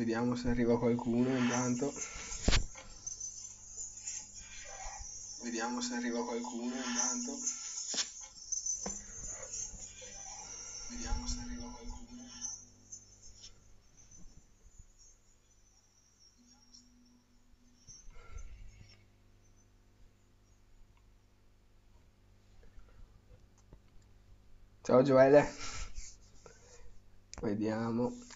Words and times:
Vediamo 0.00 0.34
se 0.34 0.48
arriva 0.48 0.78
qualcuno 0.78 1.28
intanto. 1.28 1.92
Vediamo 5.42 5.82
se 5.82 5.92
arriva 5.92 6.24
qualcuno 6.24 6.74
intanto. 6.74 7.36
Vediamo 10.88 11.26
se 11.26 11.38
arriva 11.40 11.66
qualcuno. 11.68 12.22
Ciao 24.82 25.02
Gioele. 25.02 25.46
Vediamo. 27.42 28.29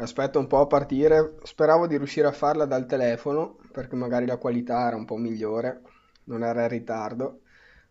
Aspetto 0.00 0.38
un 0.38 0.46
po' 0.46 0.60
a 0.60 0.66
partire. 0.66 1.34
Speravo 1.42 1.86
di 1.86 1.98
riuscire 1.98 2.26
a 2.26 2.32
farla 2.32 2.64
dal 2.64 2.86
telefono 2.86 3.58
perché 3.70 3.96
magari 3.96 4.24
la 4.24 4.38
qualità 4.38 4.86
era 4.86 4.96
un 4.96 5.04
po' 5.04 5.16
migliore, 5.16 5.82
non 6.24 6.42
era 6.42 6.62
in 6.62 6.68
ritardo. 6.68 7.40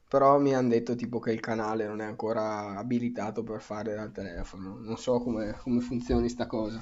Però 0.07 0.39
mi 0.39 0.55
hanno 0.55 0.69
detto 0.69 0.95
tipo 0.95 1.19
che 1.19 1.31
il 1.31 1.39
canale 1.39 1.85
non 1.85 2.01
è 2.01 2.05
ancora 2.05 2.77
abilitato 2.77 3.43
per 3.43 3.61
fare 3.61 3.93
dal 3.93 4.11
telefono. 4.11 4.79
Non 4.79 4.97
so 4.97 5.19
come, 5.19 5.55
come 5.61 5.81
funzioni 5.81 6.29
sta 6.29 6.47
cosa. 6.47 6.81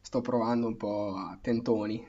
Sto 0.00 0.20
provando 0.20 0.68
un 0.68 0.76
po' 0.76 1.14
a 1.16 1.36
tentoni. 1.42 2.06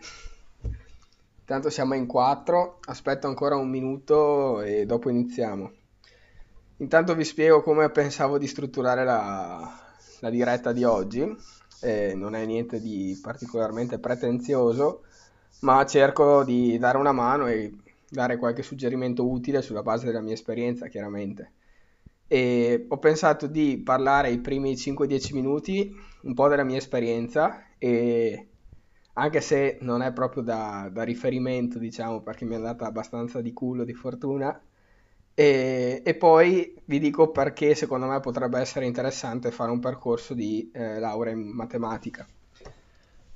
Intanto 1.39 1.71
siamo 1.71 1.95
in 1.95 2.05
4, 2.05 2.81
aspetto 2.85 3.25
ancora 3.25 3.55
un 3.55 3.69
minuto 3.69 4.61
e 4.61 4.85
dopo 4.85 5.09
iniziamo. 5.09 5.71
Intanto 6.77 7.15
vi 7.15 7.23
spiego 7.23 7.63
come 7.63 7.89
pensavo 7.89 8.37
di 8.37 8.45
strutturare 8.45 9.03
la, 9.03 9.86
la 10.19 10.29
diretta 10.29 10.71
di 10.71 10.83
oggi. 10.83 11.35
Eh, 11.81 12.13
non 12.15 12.35
è 12.35 12.45
niente 12.45 12.81
di 12.81 13.17
particolarmente 13.21 13.99
pretenzioso, 13.99 15.03
ma 15.61 15.85
cerco 15.85 16.43
di 16.43 16.77
dare 16.77 16.97
una 16.97 17.11
mano 17.11 17.47
e 17.47 17.75
dare 18.09 18.37
qualche 18.37 18.63
suggerimento 18.63 19.27
utile 19.29 19.61
sulla 19.61 19.83
base 19.83 20.05
della 20.05 20.21
mia 20.21 20.33
esperienza, 20.33 20.87
chiaramente. 20.87 21.51
E 22.27 22.85
ho 22.87 22.97
pensato 22.97 23.47
di 23.47 23.77
parlare 23.77 24.31
i 24.31 24.39
primi 24.39 24.73
5-10 24.73 25.33
minuti 25.33 25.95
un 26.21 26.33
po' 26.33 26.47
della 26.47 26.63
mia 26.63 26.77
esperienza 26.77 27.63
e 27.77 28.47
anche 29.13 29.41
se 29.41 29.77
non 29.81 30.01
è 30.01 30.11
proprio 30.13 30.43
da, 30.43 30.89
da 30.91 31.03
riferimento, 31.03 31.79
diciamo, 31.79 32.21
perché 32.21 32.45
mi 32.45 32.53
è 32.53 32.57
andata 32.57 32.85
abbastanza 32.85 33.41
di 33.41 33.53
culo, 33.53 33.83
di 33.83 33.93
fortuna, 33.93 34.59
e, 35.39 36.01
e, 36.03 36.15
poi 36.15 36.73
vi 36.85 36.97
dico 36.97 37.29
perché 37.29 37.75
secondo 37.75 38.07
me 38.07 38.19
potrebbe 38.19 38.59
essere 38.59 38.87
interessante 38.87 39.51
fare 39.51 39.69
un 39.69 39.79
percorso 39.79 40.33
di 40.33 40.71
eh, 40.73 40.97
laurea 40.99 41.31
in 41.31 41.51
matematica. 41.53 42.27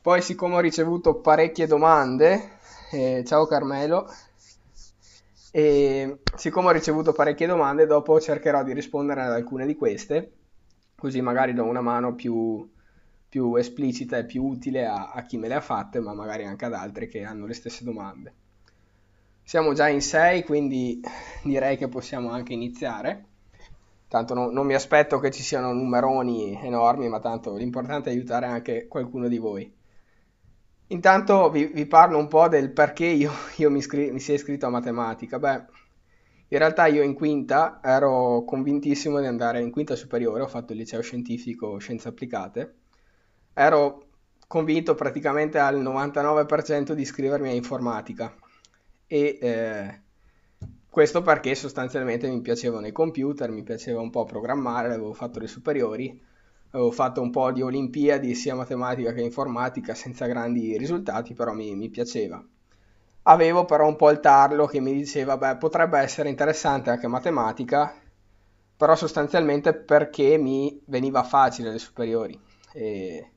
Poi, 0.02 0.20
siccome 0.24 0.56
ho 0.56 0.60
ricevuto 0.62 1.22
parecchie 1.22 1.68
domande, 1.68 2.58
eh, 2.90 3.24
ciao 3.24 3.46
Carmelo, 3.46 4.12
e 5.52 6.22
siccome 6.36 6.70
ho 6.70 6.72
ricevuto 6.72 7.14
parecchie 7.14 7.46
domande, 7.46 7.86
dopo 7.86 8.20
cercherò 8.20 8.64
di 8.64 8.74
rispondere 8.74 9.22
ad 9.22 9.34
alcune 9.34 9.68
di 9.68 9.76
queste, 9.76 10.32
così 10.96 11.22
magari 11.22 11.54
do 11.54 11.66
una 11.66 11.82
mano 11.82 12.16
più, 12.16 12.68
più 13.30 13.56
esplicita 13.58 14.18
e 14.18 14.26
più 14.26 14.44
utile 14.44 14.88
a, 14.88 15.12
a 15.12 15.22
chi 15.22 15.38
me 15.38 15.48
le 15.48 15.54
ha 15.54 15.62
fatte, 15.62 16.00
ma 16.00 16.16
magari 16.16 16.46
anche 16.46 16.66
ad 16.66 16.74
altri 16.74 17.08
che 17.08 17.24
hanno 17.24 17.46
le 17.46 17.54
stesse 17.54 17.84
domande. 17.84 18.41
Siamo 19.44 19.74
già 19.74 19.90
in 19.90 20.02
6, 20.02 20.44
quindi 20.44 21.02
direi 21.44 21.78
che 21.78 21.88
possiamo 21.88 22.32
anche 22.32 22.54
iniziare. 22.54 23.26
Tanto 24.08 24.34
no, 24.34 24.50
non 24.50 24.66
mi 24.66 24.74
aspetto 24.74 25.20
che 25.20 25.32
ci 25.32 25.42
siano 25.42 25.74
numeroni 25.74 26.60
enormi, 26.62 27.08
ma 27.10 27.20
tanto 27.20 27.56
l'importante 27.56 28.10
è 28.10 28.14
aiutare 28.14 28.46
anche 28.46 28.88
qualcuno 28.88 29.28
di 29.28 29.38
voi. 29.38 29.74
Intanto 30.88 31.50
vi, 31.50 31.68
vi 31.68 31.86
parlo 31.86 32.18
un 32.18 32.28
po' 32.28 32.48
del 32.50 32.72
perché 32.72 33.06
io, 33.06 33.32
io 33.58 33.70
mi, 33.70 33.78
iscri- 33.80 34.12
mi 34.12 34.20
sia 34.20 34.34
iscritto 34.34 34.66
a 34.66 34.70
matematica. 34.70 35.40
Beh, 35.40 35.66
in 36.50 36.58
realtà 36.58 36.88
io 36.88 37.02
in 37.02 37.14
quinta 37.14 37.80
ero 37.82 38.44
convintissimo 38.46 39.20
di 39.20 39.26
andare 39.26 39.62
in 39.62 39.72
quinta 39.72 39.96
superiore, 39.96 40.44
ho 40.44 40.48
fatto 40.48 40.74
il 40.74 40.80
liceo 40.80 41.02
scientifico 41.02 41.78
scienze 41.78 42.10
applicate. 42.10 42.76
Ero 43.54 44.08
convinto 44.48 44.96
praticamente 44.96 45.60
al 45.60 45.82
99% 45.82 46.92
di 46.92 47.02
iscrivermi 47.02 47.50
a 47.50 47.54
informatica 47.54 48.34
e 49.12 49.38
eh, 49.42 50.02
questo 50.90 51.22
perché 51.22 51.54
sostanzialmente 51.54 52.30
mi 52.30 52.40
piacevano 52.40 52.88
i 52.88 52.94
computer, 52.94 53.52
mi 53.52 53.62
piaceva 53.62 54.00
un 54.00 54.10
po' 54.10 54.24
programmare, 54.24 54.88
avevo 54.88 55.12
fatto 55.12 55.38
le 55.40 55.48
superiori, 55.48 56.18
avevo 56.70 56.92
fatto 56.92 57.22
un 57.22 57.30
po' 57.30 57.52
di 57.52 57.62
olimpiadi 57.62 58.34
sia 58.36 58.56
matematica 58.56 59.12
che 59.12 59.20
informatica 59.20 59.96
senza 59.96 60.28
grandi 60.28 60.78
risultati, 60.78 61.34
però 61.34 61.52
mi, 61.52 61.76
mi 61.76 61.90
piaceva. 61.90 62.42
Avevo 63.24 63.66
però 63.66 63.86
un 63.86 63.98
po' 63.98 64.12
il 64.12 64.22
tarlo 64.22 64.66
che 64.66 64.80
mi 64.80 64.94
diceva, 64.94 65.36
beh, 65.36 65.58
potrebbe 65.58 66.00
essere 66.00 66.30
interessante 66.30 66.90
anche 66.90 67.08
matematica, 67.08 67.94
però 68.78 68.96
sostanzialmente 68.96 69.74
perché 69.74 70.38
mi 70.38 70.82
veniva 70.86 71.24
facile 71.24 71.70
le 71.72 71.80
superiori. 71.80 72.40
E 72.72 73.32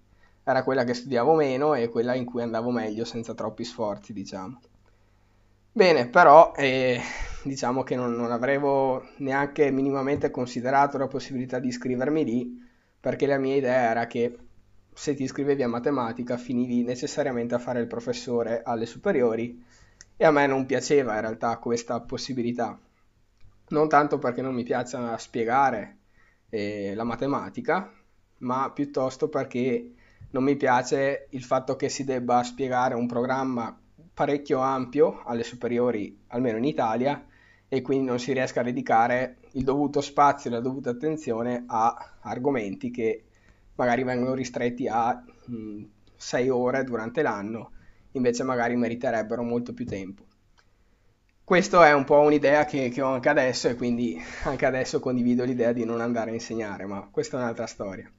era 0.44 0.62
quella 0.62 0.84
che 0.84 0.94
studiavo 0.94 1.34
meno 1.34 1.74
e 1.74 1.88
quella 1.88 2.14
in 2.14 2.26
cui 2.26 2.42
andavo 2.42 2.70
meglio 2.70 3.04
senza 3.04 3.34
troppi 3.34 3.64
sforzi, 3.64 4.12
diciamo. 4.12 4.60
Bene, 5.76 6.06
però 6.08 6.52
eh, 6.54 7.00
diciamo 7.42 7.82
che 7.82 7.96
non, 7.96 8.14
non 8.14 8.30
avevo 8.30 9.08
neanche 9.16 9.72
minimamente 9.72 10.30
considerato 10.30 10.98
la 10.98 11.08
possibilità 11.08 11.58
di 11.58 11.66
iscrivermi 11.66 12.24
lì, 12.24 12.64
perché 13.00 13.26
la 13.26 13.38
mia 13.38 13.56
idea 13.56 13.90
era 13.90 14.06
che 14.06 14.38
se 14.92 15.14
ti 15.14 15.24
iscrivevi 15.24 15.64
a 15.64 15.68
matematica 15.68 16.36
finivi 16.36 16.84
necessariamente 16.84 17.56
a 17.56 17.58
fare 17.58 17.80
il 17.80 17.88
professore 17.88 18.62
alle 18.62 18.86
superiori 18.86 19.64
e 20.16 20.24
a 20.24 20.30
me 20.30 20.46
non 20.46 20.64
piaceva 20.64 21.14
in 21.16 21.22
realtà 21.22 21.56
questa 21.58 21.98
possibilità. 22.00 22.78
Non 23.70 23.88
tanto 23.88 24.18
perché 24.20 24.42
non 24.42 24.54
mi 24.54 24.62
piaccia 24.62 25.18
spiegare 25.18 25.96
eh, 26.50 26.94
la 26.94 27.02
matematica, 27.02 27.92
ma 28.38 28.70
piuttosto 28.70 29.28
perché 29.28 29.92
non 30.30 30.44
mi 30.44 30.54
piace 30.54 31.26
il 31.30 31.42
fatto 31.42 31.74
che 31.74 31.88
si 31.88 32.04
debba 32.04 32.44
spiegare 32.44 32.94
un 32.94 33.08
programma 33.08 33.76
parecchio 34.14 34.60
ampio 34.60 35.22
alle 35.25 35.42
superiori, 35.42 36.16
almeno 36.28 36.56
in 36.58 36.64
Italia, 36.64 37.26
e 37.69 37.82
quindi 37.82 38.06
non 38.06 38.20
si 38.20 38.32
riesca 38.32 38.60
a 38.60 38.64
dedicare 38.64 39.38
il 39.52 39.64
dovuto 39.64 40.00
spazio 40.00 40.48
e 40.48 40.52
la 40.52 40.60
dovuta 40.60 40.91
attenzione 40.91 41.64
a 41.66 42.16
argomenti 42.20 42.91
che 42.91 43.24
magari 43.74 44.04
vengono 44.04 44.34
ristretti 44.34 44.86
a 44.86 45.22
6 46.16 46.48
ore 46.48 46.84
durante 46.84 47.22
l'anno, 47.22 47.72
invece 48.12 48.44
magari 48.44 48.76
meriterebbero 48.76 49.42
molto 49.42 49.74
più 49.74 49.84
tempo. 49.84 50.22
Questa 51.42 51.86
è 51.86 51.92
un 51.92 52.04
po' 52.04 52.20
un'idea 52.20 52.64
che, 52.64 52.88
che, 52.88 53.03
ho 53.03 53.12
anche 53.12 53.28
adesso 53.28 53.69
e 53.69 53.74
quindi 53.74 54.19
anche 54.44 54.64
adesso 54.64 55.00
condivido 55.00 55.44
l'idea 55.44 55.72
di 55.72 55.84
non 55.84 56.00
andare 56.00 56.30
a 56.30 56.34
insegnare, 56.34 56.86
ma 56.86 57.06
questa 57.10 57.36
è 57.36 57.41
un'altra 57.41 57.66
storia. 57.66 58.10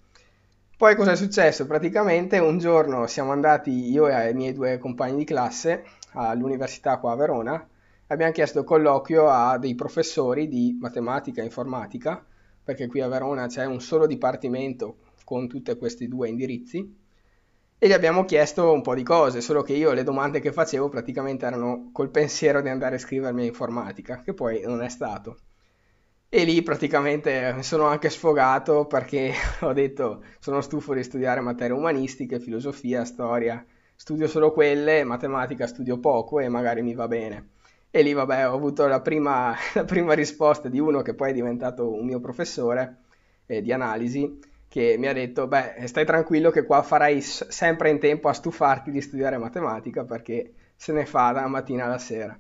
Poi 0.78 0.94
cosa 0.97 1.13
è 1.13 1.16
successo? 1.16 1.66
Praticamente 1.66 2.38
un 2.38 2.58
giorno 2.58 3.08
siamo 3.08 3.31
andati 3.31 3.90
io 3.90 4.09
e 4.09 4.31
i 4.31 4.34
miei 4.34 4.52
due 4.52 4.78
compagni 4.78 5.19
di 5.19 5.24
classe 5.24 5.86
all'università 6.12 6.97
qua 6.97 7.14
a 7.14 7.16
Verona 7.16 7.66
e 8.05 8.14
abbiamo 8.14 8.34
chiesto 8.34 8.66
colloquio 8.66 9.29
a 9.29 9.58
dei 9.58 9.73
professori 9.73 10.49
di 10.49 10.78
matematica 10.78 11.41
e 11.41 11.46
informatica, 11.46 12.22
perché 12.61 12.88
qui 12.88 12.99
a 12.99 13.08
Verona 13.08 13.47
c'è 13.47 13.64
un 13.64 13.79
solo 13.79 14.05
dipartimento 14.05 14.97
con 15.23 15.47
tutti 15.47 15.73
questi 15.78 16.09
due 16.09 16.28
indirizzi, 16.28 16.94
e 17.78 17.88
gli 17.88 17.94
abbiamo 17.94 18.26
chiesto 18.26 18.73
un 18.73 18.82
po' 18.82 18.96
di 18.96 19.03
cose, 19.03 19.40
solo 19.40 19.61
che 19.61 19.73
io 19.73 19.94
le 19.94 20.03
domande 20.03 20.41
che 20.41 20.52
facevo 20.52 20.90
praticamente 20.90 21.46
erano 21.46 21.90
col 21.94 22.09
pensiero 22.09 22.61
di 22.61 22.67
andare 22.67 22.96
a 22.96 22.97
iscrivermi 22.97 23.44
a 23.44 23.46
informatica, 23.46 24.22
che 24.22 24.34
poi 24.34 24.61
non 24.66 24.82
è 24.82 24.90
stato. 24.90 25.38
E 26.37 26.43
lì 26.43 26.61
praticamente 26.64 27.53
mi 27.55 27.64
sono 27.64 27.85
anche 27.85 28.09
sfogato 28.09 28.87
perché 28.87 29.32
ho 29.61 29.72
detto 29.72 30.22
sono 30.40 30.59
stufo 30.59 30.93
di 30.93 31.02
studiare 31.02 31.40
materie 31.40 31.73
umanistiche, 31.73 32.41
filosofia, 32.41 33.05
storia, 33.05 33.66
studio 33.96 34.28
solo 34.28 34.52
quelle, 34.52 35.05
matematica 35.05 35.66
studio 35.66 35.97
poco 35.97 36.41
e 36.41 36.49
magari 36.49 36.82
mi 36.82 36.93
va 36.93 37.08
bene. 37.08 37.52
E 37.90 38.02
lì 38.02 38.11
vabbè 38.11 38.49
ho 38.49 38.53
avuto 38.53 38.85
la 38.85 38.99
prima, 38.99 39.55
la 39.76 39.85
prima 39.85 40.11
risposta 40.11 40.67
di 40.67 40.78
uno 40.78 41.02
che 41.02 41.14
poi 41.14 41.29
è 41.29 41.34
diventato 41.34 41.90
un 41.90 42.05
mio 42.05 42.20
professore 42.20 42.97
eh, 43.46 43.61
di 43.61 43.72
analisi 43.72 44.37
che 44.67 44.97
mi 44.99 45.08
ha 45.08 45.14
detto 45.14 45.47
beh 45.47 45.87
stai 45.87 46.03
tranquillo 46.03 46.49
che 46.49 46.66
qua 46.66 46.82
farai 46.82 47.22
sempre 47.22 47.91
in 47.91 47.99
tempo 47.99 48.28
a 48.28 48.34
stufarti 48.34 48.91
di 48.91 48.99
studiare 48.99 49.37
matematica 49.37 50.03
perché 50.03 50.52
se 50.76 50.91
ne 50.91 51.05
fa 51.05 51.32
dalla 51.32 51.47
mattina 51.47 51.85
alla 51.85 51.97
sera. 51.97 52.37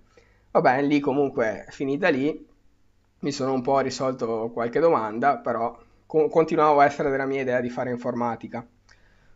Vabbè 0.51 0.81
lì 0.81 0.99
comunque 0.99 1.65
finita 1.69 2.09
lì 2.09 2.53
mi 3.19 3.31
sono 3.31 3.53
un 3.53 3.61
po' 3.61 3.79
risolto 3.79 4.49
qualche 4.53 4.79
domanda, 4.79 5.37
però 5.37 5.77
co- 6.05 6.27
continuavo 6.29 6.79
a 6.79 6.85
essere 6.85 7.09
della 7.09 7.25
mia 7.25 7.41
idea 7.41 7.61
di 7.61 7.69
fare 7.69 7.89
informatica. 7.91 8.65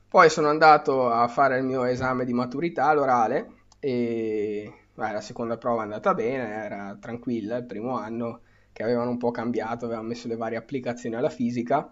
Poi 0.08 0.30
sono 0.30 0.50
andato 0.50 1.10
a 1.10 1.28
fare 1.28 1.58
il 1.60 1.64
mio 1.64 1.84
esame 1.84 2.26
di 2.26 2.34
maturità, 2.34 2.92
l'orale, 2.94 3.66
e 3.80 4.74
beh, 4.96 5.12
la 5.12 5.22
seconda 5.22 5.58
prova 5.58 5.82
è 5.82 5.84
andata 5.86 6.14
bene, 6.16 6.50
era 6.66 6.98
tranquilla, 7.00 7.58
il 7.58 7.66
primo 7.66 7.98
anno 7.98 8.42
che 8.74 8.84
avevano 8.84 9.12
un 9.12 9.18
po' 9.18 9.32
cambiato, 9.32 9.86
avevano 9.86 10.08
messo 10.08 10.28
le 10.28 10.36
varie 10.36 10.58
applicazioni 10.58 11.16
alla 11.16 11.30
fisica 11.30 11.92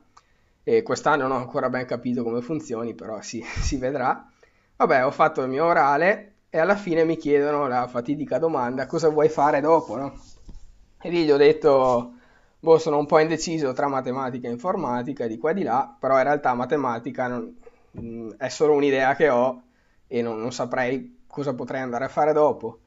e 0.64 0.82
quest'anno 0.84 1.28
non 1.28 1.38
ho 1.38 1.40
ancora 1.40 1.70
ben 1.70 1.86
capito 1.86 2.24
come 2.24 2.42
funzioni, 2.42 2.94
però 2.96 3.22
si, 3.24 3.44
si 3.44 3.78
vedrà. 3.78 4.28
Vabbè, 4.76 5.06
ho 5.06 5.12
fatto 5.12 5.42
il 5.44 5.50
mio 5.50 5.66
orale 5.66 6.34
e 6.50 6.58
alla 6.60 6.76
fine 6.76 7.04
mi 7.04 7.18
chiedono 7.18 7.68
la 7.68 7.88
fatidica 7.88 8.38
domanda 8.40 8.86
cosa 8.88 9.10
vuoi 9.10 9.30
fare 9.30 9.60
dopo, 9.62 9.96
no? 9.98 10.14
E 11.00 11.10
lì 11.10 11.24
gli 11.26 11.32
ho 11.32 11.38
detto, 11.38 12.14
boh, 12.60 12.78
sono 12.78 12.98
un 12.98 13.06
po' 13.06 13.20
indeciso 13.20 13.74
tra 13.74 13.88
matematica 13.88 14.48
e 14.48 14.52
informatica, 14.52 15.28
di 15.28 15.38
qua 15.38 15.52
e 15.52 15.54
di 15.54 15.64
là, 15.64 15.96
però 16.00 16.18
in 16.18 16.24
realtà 16.24 16.54
matematica 16.54 17.28
non, 17.28 17.56
mm, 18.00 18.32
è 18.38 18.50
solo 18.50 18.74
un'idea 18.74 19.16
che 19.16 19.30
ho 19.30 19.62
e 20.08 20.22
non, 20.22 20.40
non 20.40 20.52
saprei 20.52 21.24
cosa 21.28 21.54
potrei 21.54 21.82
andare 21.82 22.06
a 22.06 22.08
fare 22.10 22.34
dopo. 22.34 22.80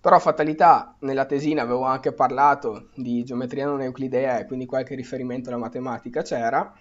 Però 0.00 0.18
fatalità, 0.18 0.96
nella 1.00 1.26
tesina 1.26 1.62
avevo 1.62 1.84
anche 1.84 2.12
parlato 2.12 2.88
di 2.94 3.22
geometria 3.24 3.66
non 3.66 3.80
euclidea 3.82 4.38
e 4.40 4.46
quindi 4.46 4.66
qualche 4.66 4.96
riferimento 4.96 5.48
alla 5.48 5.58
matematica 5.58 6.22
c'era 6.22 6.74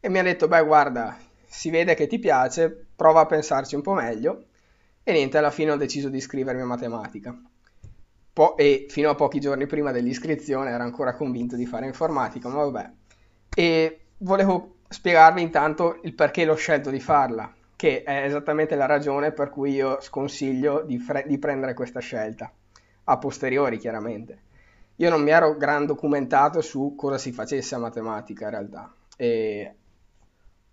e 0.00 0.08
mi 0.08 0.18
ha 0.18 0.22
detto, 0.22 0.48
beh 0.48 0.64
guarda, 0.64 1.16
si 1.46 1.70
vede 1.70 1.94
che 1.94 2.06
ti 2.08 2.18
piace, 2.18 2.86
prova 2.96 3.20
a 3.20 3.26
pensarci 3.26 3.76
un 3.76 3.82
po' 3.82 3.94
meglio 3.94 4.46
e 5.04 5.12
niente, 5.12 5.38
alla 5.38 5.50
fine 5.50 5.70
ho 5.72 5.76
deciso 5.76 6.08
di 6.08 6.18
iscrivermi 6.18 6.60
a 6.62 6.66
matematica. 6.66 7.38
Po- 8.38 8.56
e 8.56 8.86
fino 8.88 9.10
a 9.10 9.16
pochi 9.16 9.40
giorni 9.40 9.66
prima 9.66 9.90
dell'iscrizione 9.90 10.70
ero 10.70 10.84
ancora 10.84 11.16
convinto 11.16 11.56
di 11.56 11.66
fare 11.66 11.86
informatica, 11.86 12.48
ma 12.48 12.62
vabbè. 12.62 12.90
E 13.52 14.00
volevo 14.18 14.76
spiegarvi 14.88 15.42
intanto 15.42 15.98
il 16.04 16.14
perché 16.14 16.44
l'ho 16.44 16.54
scelto 16.54 16.88
di 16.88 17.00
farla, 17.00 17.52
che 17.74 18.04
è 18.04 18.22
esattamente 18.22 18.76
la 18.76 18.86
ragione 18.86 19.32
per 19.32 19.50
cui 19.50 19.72
io 19.72 20.00
sconsiglio 20.00 20.82
di, 20.82 21.00
fre- 21.00 21.24
di 21.26 21.36
prendere 21.40 21.74
questa 21.74 21.98
scelta, 21.98 22.48
a 23.02 23.18
posteriori 23.18 23.76
chiaramente. 23.76 24.42
Io 24.94 25.10
non 25.10 25.20
mi 25.20 25.30
ero 25.30 25.56
gran 25.56 25.84
documentato 25.84 26.60
su 26.60 26.94
cosa 26.96 27.18
si 27.18 27.32
facesse 27.32 27.74
a 27.74 27.78
matematica 27.78 28.44
in 28.44 28.50
realtà. 28.50 28.94
E 29.16 29.74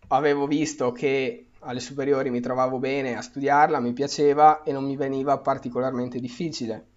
avevo 0.10 0.46
visto 0.46 0.92
che 0.92 1.48
alle 1.62 1.80
superiori 1.80 2.30
mi 2.30 2.42
trovavo 2.42 2.78
bene 2.78 3.18
a 3.18 3.24
studiarla, 3.24 3.80
mi 3.80 3.94
piaceva 3.94 4.62
e 4.62 4.72
non 4.72 4.84
mi 4.84 4.96
veniva 4.96 5.40
particolarmente 5.40 6.20
difficile. 6.20 6.94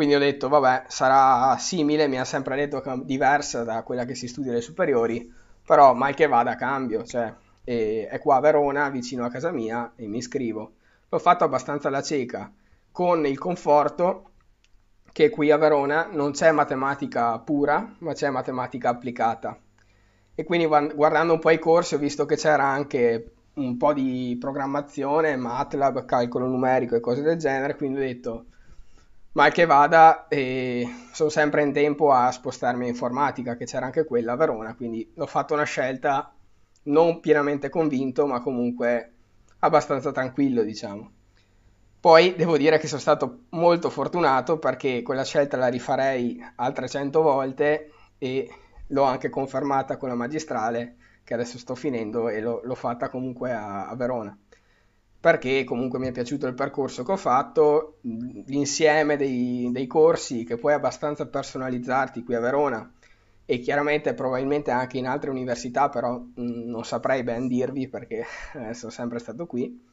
Quindi 0.00 0.16
ho 0.16 0.18
detto, 0.18 0.48
vabbè, 0.48 0.84
sarà 0.88 1.58
simile, 1.58 2.08
mi 2.08 2.18
ha 2.18 2.24
sempre 2.24 2.56
detto 2.56 2.80
che 2.80 2.90
è 2.90 2.96
diversa 3.04 3.64
da 3.64 3.82
quella 3.82 4.06
che 4.06 4.14
si 4.14 4.28
studia 4.28 4.50
alle 4.50 4.62
superiori, 4.62 5.30
però 5.62 5.92
mal 5.92 6.14
che 6.14 6.26
vada 6.26 6.56
cambio, 6.56 7.04
cioè 7.04 7.30
è 7.62 8.18
qua 8.18 8.36
a 8.36 8.40
Verona, 8.40 8.88
vicino 8.88 9.26
a 9.26 9.28
casa 9.28 9.50
mia, 9.50 9.92
e 9.96 10.06
mi 10.06 10.16
iscrivo. 10.16 10.72
L'ho 11.06 11.18
fatto 11.18 11.44
abbastanza 11.44 11.88
alla 11.88 12.00
cieca, 12.00 12.50
con 12.90 13.26
il 13.26 13.36
conforto 13.36 14.30
che 15.12 15.28
qui 15.28 15.50
a 15.50 15.58
Verona 15.58 16.08
non 16.10 16.30
c'è 16.30 16.50
matematica 16.50 17.38
pura, 17.40 17.94
ma 17.98 18.14
c'è 18.14 18.30
matematica 18.30 18.88
applicata 18.88 19.54
e 20.34 20.44
quindi 20.44 20.64
guardando 20.64 21.34
un 21.34 21.40
po' 21.40 21.50
i 21.50 21.58
corsi 21.58 21.96
ho 21.96 21.98
visto 21.98 22.24
che 22.24 22.36
c'era 22.36 22.64
anche 22.64 23.32
un 23.56 23.76
po' 23.76 23.92
di 23.92 24.34
programmazione, 24.40 25.36
MATLAB, 25.36 26.06
calcolo 26.06 26.46
numerico 26.46 26.96
e 26.96 27.00
cose 27.00 27.20
del 27.20 27.36
genere, 27.36 27.76
quindi 27.76 27.98
ho 27.98 28.02
detto 28.02 28.44
mal 29.32 29.52
che 29.52 29.66
vada 29.66 30.26
e 30.28 30.86
sono 31.12 31.30
sempre 31.30 31.62
in 31.62 31.72
tempo 31.72 32.12
a 32.12 32.30
spostarmi 32.30 32.84
in 32.84 32.90
informatica, 32.90 33.56
che 33.56 33.64
c'era 33.64 33.86
anche 33.86 34.04
quella 34.04 34.32
a 34.32 34.36
Verona, 34.36 34.74
quindi 34.74 35.12
ho 35.16 35.26
fatto 35.26 35.54
una 35.54 35.64
scelta 35.64 36.32
non 36.84 37.20
pienamente 37.20 37.68
convinto, 37.68 38.26
ma 38.26 38.40
comunque 38.40 39.12
abbastanza 39.60 40.12
tranquillo, 40.12 40.62
diciamo. 40.62 41.12
Poi 42.00 42.34
devo 42.34 42.56
dire 42.56 42.78
che 42.78 42.86
sono 42.86 43.00
stato 43.00 43.40
molto 43.50 43.90
fortunato 43.90 44.58
perché 44.58 45.02
quella 45.02 45.24
scelta 45.24 45.58
la 45.58 45.68
rifarei 45.68 46.42
altre 46.56 46.88
100 46.88 47.20
volte 47.20 47.90
e 48.16 48.48
l'ho 48.86 49.02
anche 49.02 49.28
confermata 49.28 49.98
con 49.98 50.08
la 50.08 50.14
magistrale 50.14 50.96
che 51.22 51.34
adesso 51.34 51.58
sto 51.58 51.74
finendo 51.74 52.30
e 52.30 52.40
l'ho, 52.40 52.62
l'ho 52.64 52.74
fatta 52.74 53.10
comunque 53.10 53.52
a, 53.52 53.88
a, 53.88 53.94
Verona 53.96 54.36
perché 55.20 55.64
comunque 55.64 55.98
mi 55.98 56.08
è 56.08 56.12
piaciuto 56.12 56.46
il 56.46 56.54
percorso 56.54 57.04
che 57.04 57.12
ho 57.12 57.16
fatto, 57.16 57.98
l'insieme 58.46 59.16
dei, 59.16 59.68
dei 59.70 59.86
corsi 59.86 60.44
che 60.44 60.56
puoi 60.56 60.72
abbastanza 60.72 61.26
personalizzarti 61.26 62.24
qui 62.24 62.34
a 62.34 62.40
Verona 62.40 62.90
e 63.44 63.58
chiaramente 63.58 64.14
probabilmente 64.14 64.70
anche 64.70 64.96
in 64.96 65.06
altre 65.06 65.28
università, 65.28 65.90
però 65.90 66.18
mh, 66.18 66.30
non 66.70 66.84
saprei 66.84 67.22
ben 67.22 67.48
dirvi 67.48 67.88
perché 67.88 68.24
sono 68.72 68.90
sempre 68.90 69.18
stato 69.18 69.46
qui. 69.46 69.84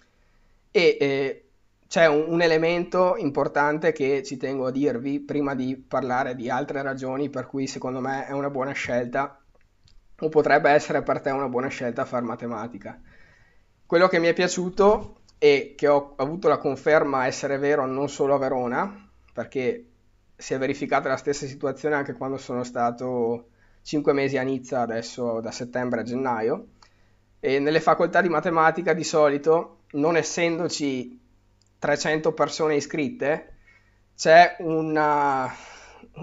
E 0.71 0.97
eh, 0.99 1.45
c'è 1.87 2.05
un, 2.05 2.25
un, 2.27 2.41
elemento 2.41 3.15
importante 3.17 3.91
che 3.91 4.21
ci 4.23 4.37
tengo 4.37 4.67
a 4.67 4.71
dirvi 4.71 5.19
prima 5.19 5.55
di 5.55 5.75
parlare 5.75 6.35
di 6.35 6.49
altre 6.49 6.81
ragioni 6.83 7.29
per 7.29 7.47
cui 7.47 7.67
secondo 7.67 7.99
me 7.99 8.27
è 8.27 8.31
una 8.31 8.49
buona 8.49 8.73
scelta 8.73 9.41
o 10.19 10.29
potrebbe 10.29 10.69
essere 10.69 11.01
per 11.01 11.19
te 11.19 11.31
una 11.31 11.49
buona 11.49 11.67
scelta 11.67 12.05
fare 12.05 12.23
matematica. 12.23 13.01
Quello 13.87 14.07
che 14.07 14.19
mi 14.19 14.27
è 14.27 14.33
piaciuto 14.33 15.16
e 15.39 15.73
che 15.77 15.87
ho 15.87 16.13
avuto 16.17 16.47
la 16.47 16.57
conferma 16.57 17.25
essere 17.25 17.57
vero 17.57 17.85
non 17.85 18.09
solo 18.09 18.35
a 18.35 18.39
Verona, 18.39 19.09
perché 19.33 19.85
si 20.35 20.53
è 20.53 20.57
verificata 20.57 21.09
la 21.09 21.17
stessa 21.17 21.45
situazione 21.45 21.95
anche 21.95 22.13
quando 22.13 22.37
sono 22.37 22.63
stato 22.63 23.49
5 23.83 24.13
mesi 24.13 24.37
a 24.37 24.43
Nizza, 24.43 24.81
adesso 24.81 25.39
da 25.39 25.51
settembre 25.51 26.01
a 26.01 26.03
gennaio, 26.03 26.67
e 27.39 27.59
nelle 27.59 27.79
facoltà 27.79 28.21
di 28.21 28.29
matematica 28.29 28.93
di 28.93 29.03
solito, 29.03 29.83
non 29.91 30.17
essendoci 30.17 31.19
300 31.79 32.33
persone 32.33 32.75
iscritte, 32.75 33.53
c'è 34.15 34.55
una, 34.59 35.53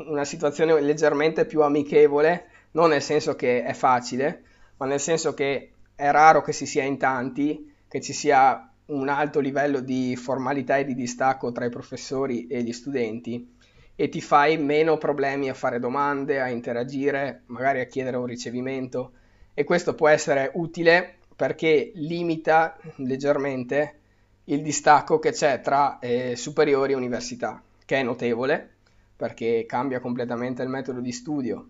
una 0.06 0.24
situazione 0.24 0.80
leggermente 0.80 1.46
più 1.46 1.62
amichevole, 1.62 2.48
non 2.72 2.90
nel 2.90 3.02
senso 3.02 3.36
che 3.36 3.62
è 3.62 3.72
facile, 3.72 4.42
ma 4.76 4.86
nel 4.86 5.00
senso 5.00 5.32
che 5.32 5.72
è 5.94 6.10
raro 6.10 6.42
che 6.42 6.52
si 6.52 6.66
sia 6.66 6.82
in 6.82 6.98
tanti, 6.98 7.72
che 7.86 8.00
ci 8.00 8.12
sia 8.12 8.68
un 8.86 9.08
alto 9.08 9.40
livello 9.40 9.80
di 9.80 10.16
formalità 10.16 10.76
e 10.76 10.84
di 10.84 10.94
distacco 10.94 11.52
tra 11.52 11.64
i 11.64 11.70
professori 11.70 12.46
e 12.46 12.62
gli 12.62 12.72
studenti 12.72 13.52
e 13.96 14.08
ti 14.08 14.20
fai 14.20 14.58
meno 14.58 14.98
problemi 14.98 15.48
a 15.48 15.54
fare 15.54 15.78
domande, 15.78 16.40
a 16.40 16.48
interagire, 16.48 17.42
magari 17.46 17.80
a 17.80 17.86
chiedere 17.86 18.16
un 18.16 18.26
ricevimento 18.26 19.12
e 19.54 19.64
questo 19.64 19.94
può 19.94 20.08
essere 20.08 20.50
utile 20.54 21.18
perché 21.34 21.92
limita 21.94 22.76
leggermente 22.96 24.00
il 24.44 24.62
distacco 24.62 25.18
che 25.18 25.30
c'è 25.30 25.60
tra 25.60 25.98
eh, 26.00 26.36
superiori 26.36 26.92
e 26.92 26.96
università, 26.96 27.62
che 27.84 27.96
è 27.96 28.02
notevole 28.02 28.72
perché 29.16 29.64
cambia 29.66 30.00
completamente 30.00 30.62
il 30.62 30.68
metodo 30.68 31.00
di 31.00 31.12
studio, 31.12 31.68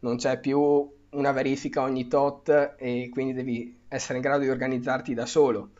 non 0.00 0.16
c'è 0.16 0.40
più 0.40 0.90
una 1.10 1.32
verifica 1.32 1.82
ogni 1.82 2.08
tot 2.08 2.74
e 2.78 3.08
quindi 3.12 3.32
devi 3.32 3.80
essere 3.88 4.16
in 4.16 4.22
grado 4.22 4.42
di 4.42 4.48
organizzarti 4.48 5.14
da 5.14 5.26
solo. 5.26 5.70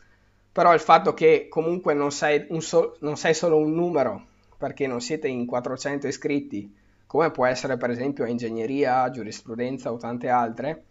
Però 0.57 0.73
il 0.73 0.79
fatto 0.79 1.13
che 1.13 1.47
comunque 1.49 1.93
non 1.93 2.11
sei, 2.11 2.47
so- 2.61 2.95
non 3.01 3.15
sei 3.15 3.33
solo 3.35 3.57
un 3.57 3.73
numero, 3.73 4.25
perché 4.57 4.87
non 4.87 5.01
siete 5.01 5.27
in 5.27 5.45
400 5.45 6.07
iscritti, 6.07 6.73
come 7.05 7.29
può 7.29 7.45
essere 7.45 7.77
per 7.77 7.91
esempio 7.91 8.25
ingegneria, 8.25 9.09
giurisprudenza 9.11 9.91
o 9.91 9.97
tante 9.97 10.29
altre, 10.29 10.85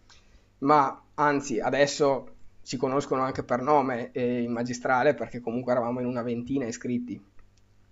ma 0.59 1.01
anzi 1.15 1.59
adesso 1.59 2.29
ci 2.63 2.77
conoscono 2.77 3.21
anche 3.23 3.43
per 3.43 3.61
nome 3.61 4.11
eh, 4.13 4.41
in 4.41 4.51
magistrale 4.51 5.13
perché 5.13 5.41
comunque 5.41 5.71
eravamo 5.73 5.99
in 5.99 6.05
una 6.05 6.21
ventina 6.21 6.65
iscritti 6.65 7.21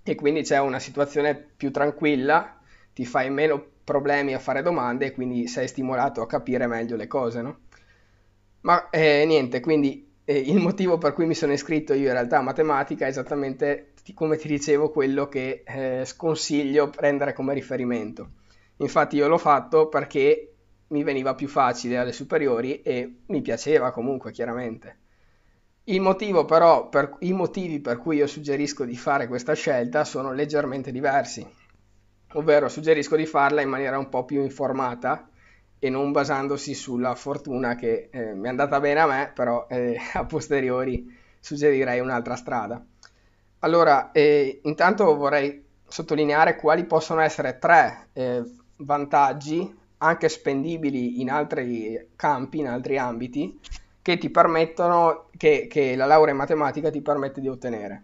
e 0.03 0.15
quindi 0.15 0.43
c'è 0.43 0.59
una 0.59 0.79
situazione 0.79 1.35
più 1.35 1.71
tranquilla, 1.71 2.57
ti 2.93 3.05
fai 3.05 3.29
meno 3.31 3.63
problemi 3.83 4.33
a 4.33 4.39
fare 4.39 4.61
domande 4.61 5.07
e 5.07 5.11
quindi 5.13 5.47
sei 5.47 5.67
stimolato 5.67 6.21
a 6.21 6.27
capire 6.27 6.67
meglio 6.67 6.95
le 6.95 7.07
cose, 7.07 7.41
no? 7.41 7.57
Ma 8.61 8.89
eh, 8.89 9.25
niente, 9.25 9.59
quindi 9.59 10.04
eh, 10.25 10.37
il 10.37 10.59
motivo 10.59 10.97
per 10.97 11.13
cui 11.13 11.25
mi 11.25 11.35
sono 11.35 11.53
iscritto 11.53 11.93
io 11.93 12.07
in 12.07 12.13
realtà 12.13 12.39
a 12.39 12.41
matematica 12.41 13.05
è 13.05 13.09
esattamente 13.09 13.93
come 14.13 14.37
ti 14.37 14.47
dicevo 14.47 14.89
quello 14.89 15.27
che 15.27 15.63
eh, 15.65 16.03
sconsiglio 16.05 16.89
prendere 16.89 17.33
come 17.33 17.53
riferimento. 17.53 18.29
Infatti 18.77 19.15
io 19.15 19.27
l'ho 19.27 19.37
fatto 19.37 19.87
perché 19.87 20.53
mi 20.87 21.03
veniva 21.03 21.33
più 21.33 21.47
facile 21.47 21.97
alle 21.97 22.11
superiori 22.11 22.81
e 22.81 23.21
mi 23.27 23.41
piaceva 23.41 23.91
comunque, 23.91 24.31
chiaramente. 24.31 24.97
Il 25.85 26.01
motivo 26.01 26.45
però, 26.45 26.89
per, 26.89 27.15
i 27.19 27.33
motivi 27.33 27.79
per 27.79 27.97
cui 27.97 28.17
io 28.17 28.27
suggerisco 28.27 28.85
di 28.85 28.95
fare 28.95 29.27
questa 29.27 29.53
scelta 29.53 30.03
sono 30.03 30.33
leggermente 30.33 30.91
diversi, 30.91 31.47
ovvero 32.33 32.67
suggerisco 32.67 33.15
di 33.15 33.25
farla 33.25 33.61
in 33.61 33.69
maniera 33.69 33.97
un 33.97 34.09
po' 34.09 34.25
più 34.25 34.41
informata 34.41 35.29
e 35.79 35.89
non 35.89 36.11
basandosi 36.11 36.73
sulla 36.73 37.15
fortuna 37.15 37.75
che 37.75 38.09
eh, 38.11 38.33
mi 38.33 38.45
è 38.45 38.49
andata 38.49 38.79
bene 38.79 38.99
a 38.99 39.07
me, 39.07 39.31
però 39.33 39.67
eh, 39.69 39.97
a 40.13 40.25
posteriori 40.25 41.05
suggerirei 41.39 41.99
un'altra 41.99 42.35
strada. 42.35 42.83
Allora, 43.59 44.11
eh, 44.11 44.61
intanto 44.63 45.15
vorrei 45.15 45.63
sottolineare 45.87 46.55
quali 46.55 46.85
possono 46.85 47.21
essere 47.21 47.57
tre 47.59 48.09
eh, 48.13 48.43
vantaggi 48.77 49.83
anche 49.97 50.29
spendibili 50.29 51.21
in 51.21 51.29
altri 51.29 52.09
campi, 52.15 52.59
in 52.59 52.67
altri 52.67 52.97
ambiti, 52.97 53.59
che 54.01 54.17
ti 54.17 54.29
permettono, 54.29 55.29
che, 55.37 55.67
che 55.67 55.95
la 55.95 56.05
laurea 56.05 56.31
in 56.31 56.37
matematica 56.37 56.89
ti 56.89 57.01
permette 57.01 57.41
di 57.41 57.47
ottenere. 57.47 58.03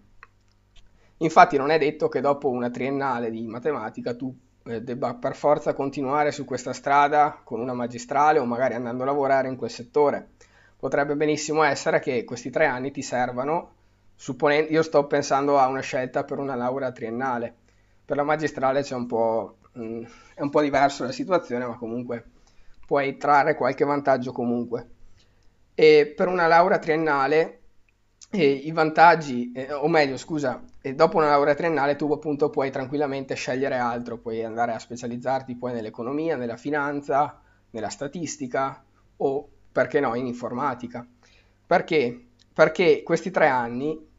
Infatti 1.17 1.57
non 1.57 1.69
è 1.69 1.77
detto 1.77 2.09
che 2.09 2.21
dopo 2.21 2.49
una 2.49 2.71
triennale 2.71 3.29
di 3.29 3.45
matematica 3.45 4.15
tu 4.15 4.35
debba 4.63 5.15
per 5.15 5.35
forza 5.35 5.73
continuare 5.73 6.31
su 6.31 6.45
questa 6.45 6.73
strada 6.73 7.39
con 7.43 7.59
una 7.59 7.73
magistrale 7.73 8.39
o 8.39 8.45
magari 8.45 8.75
andando 8.75 9.03
a 9.03 9.07
lavorare 9.07 9.47
in 9.47 9.55
quel 9.55 9.71
settore. 9.71 10.29
potrebbe 10.77 11.15
benissimo 11.15 11.61
essere 11.61 11.99
che 11.99 12.23
questi 12.23 12.49
tre 12.49 12.65
anni 12.65 12.91
ti 12.91 13.03
servano, 13.03 13.73
supponendo, 14.15 14.71
io 14.71 14.81
sto 14.81 15.05
pensando 15.05 15.59
a 15.59 15.67
una 15.67 15.81
scelta 15.81 16.23
per 16.23 16.39
una 16.39 16.55
laurea 16.55 16.91
triennale, 16.91 17.53
per 18.03 18.17
la 18.17 18.23
magistrale 18.23 18.81
c'è 18.81 18.95
un 18.95 19.05
po', 19.05 19.57
mh, 19.73 19.83
mm, 19.83 20.03
è 20.35 20.41
un 20.41 20.49
po' 20.49 20.61
diverso 20.61 21.03
la 21.03 21.11
situazione, 21.11 21.65
ma 21.67 21.77
comunque 21.77 22.25
puoi 22.85 23.15
trarre 23.17 23.55
qualche 23.55 23.85
vantaggio 23.85 24.31
comunque. 24.31 24.89
E 25.75 26.13
per 26.15 26.27
una 26.27 26.47
laurea 26.47 26.79
triennale 26.79 27.59
eh, 28.31 28.51
i 28.51 28.71
vantaggi, 28.71 29.51
eh, 29.53 29.71
o 29.73 29.87
meglio, 29.87 30.17
scusa, 30.17 30.61
e 30.81 30.95
dopo 30.95 31.17
una 31.17 31.29
laurea 31.29 31.53
triennale 31.53 31.95
tu 31.95 32.11
appunto 32.11 32.49
puoi 32.49 32.71
tranquillamente 32.71 33.35
scegliere 33.35 33.77
altro, 33.77 34.17
puoi 34.17 34.43
andare 34.43 34.73
a 34.73 34.79
specializzarti 34.79 35.55
poi 35.55 35.73
nell'economia, 35.73 36.35
nella 36.35 36.57
finanza, 36.57 37.39
nella 37.69 37.89
statistica 37.89 38.83
o 39.17 39.49
perché 39.71 39.99
no 39.99 40.15
in 40.15 40.25
informatica. 40.25 41.05
Perché? 41.65 42.27
Perché 42.53 43.03
questi 43.03 43.31
tre 43.31 43.47
anni 43.47 44.09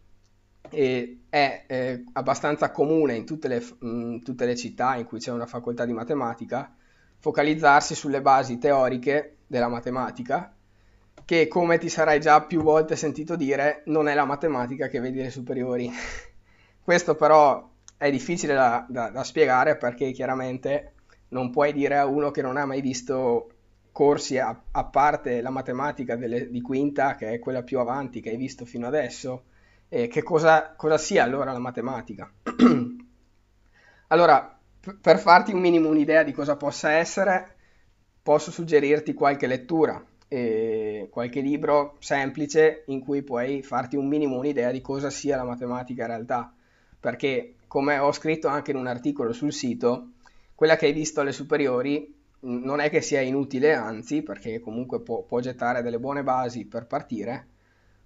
eh, 0.71 1.23
è 1.28 1.64
eh, 1.66 2.04
abbastanza 2.12 2.71
comune 2.71 3.14
in 3.16 3.26
tutte 3.26 3.49
le, 3.49 3.62
mh, 3.81 4.19
tutte 4.19 4.47
le 4.47 4.57
città 4.57 4.97
in 4.97 5.04
cui 5.04 5.19
c'è 5.19 5.33
una 5.33 5.47
facoltà 5.47 5.85
di 5.85 5.92
matematica 5.92 6.75
focalizzarsi 7.19 7.95
sulle 7.95 8.21
basi 8.21 8.59
teoriche 8.59 9.37
della 9.47 9.69
matematica 9.69 10.52
che 11.25 11.47
come 11.47 11.78
ti 11.78 11.88
sarai 11.88 12.21
già 12.21 12.42
più 12.42 12.62
volte 12.62 12.97
sentito 12.97 13.37
dire 13.37 13.83
non 13.87 14.09
è 14.09 14.14
la 14.14 14.25
matematica 14.25 14.88
che 14.88 14.99
vedi 14.99 15.21
alle 15.21 15.31
superiori. 15.31 15.90
Questo 16.84 17.14
però 17.14 17.70
è 17.96 18.10
difficile 18.10 18.54
da, 18.54 18.84
da, 18.88 19.10
da, 19.10 19.22
spiegare 19.22 19.76
perché 19.76 20.10
chiaramente 20.10 20.94
non 21.28 21.50
puoi 21.50 21.72
dire 21.72 21.96
a 21.96 22.06
uno 22.06 22.32
che 22.32 22.42
non 22.42 22.56
ha 22.56 22.66
mai 22.66 22.80
visto 22.80 23.50
corsi 23.92 24.38
a, 24.38 24.62
a 24.72 24.84
parte 24.84 25.40
la 25.40 25.50
matematica 25.50 26.16
delle, 26.16 26.50
di 26.50 26.60
quinta, 26.60 27.14
che 27.14 27.34
è 27.34 27.38
quella 27.38 27.62
più 27.62 27.78
avanti 27.78 28.20
che 28.20 28.30
hai 28.30 28.36
visto 28.36 28.64
fino 28.64 28.88
adesso, 28.88 29.44
eh, 29.88 30.08
che 30.08 30.24
cosa, 30.24 30.74
cosa 30.76 30.98
sia 30.98 31.22
allora 31.22 31.52
la 31.52 31.60
matematica. 31.60 32.28
allora, 34.08 34.58
p- 34.80 34.96
per 35.00 35.18
farti 35.20 35.52
un 35.52 35.60
minimo 35.60 35.88
un'idea 35.88 36.24
di 36.24 36.32
cosa 36.32 36.56
possa 36.56 36.90
essere, 36.90 37.54
posso 38.20 38.50
suggerirti 38.50 39.14
qualche 39.14 39.46
lettura, 39.46 40.04
eh, 40.26 41.06
qualche 41.12 41.40
libro 41.40 41.94
semplice 42.00 42.82
in 42.86 42.98
cui 42.98 43.22
puoi 43.22 43.62
farti 43.62 43.94
un 43.94 44.08
minimo 44.08 44.36
un'idea 44.36 44.72
di 44.72 44.80
cosa 44.80 45.10
sia 45.10 45.36
la 45.36 45.44
matematica 45.44 46.02
in 46.02 46.08
realtà 46.08 46.52
perché 47.02 47.56
come 47.66 47.99
ho 47.99 48.12
scritto 48.12 48.47
anche 48.47 48.71
in 48.71 48.76
un 48.76 48.87
articolo 48.87 49.32
sul 49.32 49.52
sito, 49.52 50.11
quella 50.54 50.76
che 50.76 50.87
hai 50.87 50.92
visto 50.92 51.21
alle 51.21 51.32
superiori 51.32 52.14
non 52.42 52.78
è 52.78 52.90
che 52.90 53.00
sia 53.00 53.21
inutile, 53.21 53.75
anzi, 53.75 54.23
perché 54.23 54.61
comunque 54.61 55.00
può, 55.00 55.23
può 55.23 55.40
gettare 55.40 55.82
delle 55.82 55.99
buone 55.99 56.23
basi 56.23 56.64
per 56.64 56.87
partire, 56.87 57.49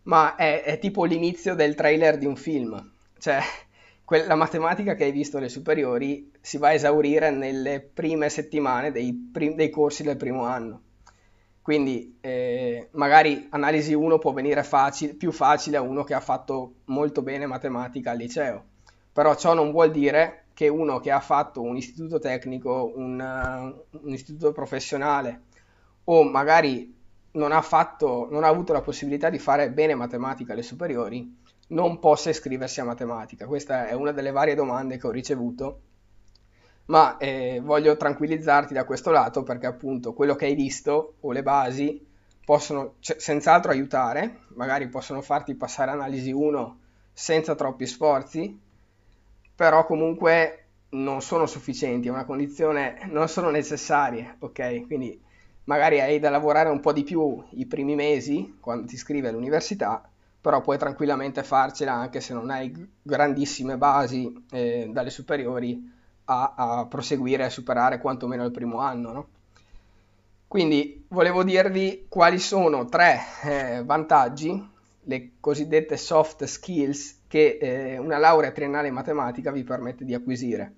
ma 0.04 0.34
è, 0.34 0.62
è, 0.62 0.78
tipo 0.78 1.04
l'inizio 1.04 1.54
del 1.54 1.74
trailer 1.74 2.16
di 2.16 2.24
un 2.24 2.36
film. 2.36 2.90
Cioè, 3.18 3.38
la 4.26 4.34
matematica 4.34 4.94
che 4.94 5.04
hai 5.04 5.12
visto 5.12 5.36
alle 5.36 5.50
superiori 5.50 6.30
si 6.40 6.56
va 6.56 6.68
a 6.68 6.72
esaurire 6.72 7.30
nelle 7.30 7.82
prime 7.82 8.30
settimane 8.30 8.92
dei, 8.92 9.12
prim- 9.30 9.56
dei 9.56 9.68
corsi 9.68 10.02
del 10.04 10.16
primo 10.16 10.44
anno. 10.44 10.80
Quindi 11.60 12.16
eh, 12.22 12.88
magari 12.92 13.46
analisi 13.50 13.92
1 13.92 14.18
può 14.18 14.32
venire 14.32 14.62
facile, 14.62 15.12
più 15.12 15.32
facile 15.32 15.76
a 15.76 15.82
uno 15.82 16.02
che 16.02 16.14
ha 16.14 16.20
fatto 16.20 16.76
molto 16.86 17.20
bene 17.20 17.44
matematica 17.44 18.12
al 18.12 18.16
liceo 18.16 18.64
però 19.16 19.34
ciò 19.34 19.54
non 19.54 19.70
vuol 19.70 19.90
dire 19.92 20.48
che 20.52 20.68
uno 20.68 21.00
che 21.00 21.10
ha 21.10 21.20
fatto 21.20 21.62
un 21.62 21.74
istituto 21.74 22.18
tecnico, 22.18 22.92
un, 22.94 23.18
uh, 23.18 23.96
un 24.04 24.12
istituto 24.12 24.52
professionale 24.52 25.44
o 26.04 26.22
magari 26.22 26.94
non 27.30 27.50
ha, 27.50 27.62
fatto, 27.62 28.28
non 28.30 28.44
ha 28.44 28.48
avuto 28.48 28.74
la 28.74 28.82
possibilità 28.82 29.30
di 29.30 29.38
fare 29.38 29.70
bene 29.70 29.94
matematica 29.94 30.52
alle 30.52 30.62
superiori, 30.62 31.34
non 31.68 31.98
possa 31.98 32.28
iscriversi 32.28 32.80
a 32.80 32.84
matematica. 32.84 33.46
Questa 33.46 33.86
è 33.86 33.94
una 33.94 34.12
delle 34.12 34.32
varie 34.32 34.54
domande 34.54 34.98
che 34.98 35.06
ho 35.06 35.10
ricevuto, 35.10 35.80
ma 36.86 37.16
eh, 37.16 37.62
voglio 37.64 37.96
tranquillizzarti 37.96 38.74
da 38.74 38.84
questo 38.84 39.10
lato 39.12 39.44
perché 39.44 39.64
appunto 39.64 40.12
quello 40.12 40.34
che 40.34 40.44
hai 40.44 40.54
visto 40.54 41.14
o 41.20 41.32
le 41.32 41.42
basi 41.42 42.06
possono 42.44 42.96
c- 43.00 43.16
senz'altro 43.18 43.70
aiutare, 43.70 44.40
magari 44.56 44.88
possono 44.88 45.22
farti 45.22 45.54
passare 45.54 45.90
analisi 45.90 46.32
1 46.32 46.80
senza 47.14 47.54
troppi 47.54 47.86
sforzi, 47.86 48.64
però 49.56 49.86
comunque 49.86 50.64
non 50.90 51.22
sono 51.22 51.46
sufficienti, 51.46 52.08
è 52.08 52.10
una 52.10 52.26
condizione, 52.26 53.00
non 53.10 53.28
sono 53.28 53.50
necessarie, 53.50 54.36
ok? 54.38 54.86
Quindi 54.86 55.18
magari 55.64 56.00
hai 56.00 56.18
da 56.18 56.30
lavorare 56.30 56.68
un 56.68 56.80
po' 56.80 56.92
di 56.92 57.02
più 57.02 57.42
i 57.52 57.66
primi 57.66 57.94
mesi 57.94 58.58
quando 58.60 58.86
ti 58.86 58.94
iscrivi 58.94 59.26
all'università, 59.26 60.08
però 60.40 60.60
puoi 60.60 60.78
tranquillamente 60.78 61.42
farcela 61.42 61.92
anche 61.94 62.20
se 62.20 62.34
non 62.34 62.50
hai 62.50 62.72
grandissime 63.02 63.76
basi 63.78 64.44
eh, 64.52 64.90
dalle 64.92 65.10
superiori 65.10 65.92
a, 66.26 66.54
a, 66.56 66.86
proseguire 66.86 67.44
a 67.44 67.50
superare 67.50 67.98
quantomeno 67.98 68.44
il 68.44 68.52
primo 68.52 68.78
anno, 68.78 69.12
no? 69.12 69.28
Quindi 70.46 71.04
volevo 71.08 71.42
dirvi 71.42 72.06
quali 72.08 72.38
sono 72.38 72.84
tre 72.84 73.18
eh, 73.42 73.82
vantaggi, 73.84 74.70
le 75.02 75.30
cosiddette 75.40 75.96
soft 75.96 76.44
skills 76.44 77.15
che 77.28 77.58
eh, 77.60 77.98
una 77.98 78.18
laurea 78.18 78.52
triennale 78.52 78.88
in 78.88 78.94
matematica 78.94 79.50
vi 79.50 79.64
permette 79.64 80.04
di 80.04 80.14
acquisire 80.14 80.74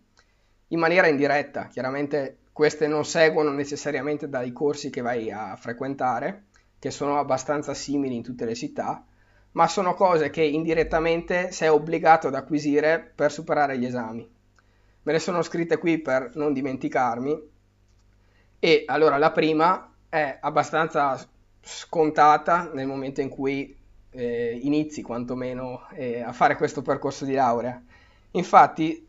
in 0.68 0.78
maniera 0.78 1.06
indiretta. 1.06 1.68
Chiaramente 1.68 2.38
queste 2.52 2.86
non 2.86 3.04
seguono 3.04 3.50
necessariamente 3.50 4.28
dai 4.28 4.52
corsi 4.52 4.90
che 4.90 5.00
vai 5.00 5.30
a 5.30 5.56
frequentare, 5.56 6.46
che 6.78 6.90
sono 6.90 7.18
abbastanza 7.18 7.74
simili 7.74 8.16
in 8.16 8.22
tutte 8.22 8.44
le 8.44 8.54
città, 8.54 9.04
ma 9.52 9.66
sono 9.68 9.94
cose 9.94 10.30
che 10.30 10.42
indirettamente 10.42 11.52
sei 11.52 11.68
obbligato 11.68 12.28
ad 12.28 12.34
acquisire 12.34 13.12
per 13.14 13.32
superare 13.32 13.78
gli 13.78 13.84
esami. 13.84 14.28
Me 15.02 15.12
le 15.12 15.18
sono 15.18 15.42
scritte 15.42 15.78
qui 15.78 15.98
per 15.98 16.32
non 16.34 16.52
dimenticarmi. 16.52 17.56
E 18.60 18.82
allora 18.86 19.16
la 19.16 19.30
prima 19.30 19.92
è 20.08 20.38
abbastanza 20.40 21.18
scontata 21.60 22.70
nel 22.74 22.86
momento 22.86 23.20
in 23.20 23.28
cui 23.28 23.77
eh, 24.10 24.58
inizi 24.62 25.02
quantomeno 25.02 25.86
eh, 25.92 26.22
a 26.22 26.32
fare 26.32 26.56
questo 26.56 26.82
percorso 26.82 27.24
di 27.24 27.34
laurea. 27.34 27.80
Infatti 28.32 29.06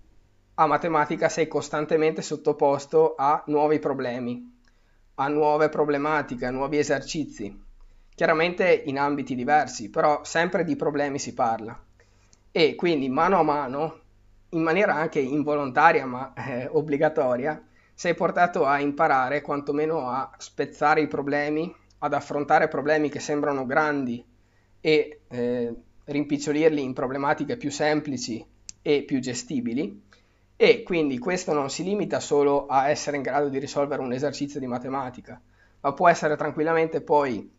a 0.55 0.65
matematica 0.65 1.29
sei 1.29 1.47
costantemente 1.47 2.21
sottoposto 2.21 3.15
a 3.17 3.43
nuovi 3.47 3.79
problemi, 3.79 4.57
a 5.15 5.27
nuove 5.27 5.69
problematiche, 5.69 6.45
a 6.45 6.51
nuovi 6.51 6.77
esercizi, 6.77 7.63
chiaramente 8.13 8.69
in 8.85 8.99
ambiti 8.99 9.35
diversi, 9.35 9.89
però 9.89 10.23
sempre 10.23 10.65
di 10.65 10.75
problemi 10.75 11.17
si 11.17 11.33
parla. 11.33 11.77
E 12.51 12.75
quindi 12.75 13.07
mano 13.07 13.39
a 13.39 13.43
mano, 13.43 13.99
in 14.49 14.61
maniera 14.61 14.95
anche 14.95 15.19
involontaria 15.19 16.05
ma 16.05 16.33
eh, 16.33 16.67
obbligatoria, 16.69 17.63
sei 17.93 18.15
portato 18.15 18.65
a 18.65 18.79
imparare 18.79 19.41
quantomeno 19.41 20.09
a 20.09 20.29
spezzare 20.37 21.01
i 21.01 21.07
problemi, 21.07 21.73
ad 21.99 22.13
affrontare 22.13 22.67
problemi 22.67 23.09
che 23.09 23.19
sembrano 23.19 23.65
grandi 23.65 24.25
e 24.81 25.21
eh, 25.27 25.73
rimpicciolirli 26.05 26.81
in 26.81 26.93
problematiche 26.93 27.57
più 27.57 27.71
semplici 27.71 28.45
e 28.81 29.03
più 29.03 29.19
gestibili. 29.19 30.07
E 30.55 30.83
quindi 30.83 31.17
questo 31.19 31.53
non 31.53 31.69
si 31.69 31.83
limita 31.83 32.19
solo 32.19 32.67
a 32.67 32.89
essere 32.89 33.15
in 33.15 33.23
grado 33.23 33.47
di 33.47 33.59
risolvere 33.59 34.01
un 34.01 34.11
esercizio 34.11 34.59
di 34.59 34.67
matematica, 34.67 35.39
ma 35.81 35.93
può 35.93 36.09
essere 36.09 36.35
tranquillamente 36.35 37.01
poi 37.01 37.49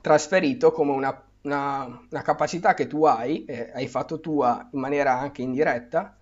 trasferito 0.00 0.70
come 0.70 0.92
una, 0.92 1.24
una, 1.42 2.00
una 2.10 2.22
capacità 2.22 2.74
che 2.74 2.86
tu 2.86 3.04
hai, 3.04 3.44
eh, 3.46 3.70
hai 3.72 3.88
fatto 3.88 4.20
tua 4.20 4.68
in 4.72 4.80
maniera 4.80 5.18
anche 5.18 5.40
indiretta 5.40 6.16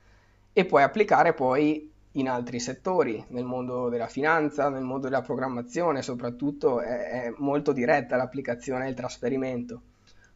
e 0.52 0.64
puoi 0.64 0.84
applicare 0.84 1.34
poi 1.34 1.92
in 2.12 2.28
altri 2.28 2.60
settori, 2.60 3.22
nel 3.28 3.44
mondo 3.44 3.88
della 3.88 4.06
finanza, 4.06 4.68
nel 4.68 4.84
mondo 4.84 5.08
della 5.08 5.22
programmazione, 5.22 6.02
soprattutto 6.02 6.80
è, 6.80 7.24
è 7.24 7.34
molto 7.38 7.72
diretta 7.72 8.16
l'applicazione 8.16 8.86
e 8.86 8.90
il 8.90 8.94
trasferimento 8.94 9.82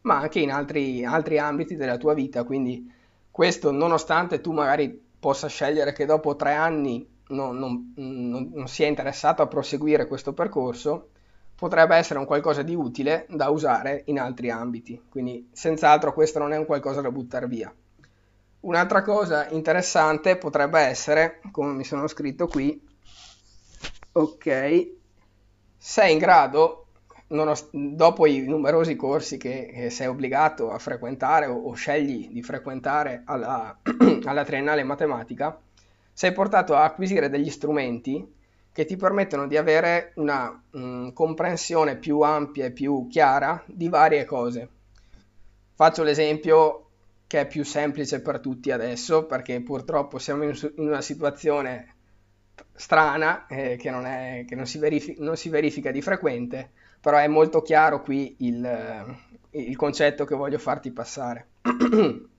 ma 0.01 0.19
anche 0.19 0.39
in 0.39 0.51
altri, 0.51 1.05
altri 1.05 1.37
ambiti 1.37 1.75
della 1.75 1.97
tua 1.97 2.13
vita. 2.13 2.43
Quindi 2.43 2.91
questo 3.29 3.71
nonostante 3.71 4.41
tu 4.41 4.51
magari 4.51 5.09
possa 5.19 5.47
scegliere 5.47 5.93
che 5.93 6.05
dopo 6.05 6.35
tre 6.35 6.53
anni 6.53 7.07
non, 7.27 7.57
non, 7.57 7.93
non, 7.95 8.49
non 8.53 8.67
sia 8.67 8.87
interessato 8.87 9.41
a 9.41 9.47
proseguire 9.47 10.07
questo 10.07 10.33
percorso, 10.33 11.09
potrebbe 11.55 11.95
essere 11.95 12.19
un 12.19 12.25
qualcosa 12.25 12.63
di 12.63 12.75
utile 12.75 13.27
da 13.29 13.49
usare 13.49 14.03
in 14.07 14.19
altri 14.19 14.49
ambiti. 14.49 15.01
Quindi 15.09 15.49
senz'altro 15.51 16.13
questo 16.13 16.39
non 16.39 16.53
è 16.53 16.57
un 16.57 16.65
qualcosa 16.65 17.01
da 17.01 17.11
buttare 17.11 17.47
via. 17.47 17.73
Un'altra 18.61 19.01
cosa 19.01 19.47
interessante 19.49 20.37
potrebbe 20.37 20.79
essere, 20.79 21.39
come 21.51 21.73
mi 21.73 21.83
sono 21.83 22.07
scritto 22.07 22.47
qui, 22.47 22.79
ok, 24.11 24.91
sei 25.77 26.11
in 26.11 26.17
grado 26.17 26.87
ho, 27.39 27.69
dopo 27.71 28.25
i 28.25 28.41
numerosi 28.41 28.95
corsi 28.95 29.37
che, 29.37 29.69
che, 29.73 29.89
sei 29.89 30.07
obbligato 30.07 30.71
a 30.71 30.77
frequentare 30.77 31.45
o, 31.45 31.55
o 31.55 31.73
scegli 31.73 32.29
di 32.29 32.41
frequentare 32.41 33.23
alla, 33.25 33.77
alla 34.25 34.43
triennale 34.43 34.83
matematica, 34.83 35.59
sei 36.13 36.31
portato 36.33 36.75
a 36.75 36.83
acquisire 36.83 37.29
degli 37.29 37.49
strumenti 37.49 38.39
che 38.73 38.85
ti 38.85 38.95
permettono 38.95 39.47
di 39.47 39.57
avere 39.57 40.13
una 40.15 40.49
mh, 40.49 40.79
mm, 40.79 41.09
comprensione 41.09 41.97
più 41.97 42.21
ampia 42.21 42.65
e 42.65 42.71
più 42.71 43.07
chiara 43.07 43.61
di 43.65 43.89
varie 43.89 44.23
cose. 44.25 44.69
Faccio 45.73 46.03
l'esempio 46.03 46.85
che 47.27 47.41
è 47.41 47.47
più 47.47 47.63
semplice 47.63 48.21
per 48.21 48.39
tutti 48.39 48.71
adesso, 48.71 49.25
perché 49.25 49.61
purtroppo 49.61 50.19
siamo 50.19 50.43
in, 50.43 50.57
in 50.75 50.87
una 50.87 51.01
situazione 51.01 51.95
strana 52.73 53.47
eh, 53.47 53.77
che, 53.77 53.89
non, 53.89 54.05
è, 54.05 54.45
che 54.47 54.55
non, 54.55 54.65
si 54.65 54.77
verifica, 54.77 55.23
non, 55.23 55.35
si 55.37 55.49
verifica, 55.49 55.91
di 55.91 56.01
frequente, 56.01 56.71
però 57.01 57.17
è 57.17 57.27
molto 57.27 57.61
chiaro 57.63 58.01
qui 58.01 58.35
il, 58.39 59.17
il 59.49 59.75
concetto 59.75 60.23
che 60.23 60.35
voglio 60.35 60.59
farti 60.59 60.91
passare. 60.91 61.47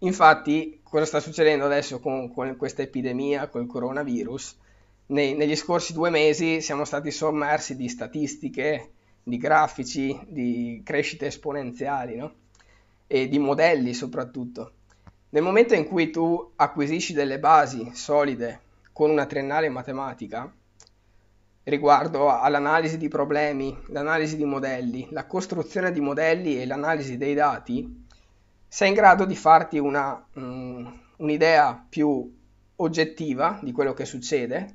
Infatti, 0.00 0.80
cosa 0.82 1.06
sta 1.06 1.20
succedendo 1.20 1.64
adesso 1.64 1.98
con, 1.98 2.30
con 2.32 2.54
questa 2.56 2.82
epidemia, 2.82 3.48
col 3.48 3.66
coronavirus? 3.66 4.58
Nei, 5.06 5.34
negli 5.34 5.56
scorsi 5.56 5.94
due 5.94 6.10
mesi 6.10 6.60
siamo 6.60 6.84
stati 6.84 7.10
sommersi 7.10 7.76
di 7.76 7.88
statistiche, 7.88 8.90
di 9.22 9.38
grafici, 9.38 10.18
di 10.26 10.82
crescite 10.84 11.26
esponenziali, 11.26 12.16
no? 12.16 12.34
E 13.06 13.26
di 13.28 13.38
modelli 13.38 13.94
soprattutto. 13.94 14.72
Nel 15.30 15.42
momento 15.42 15.74
in 15.74 15.86
cui 15.86 16.10
tu 16.10 16.52
acquisisci 16.56 17.14
delle 17.14 17.38
basi 17.38 17.90
solide 17.94 18.60
con 18.92 19.10
una 19.10 19.26
triennale 19.26 19.68
matematica, 19.70 20.52
riguardo 21.66 22.30
all'analisi 22.30 22.96
di 22.96 23.08
problemi, 23.08 23.76
l'analisi 23.88 24.36
di 24.36 24.44
modelli, 24.44 25.08
la 25.10 25.26
costruzione 25.26 25.90
di 25.90 26.00
modelli 26.00 26.60
e 26.60 26.66
l'analisi 26.66 27.16
dei 27.16 27.34
dati, 27.34 28.04
sei 28.68 28.88
in 28.88 28.94
grado 28.94 29.24
di 29.24 29.34
farti 29.34 29.78
una, 29.78 30.24
um, 30.34 31.00
un'idea 31.16 31.84
più 31.88 32.32
oggettiva 32.76 33.58
di 33.62 33.72
quello 33.72 33.94
che 33.94 34.04
succede 34.04 34.74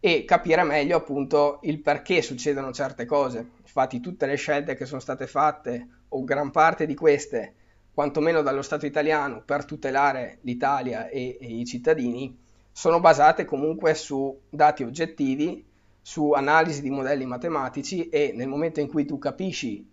e 0.00 0.24
capire 0.24 0.62
meglio 0.64 0.96
appunto 0.98 1.60
il 1.62 1.80
perché 1.80 2.20
succedono 2.20 2.72
certe 2.72 3.06
cose. 3.06 3.52
Infatti 3.62 4.00
tutte 4.00 4.26
le 4.26 4.36
scelte 4.36 4.74
che 4.74 4.84
sono 4.84 5.00
state 5.00 5.26
fatte, 5.26 5.88
o 6.08 6.24
gran 6.24 6.50
parte 6.50 6.84
di 6.84 6.94
queste, 6.94 7.54
quantomeno 7.94 8.42
dallo 8.42 8.62
Stato 8.62 8.84
italiano, 8.84 9.42
per 9.44 9.64
tutelare 9.64 10.38
l'Italia 10.42 11.08
e, 11.08 11.38
e 11.40 11.46
i 11.46 11.64
cittadini, 11.64 12.36
sono 12.70 13.00
basate 13.00 13.44
comunque 13.44 13.94
su 13.94 14.42
dati 14.50 14.84
oggettivi, 14.84 15.67
su 16.08 16.30
analisi 16.32 16.80
di 16.80 16.88
modelli 16.88 17.26
matematici 17.26 18.08
e 18.08 18.32
nel 18.34 18.48
momento 18.48 18.80
in 18.80 18.88
cui 18.88 19.04
tu 19.04 19.18
capisci 19.18 19.86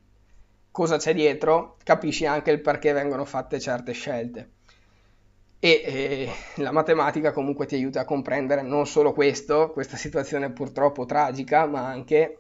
cosa 0.72 0.96
c'è 0.96 1.14
dietro, 1.14 1.76
capisci 1.84 2.26
anche 2.26 2.52
il 2.52 2.62
perché 2.62 2.94
vengono 2.94 3.26
fatte 3.26 3.60
certe 3.60 3.92
scelte 3.92 4.52
e 5.60 5.82
eh, 5.84 6.30
la 6.62 6.72
matematica 6.72 7.34
comunque 7.34 7.66
ti 7.66 7.76
aiuta 7.76 8.00
a 8.00 8.06
comprendere 8.06 8.62
non 8.62 8.88
solo 8.88 9.12
questo, 9.12 9.72
questa 9.72 9.98
situazione 9.98 10.52
purtroppo 10.52 11.06
tragica, 11.06 11.66
ma 11.66 11.86
anche 11.86 12.40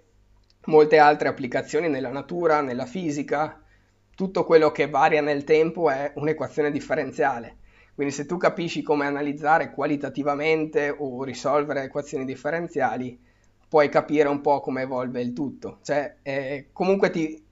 molte 0.68 0.98
altre 0.98 1.28
applicazioni 1.28 1.90
nella 1.90 2.12
natura, 2.12 2.62
nella 2.62 2.86
fisica, 2.86 3.62
tutto 4.16 4.46
quello 4.46 4.72
che 4.72 4.88
varia 4.88 5.22
nel 5.22 5.44
tempo 5.44 5.90
è 5.90 6.14
un'equazione 6.16 6.72
differenziale. 6.72 7.58
Quindi 7.94 8.14
se 8.14 8.26
tu 8.26 8.38
capisci 8.38 8.82
come 8.82 9.06
analizzare 9.06 9.72
qualitativamente 9.72 10.96
o 10.96 11.24
risolvere 11.24 11.84
equazioni 11.84 12.24
differenziali, 12.24 13.20
puoi 13.68 13.90
capire 13.90 14.30
un 14.30 14.42
po' 14.42 14.60
come 14.60 14.84
evolve 14.84 15.22
il 15.22 15.34
tutto. 15.34 15.80
Cioè, 15.82 16.18
eh, 16.22 16.70
comunque 16.72 17.10
ti, 17.10 17.44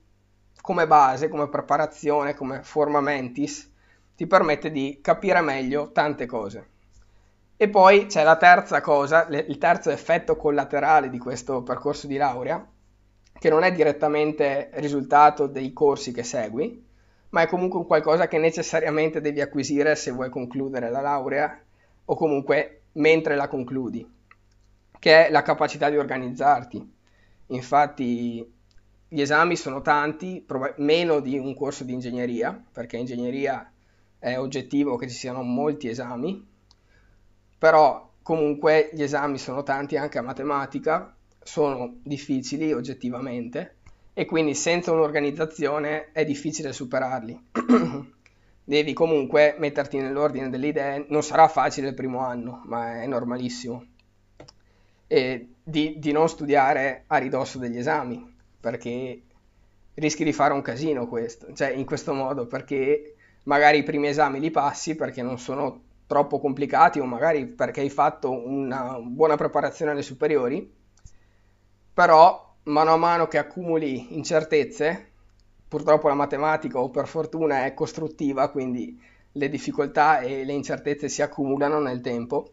come 0.62 0.88
base, 0.88 1.30
come 1.30 1.50
preparazione, 1.50 2.34
come 2.34 2.64
forma 2.64 3.02
mentis, 3.02 3.72
ti 4.16 4.28
permette 4.28 4.72
di 4.72 5.00
capire 5.02 5.42
meglio 5.42 5.92
tante 5.92 6.26
cose. 6.26 6.70
E 7.56 7.70
poi 7.70 8.08
c'è 8.08 8.24
la 8.24 8.36
terza 8.36 8.82
cosa, 8.82 9.28
il 9.30 9.58
terzo 9.58 9.90
effetto 9.90 10.36
collaterale 10.36 11.10
di 11.10 11.18
questo 11.18 11.64
percorso 11.64 12.08
di 12.08 12.18
laurea, 12.18 12.66
che 13.40 13.50
non 13.50 13.64
è 13.64 13.72
direttamente 13.72 14.70
risultato 14.74 15.48
dei 15.48 15.74
corsi 15.74 16.12
che 16.12 16.24
segui, 16.24 16.86
ma 17.30 17.42
è 17.42 17.48
comunque 17.48 17.80
un 17.80 17.88
qualcosa 17.88 18.28
che 18.28 18.38
necessariamente 18.38 19.22
devi 19.22 19.42
acquisire 19.42 19.96
se 19.96 20.12
vuoi 20.12 20.30
concludere 20.30 20.90
la 20.90 21.02
laurea 21.02 21.60
o 22.06 22.16
comunque 22.16 22.82
mentre 22.94 23.36
la 23.36 23.48
concludi, 23.48 24.08
che 25.04 25.28
è 25.28 25.30
la 25.30 25.42
capacità 25.42 25.90
di 25.90 25.98
organizzarti. 25.98 26.94
Infatti 27.48 28.54
gli 29.06 29.20
esami 29.20 29.58
sono 29.58 29.82
tanti, 29.82 30.46
meno 30.78 31.20
di 31.20 31.38
un 31.38 31.54
corso 31.56 31.84
di 31.84 31.92
ingegneria, 31.92 32.58
perché 32.72 32.96
ingegneria 32.96 33.70
è 34.18 34.38
oggettivo 34.38 34.96
che 34.96 35.10
ci 35.10 35.16
siano 35.16 35.42
molti 35.42 35.90
esami, 35.90 36.48
però 37.58 38.12
comunque 38.22 38.92
gli 38.94 39.04
esami 39.04 39.38
sono 39.40 39.62
tanti 39.62 39.98
anche 39.98 40.20
a 40.20 40.22
matematica, 40.22 41.14
sono 41.44 41.98
difficili 42.02 42.72
oggettivamente 42.72 43.80
e 44.14 44.24
quindi 44.24 44.56
senza 44.56 44.94
un'organizzazione 44.94 46.14
è 46.14 46.24
difficile 46.24 46.72
superarli. 46.72 47.48
Devi 48.64 48.94
comunque 48.94 49.58
metterti 49.60 49.98
nell'ordine 49.98 50.50
delle 50.50 50.68
idee, 50.68 51.06
non 51.10 51.24
sarà 51.24 51.50
facile 51.50 51.90
il 51.90 51.94
primo 51.94 52.20
anno, 52.20 52.62
ma 52.68 53.02
è 53.02 53.06
normalissimo. 53.06 53.92
E 55.14 55.48
di, 55.64 56.00
di 56.00 56.12
non 56.12 56.28
studiare 56.28 57.04
a 57.06 57.18
ridosso 57.18 57.60
degli 57.60 57.78
esami, 57.78 58.36
perché 58.60 59.22
rischi 59.94 60.24
di 60.24 60.34
fare 60.34 60.54
un 60.54 60.64
casino 60.64 61.08
questo, 61.08 61.54
cioè 61.54 61.70
in 61.70 61.86
questo 61.86 62.16
modo, 62.16 62.48
perché 62.48 63.14
magari 63.44 63.78
i 63.78 63.84
primi 63.84 64.08
esami 64.08 64.40
li 64.40 64.50
passi 64.50 64.96
perché 64.96 65.22
non 65.22 65.38
sono 65.38 65.82
troppo 66.08 66.40
complicati 66.40 67.00
o 67.00 67.06
magari 67.06 67.46
perché 67.46 67.82
hai 67.82 67.92
fatto 67.92 68.32
una 68.32 68.98
buona 69.00 69.36
preparazione 69.36 69.92
alle 69.92 70.02
superiori, 70.02 70.68
però 71.94 72.56
mano 72.64 72.94
a 72.94 72.98
mano 72.98 73.28
che 73.28 73.38
accumuli 73.38 74.16
incertezze, 74.16 75.12
purtroppo 75.68 76.08
la 76.08 76.16
matematica 76.16 76.80
o 76.80 76.90
per 76.90 77.08
fortuna 77.08 77.66
è 77.66 77.76
costruttiva, 77.76 78.50
quindi 78.50 79.00
le 79.32 79.50
difficoltà 79.50 80.22
e 80.22 80.44
le 80.44 80.54
incertezze 80.54 81.08
si 81.08 81.22
accumulano 81.22 81.80
nel 81.80 82.02
tempo, 82.02 82.53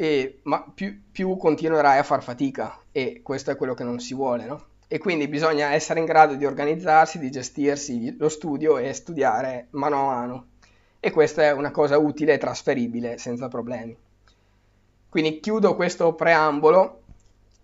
e, 0.00 0.38
ma 0.44 0.64
più, 0.72 0.96
più 1.10 1.36
continuerai 1.36 1.98
a 1.98 2.04
far 2.04 2.22
fatica 2.22 2.78
e 2.92 3.20
questo 3.20 3.50
è 3.50 3.56
quello 3.56 3.74
che 3.74 3.82
non 3.82 3.98
si 3.98 4.14
vuole, 4.14 4.44
no? 4.44 4.64
e 4.90 4.98
quindi 4.98 5.28
bisogna 5.28 5.72
essere 5.72 6.00
in 6.00 6.06
grado 6.06 6.34
di 6.34 6.46
organizzarsi, 6.46 7.18
di 7.18 7.30
gestirsi 7.30 8.16
lo 8.16 8.30
studio 8.30 8.78
e 8.78 8.94
studiare 8.94 9.66
mano 9.70 10.00
a 10.00 10.14
mano. 10.14 10.46
E 10.98 11.10
questa 11.10 11.42
è 11.42 11.52
una 11.52 11.70
cosa 11.70 11.98
utile 11.98 12.32
e 12.32 12.38
trasferibile 12.38 13.18
senza 13.18 13.48
problemi. 13.48 13.96
Quindi 15.10 15.40
chiudo 15.40 15.76
questo 15.76 16.14
preambolo 16.14 17.02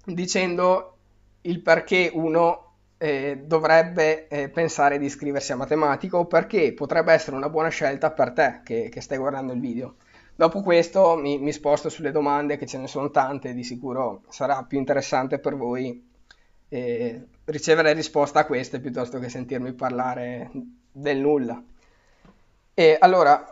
dicendo 0.05 0.97
il 1.43 1.61
perché 1.61 2.11
uno 2.13 2.73
eh, 2.99 3.43
dovrebbe 3.45 4.29
eh, 4.29 4.49
pensare 4.51 4.99
di 4.99 5.07
iscriversi 5.07 5.53
a 5.53 5.57
matematica 5.57 6.19
o 6.19 6.27
perché 6.27 6.75
potrebbe 6.75 7.13
essere 7.13 7.37
una 7.37 7.49
buona 7.49 7.69
scelta 7.69 8.11
per 8.11 8.33
te 8.33 8.61
che, 8.65 8.89
che 8.91 9.01
stai 9.01 9.17
guardando 9.17 9.53
il 9.55 9.61
video. 9.61 9.95
Dopo 10.37 10.63
questo 10.63 11.17
mi, 11.17 11.39
mi 11.39 11.53
sposto 11.53 11.89
sulle 11.89 12.11
domande, 12.11 12.57
che 12.57 12.67
ce 12.67 12.79
ne 12.79 12.89
sono 12.89 13.11
tante, 13.11 13.55
di 13.55 13.63
sicuro 13.63 14.23
sarà 14.29 14.65
più 14.65 14.79
interessante 14.79 15.39
per 15.39 15.55
voi 15.57 16.13
e 16.69 17.27
ricevere 17.45 17.93
risposta 17.93 18.41
a 18.41 18.47
queste 18.47 18.81
piuttosto 18.81 19.21
che 19.21 19.29
sentirmi 19.29 19.73
parlare 19.75 20.51
del 20.91 21.19
nulla. 21.19 21.63
E 22.75 22.97
allora, 22.99 23.47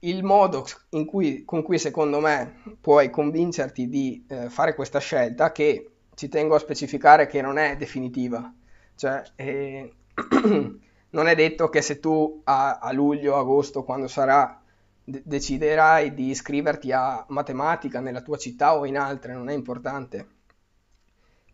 il 0.00 0.22
modo 0.22 0.64
cui, 1.04 1.44
con 1.44 1.62
cui 1.62 1.78
secondo 1.78 2.20
me 2.20 2.60
puoi 2.80 3.10
convincerti 3.10 3.88
di 3.88 4.24
eh, 4.28 4.48
fare 4.50 4.76
questa 4.76 5.00
scelta, 5.00 5.50
che 5.50 5.90
ci 6.14 6.28
tengo 6.28 6.54
a 6.54 6.60
specificare 6.60 7.26
che 7.26 7.42
non 7.42 7.58
è 7.58 7.76
definitiva, 7.76 8.52
cioè 8.94 9.20
eh, 9.34 9.92
non 11.10 11.26
è 11.26 11.34
detto 11.34 11.68
che 11.68 11.82
se 11.82 11.98
tu 11.98 12.40
a, 12.44 12.78
a 12.78 12.92
luglio, 12.92 13.36
agosto, 13.36 13.82
quando 13.82 14.06
sarà, 14.06 14.62
de- 15.04 15.22
deciderai 15.24 16.14
di 16.14 16.30
iscriverti 16.30 16.92
a 16.92 17.24
matematica 17.28 18.00
nella 18.00 18.22
tua 18.22 18.36
città 18.36 18.76
o 18.76 18.86
in 18.86 18.98
altre, 18.98 19.34
non 19.34 19.48
è 19.48 19.52
importante 19.52 20.34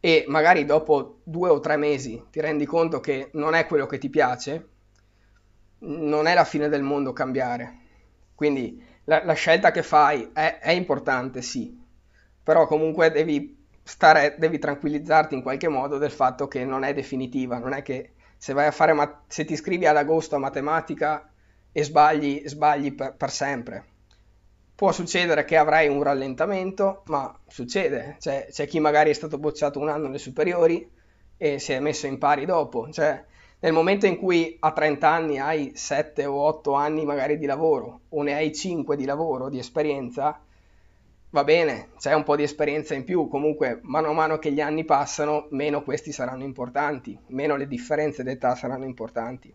e 0.01 0.25
magari 0.29 0.65
dopo 0.65 1.21
due 1.25 1.51
o 1.51 1.61
tre 1.61 1.77
mesi 1.77 2.25
ti 2.31 2.41
rendi 2.41 2.65
conto 2.65 3.01
che 3.01 3.29
non 3.35 3.55
è 3.55 3.67
quello 3.67 3.85
che 3.85 3.99
ti 3.99 4.09
piace, 4.09 4.69
non 5.81 6.27
è 6.27 6.33
la 6.33 6.45
fine 6.45 6.69
del 6.69 6.83
mondo 6.83 7.13
cambiare. 7.13 7.79
Quindi 8.35 8.83
la, 9.05 9.23
la 9.25 9.35
scelta 9.35 9.71
che 9.71 9.83
fai 9.83 10.31
è, 10.33 10.59
è, 10.61 10.71
importante, 10.71 11.43
sì, 11.43 11.79
però 12.43 12.67
comunque 12.67 13.11
devi, 13.11 13.67
stare, 13.83 14.37
devi 14.39 14.59
tranquillizzarti 14.59 15.35
in 15.35 15.43
qualche 15.43 15.69
modo 15.69 15.99
del 15.99 16.11
fatto 16.11 16.49
che 16.49 16.65
non 16.65 16.83
è 16.83 16.95
definitiva, 16.95 17.59
non 17.59 17.75
è 17.75 17.83
che 17.83 18.13
se, 18.39 18.55
vai 18.55 18.67
a 18.67 18.71
fare 18.71 18.95
mat- 18.95 19.25
se 19.27 19.45
ti 19.45 19.53
iscrivi 19.53 19.85
ad 19.85 19.99
agosto 19.99 20.35
a 20.37 20.39
matematica 20.39 21.31
e 21.73 21.83
sbagli, 21.85 22.43
sbagli 22.47 22.95
per, 22.95 23.15
per 23.15 23.31
sempre 23.31 23.85
Può 24.81 24.93
succedere 24.93 25.45
che 25.45 25.59
avrai 25.59 25.89
un 25.89 26.03
rallentamento, 26.03 27.03
ma 27.09 27.39
succede. 27.49 28.17
Cioè, 28.19 28.47
c'è 28.51 28.67
chi 28.67 28.81
magari 28.81 29.11
è 29.11 29.13
stato 29.13 29.37
bocciato 29.37 29.79
un 29.79 29.91
anno 29.91 30.07
alle 30.07 30.17
superiori 30.17 30.91
e 31.37 31.59
si 31.59 31.75
è 31.75 31.81
messo 31.81 32.07
in 32.07 32.17
pari 32.17 32.47
dopo. 32.47 32.91
Cioè, 32.91 33.23
nel 33.59 33.75
momento 33.75 34.07
in 34.07 34.17
cui 34.17 34.57
a 34.59 34.73
30 34.73 35.07
anni 35.07 35.39
hai 35.39 35.73
7 35.75 36.25
o 36.25 36.35
8 36.35 36.73
anni 36.73 37.05
magari 37.05 37.37
di 37.37 37.45
lavoro 37.45 38.05
o 38.09 38.23
ne 38.23 38.33
hai 38.33 38.55
5 38.55 38.97
di 38.97 39.05
lavoro, 39.05 39.51
di 39.51 39.59
esperienza, 39.59 40.43
va 41.29 41.45
bene, 41.45 41.91
c'è 41.99 42.15
un 42.15 42.23
po' 42.23 42.37
di 42.37 42.45
esperienza 42.45 42.95
in 42.95 43.05
più, 43.05 43.29
comunque 43.29 43.81
mano 43.83 44.09
a 44.09 44.15
mano 44.15 44.39
che 44.39 44.51
gli 44.51 44.63
anni 44.63 44.87
passano, 44.87 45.49
meno 45.51 45.83
questi 45.83 46.11
saranno 46.11 46.45
importanti, 46.45 47.19
meno 47.27 47.55
le 47.57 47.67
differenze 47.67 48.23
d'età 48.23 48.55
saranno 48.55 48.87
importanti. 48.87 49.55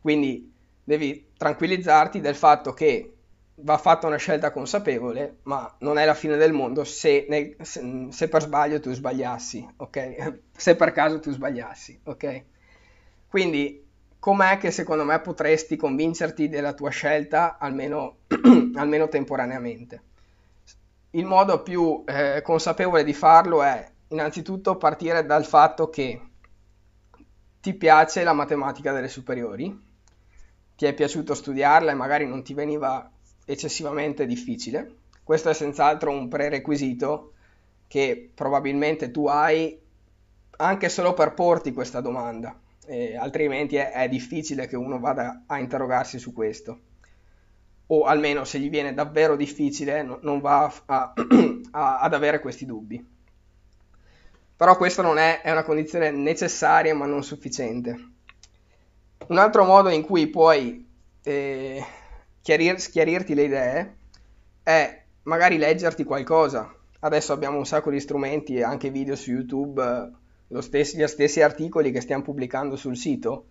Quindi 0.00 0.52
devi 0.90 1.30
tranquillizzarti 1.36 2.18
del 2.18 2.34
fatto 2.34 2.74
che 2.74 3.14
va 3.62 3.78
fatta 3.78 4.08
una 4.08 4.16
scelta 4.16 4.50
consapevole, 4.50 5.36
ma 5.44 5.72
non 5.80 5.98
è 5.98 6.04
la 6.04 6.14
fine 6.14 6.36
del 6.36 6.52
mondo 6.52 6.82
se, 6.82 7.26
ne, 7.28 7.54
se, 7.60 8.08
se 8.10 8.28
per 8.28 8.42
sbaglio 8.42 8.80
tu 8.80 8.92
sbagliassi, 8.92 9.74
ok? 9.76 10.38
Se 10.60 10.74
per 10.74 10.90
caso 10.90 11.20
tu 11.20 11.30
sbagliassi, 11.30 12.00
ok? 12.04 12.44
Quindi 13.28 13.86
com'è 14.18 14.58
che 14.58 14.72
secondo 14.72 15.04
me 15.04 15.20
potresti 15.20 15.76
convincerti 15.76 16.48
della 16.48 16.72
tua 16.72 16.90
scelta, 16.90 17.56
almeno, 17.58 18.22
almeno 18.74 19.08
temporaneamente? 19.08 20.02
Il 21.10 21.24
modo 21.24 21.62
più 21.62 22.02
eh, 22.04 22.42
consapevole 22.42 23.04
di 23.04 23.14
farlo 23.14 23.62
è 23.62 23.88
innanzitutto 24.08 24.76
partire 24.76 25.24
dal 25.24 25.44
fatto 25.44 25.88
che 25.88 26.20
ti 27.60 27.74
piace 27.74 28.24
la 28.24 28.32
matematica 28.32 28.92
delle 28.92 29.08
superiori, 29.08 29.88
ti 30.80 30.86
è 30.86 30.94
piaciuto 30.94 31.34
studiarla 31.34 31.90
e 31.90 31.94
magari 31.94 32.26
non 32.26 32.42
ti 32.42 32.54
veniva 32.54 33.10
eccessivamente 33.44 34.24
difficile. 34.24 34.94
Questo 35.22 35.50
è 35.50 35.52
senz'altro 35.52 36.10
un 36.10 36.26
prerequisito 36.28 37.34
che 37.86 38.30
probabilmente 38.34 39.10
tu 39.10 39.26
hai 39.26 39.78
anche 40.56 40.88
solo 40.88 41.12
per 41.12 41.34
porti 41.34 41.74
questa 41.74 42.00
domanda, 42.00 42.58
eh, 42.86 43.14
altrimenti 43.14 43.76
è, 43.76 43.92
è, 43.92 44.08
difficile 44.08 44.66
che 44.66 44.76
uno 44.76 44.98
vada 44.98 45.42
a 45.46 45.58
interrogarsi 45.58 46.18
su 46.18 46.32
questo. 46.32 46.80
O 47.88 48.04
almeno 48.04 48.44
se 48.44 48.58
gli 48.58 48.70
viene 48.70 48.94
davvero 48.94 49.36
difficile 49.36 50.02
no, 50.02 50.18
non 50.22 50.40
va 50.40 50.64
a, 50.86 51.12
a, 51.72 51.98
ad 52.00 52.14
avere 52.14 52.40
questi 52.40 52.64
dubbi. 52.64 53.06
Però 54.56 54.76
questa 54.78 55.02
non 55.02 55.18
è, 55.18 55.42
è 55.42 55.50
una 55.50 55.62
condizione 55.62 56.10
necessaria 56.10 56.94
ma 56.94 57.04
non 57.04 57.22
sufficiente. 57.22 58.12
Un 59.28 59.38
altro 59.38 59.64
modo 59.64 59.90
in 59.90 60.02
cui 60.02 60.26
puoi 60.28 60.86
eh, 61.22 61.84
chiarir, 62.40 62.80
schiarirti 62.80 63.34
le 63.34 63.42
idee 63.42 63.96
è 64.62 65.02
magari 65.24 65.56
leggerti 65.56 66.04
qualcosa. 66.04 66.74
Adesso 67.00 67.32
abbiamo 67.32 67.56
un 67.56 67.66
sacco 67.66 67.90
di 67.90 68.00
strumenti 68.00 68.56
e 68.56 68.62
anche 68.62 68.90
video 68.90 69.14
su 69.14 69.30
YouTube, 69.30 70.10
stessi, 70.58 70.96
gli 70.96 71.06
stessi 71.06 71.42
articoli 71.42 71.92
che 71.92 72.00
stiamo 72.00 72.22
pubblicando 72.22 72.76
sul 72.76 72.96
sito. 72.96 73.46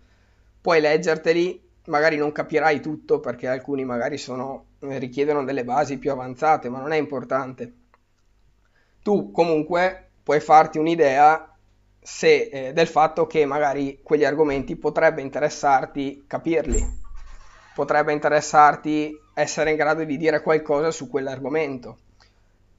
Puoi 0.61 0.81
leggerteli, 0.81 1.61
magari 1.85 2.17
non 2.17 2.31
capirai 2.31 2.81
tutto 2.81 3.19
perché 3.19 3.47
alcuni 3.47 3.85
magari 3.85 4.17
sono, 4.17 4.65
richiedono 4.79 5.45
delle 5.45 5.63
basi 5.63 5.97
più 5.97 6.11
avanzate, 6.11 6.69
ma 6.69 6.79
non 6.79 6.91
è 6.91 6.97
importante. 6.97 7.73
Tu 9.01 9.31
comunque 9.31 10.09
puoi 10.21 10.41
farti 10.41 10.77
un'idea 10.77 11.48
se, 12.01 12.49
eh, 12.51 12.73
del 12.73 12.87
fatto 12.87 13.27
che 13.27 13.45
magari 13.45 13.99
quegli 14.01 14.25
argomenti 14.25 14.75
potrebbe 14.75 15.21
interessarti 15.21 16.23
capirli 16.27 17.07
potrebbe 17.79 18.11
interessarti 18.11 19.17
essere 19.33 19.69
in 19.69 19.77
grado 19.77 20.03
di 20.03 20.17
dire 20.17 20.41
qualcosa 20.41 20.91
su 20.91 21.09
quell'argomento. 21.09 21.97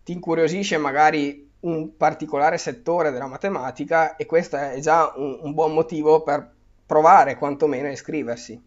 Ti 0.05 0.13
incuriosisce 0.13 0.77
magari 0.77 1.49
un 1.61 1.97
particolare 1.97 2.59
settore 2.59 3.11
della 3.11 3.27
matematica 3.27 4.17
e 4.17 4.27
questo 4.27 4.59
è 4.59 4.79
già 4.81 5.11
un, 5.17 5.39
un 5.41 5.55
buon 5.55 5.73
motivo 5.73 6.23
per 6.23 6.47
provare 6.85 7.37
quantomeno 7.37 7.89
a 7.89 7.93
iscriversi. 7.93 8.63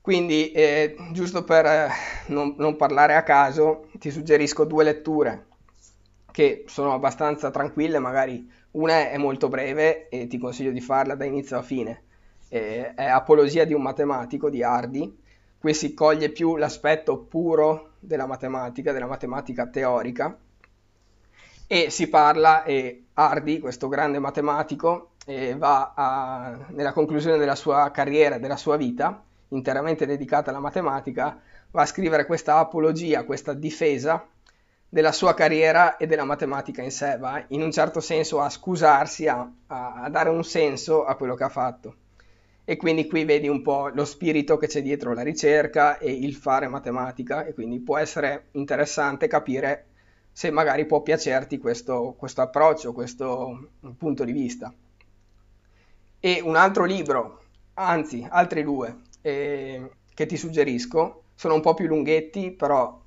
Quindi, 0.00 0.52
eh, 0.52 0.94
giusto 1.10 1.42
per 1.42 1.66
eh, 1.66 1.88
non, 2.26 2.54
non 2.58 2.76
parlare 2.76 3.16
a 3.16 3.24
caso, 3.24 3.88
ti 3.98 4.12
suggerisco 4.12 4.64
due 4.64 4.84
letture 4.84 5.46
che 6.30 6.64
sono 6.68 6.92
abbastanza 6.92 7.50
tranquille, 7.50 7.98
magari 7.98 8.48
una 8.74 9.10
è 9.10 9.16
molto 9.16 9.48
breve 9.48 10.08
e 10.08 10.26
ti 10.26 10.38
consiglio 10.38 10.70
di 10.70 10.80
farla 10.80 11.14
da 11.14 11.24
inizio 11.24 11.58
a 11.58 11.62
fine 11.62 12.02
eh, 12.54 12.94
è 12.94 13.06
Apologia 13.06 13.64
di 13.64 13.74
un 13.74 13.82
matematico 13.82 14.48
di 14.48 14.62
Hardy. 14.62 15.22
Qui 15.58 15.74
si 15.74 15.92
coglie 15.92 16.28
più 16.28 16.56
l'aspetto 16.56 17.18
puro 17.18 17.94
della 17.98 18.26
matematica, 18.26 18.92
della 18.92 19.06
matematica 19.06 19.66
teorica, 19.66 20.38
e 21.66 21.90
si 21.90 22.08
parla, 22.08 22.62
e 22.62 23.06
Hardy, 23.14 23.58
questo 23.58 23.88
grande 23.88 24.18
matematico, 24.20 25.12
eh, 25.24 25.56
va 25.56 25.94
a, 25.96 26.66
nella 26.68 26.92
conclusione 26.92 27.38
della 27.38 27.54
sua 27.54 27.90
carriera, 27.90 28.38
della 28.38 28.56
sua 28.56 28.76
vita, 28.76 29.24
interamente 29.48 30.06
dedicata 30.06 30.50
alla 30.50 30.60
matematica, 30.60 31.40
va 31.70 31.82
a 31.82 31.86
scrivere 31.86 32.26
questa 32.26 32.58
apologia, 32.58 33.24
questa 33.24 33.54
difesa 33.54 34.24
della 34.94 35.10
sua 35.10 35.34
carriera 35.34 35.96
e 35.96 36.06
della 36.06 36.22
matematica 36.22 36.80
in 36.80 36.92
sé, 36.92 37.16
va 37.18 37.44
in 37.48 37.62
un 37.62 37.72
certo 37.72 37.98
senso 37.98 38.40
a 38.40 38.48
scusarsi, 38.48 39.26
a, 39.26 39.50
a, 39.66 40.08
dare 40.08 40.28
un 40.28 40.44
senso 40.44 41.04
a 41.04 41.16
quello 41.16 41.34
che 41.34 41.42
ha 41.42 41.48
fatto 41.48 41.96
e 42.64 42.76
quindi 42.76 43.08
qui 43.08 43.24
vedi 43.24 43.48
un 43.48 43.60
po' 43.60 43.88
lo 43.88 44.04
spirito 44.04 44.56
che 44.56 44.68
c'è 44.68 44.82
dietro 44.82 45.12
la 45.12 45.22
ricerca 45.22 45.98
e 45.98 46.12
il 46.12 46.36
fare 46.36 46.68
matematica 46.68 47.44
e 47.44 47.54
quindi 47.54 47.80
può 47.80 47.98
essere 47.98 48.50
interessante 48.52 49.26
capire 49.26 49.86
se 50.30 50.52
magari 50.52 50.86
può 50.86 51.02
piacerti 51.02 51.58
questo, 51.58 52.14
questo 52.16 52.42
approccio, 52.42 52.92
questo 52.92 53.70
punto 53.98 54.22
di 54.22 54.30
vista. 54.30 54.72
E 56.20 56.40
un 56.40 56.54
altro 56.54 56.84
libro, 56.84 57.40
anzi 57.74 58.24
altri 58.30 58.62
due, 58.62 59.00
eh, 59.22 59.90
che 60.14 60.26
ti 60.26 60.36
suggerisco, 60.36 61.22
sono 61.34 61.54
un 61.54 61.60
po' 61.60 61.74
più 61.74 61.88
lunghetti, 61.88 62.52
però 62.52 63.02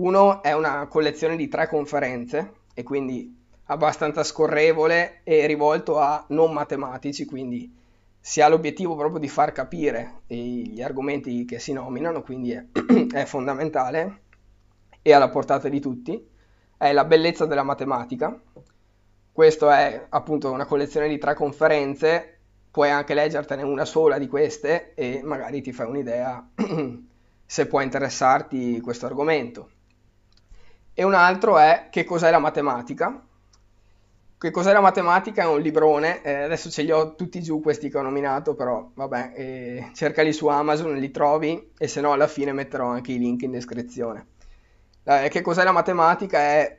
uno 0.00 0.42
è 0.42 0.52
una 0.52 0.86
collezione 0.86 1.36
di 1.36 1.46
tre 1.48 1.68
conferenze 1.68 2.52
e 2.72 2.82
quindi 2.82 3.36
abbastanza 3.64 4.24
scorrevole 4.24 5.20
e 5.24 5.46
rivolto 5.46 5.98
a 5.98 6.24
non 6.28 6.52
matematici, 6.52 7.26
quindi 7.26 7.76
si 8.18 8.40
ha 8.40 8.48
l'obiettivo 8.48 8.96
proprio 8.96 9.18
di 9.18 9.28
far 9.28 9.52
capire 9.52 10.22
gli 10.26 10.80
argomenti 10.80 11.44
che 11.44 11.58
si 11.58 11.72
nominano, 11.72 12.22
quindi 12.22 12.52
è, 12.52 12.64
è 13.12 13.24
fondamentale 13.26 14.22
e 15.02 15.12
alla 15.12 15.28
portata 15.28 15.68
di 15.68 15.80
tutti, 15.80 16.28
è 16.78 16.92
la 16.92 17.04
bellezza 17.04 17.44
della 17.44 17.62
matematica. 17.62 18.40
Questo 19.32 19.70
è 19.70 20.06
appunto 20.08 20.50
una 20.50 20.66
collezione 20.66 21.08
di 21.08 21.18
tre 21.18 21.34
conferenze, 21.34 22.38
puoi 22.70 22.90
anche 22.90 23.14
leggertene 23.14 23.62
una 23.62 23.84
sola 23.84 24.18
di 24.18 24.28
queste 24.28 24.94
e 24.94 25.20
magari 25.22 25.60
ti 25.60 25.72
fai 25.72 25.86
un'idea 25.88 26.50
se 27.44 27.66
può 27.66 27.80
interessarti 27.80 28.80
questo 28.80 29.06
argomento. 29.06 29.70
E 31.00 31.02
un 31.02 31.14
altro 31.14 31.56
è 31.56 31.86
che 31.88 32.04
cos'è 32.04 32.30
la 32.30 32.38
matematica, 32.38 33.24
che 34.36 34.50
cos'è 34.50 34.70
la 34.70 34.82
matematica? 34.82 35.44
È 35.44 35.46
un 35.46 35.58
librone, 35.58 36.20
eh, 36.20 36.42
adesso 36.42 36.68
ce 36.68 36.82
li 36.82 36.90
ho 36.90 37.14
tutti 37.14 37.40
giù 37.40 37.62
questi 37.62 37.88
che 37.88 37.96
ho 37.96 38.02
nominato, 38.02 38.54
però 38.54 38.90
vabbè, 38.92 39.32
eh, 39.34 39.90
cercali 39.94 40.34
su 40.34 40.46
Amazon, 40.48 40.94
li 40.98 41.10
trovi 41.10 41.72
e 41.78 41.88
se 41.88 42.02
no 42.02 42.12
alla 42.12 42.26
fine 42.26 42.52
metterò 42.52 42.88
anche 42.88 43.12
i 43.12 43.18
link 43.18 43.40
in 43.40 43.52
descrizione. 43.52 44.26
Eh, 45.04 45.30
che 45.30 45.40
cos'è 45.40 45.64
la 45.64 45.72
matematica? 45.72 46.38
È 46.38 46.78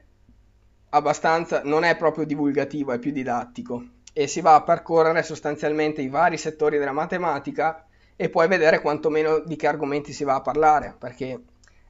abbastanza, 0.89 1.61
non 1.63 1.83
è 1.83 1.97
proprio 1.97 2.23
divulgativo, 2.23 2.91
è 2.91 2.99
più 2.99 3.11
didattico 3.11 3.83
e 4.13 4.27
si 4.27 4.41
va 4.41 4.53
a 4.53 4.61
percorrere 4.61 5.23
sostanzialmente 5.23 6.03
i 6.03 6.09
vari 6.09 6.37
settori 6.37 6.77
della 6.77 6.91
matematica 6.91 7.87
e 8.15 8.29
puoi 8.29 8.47
vedere 8.47 8.81
quantomeno 8.81 9.39
di 9.39 9.55
che 9.55 9.65
argomenti 9.65 10.13
si 10.13 10.23
va 10.23 10.35
a 10.35 10.41
parlare, 10.41 10.93
perché 10.95 11.41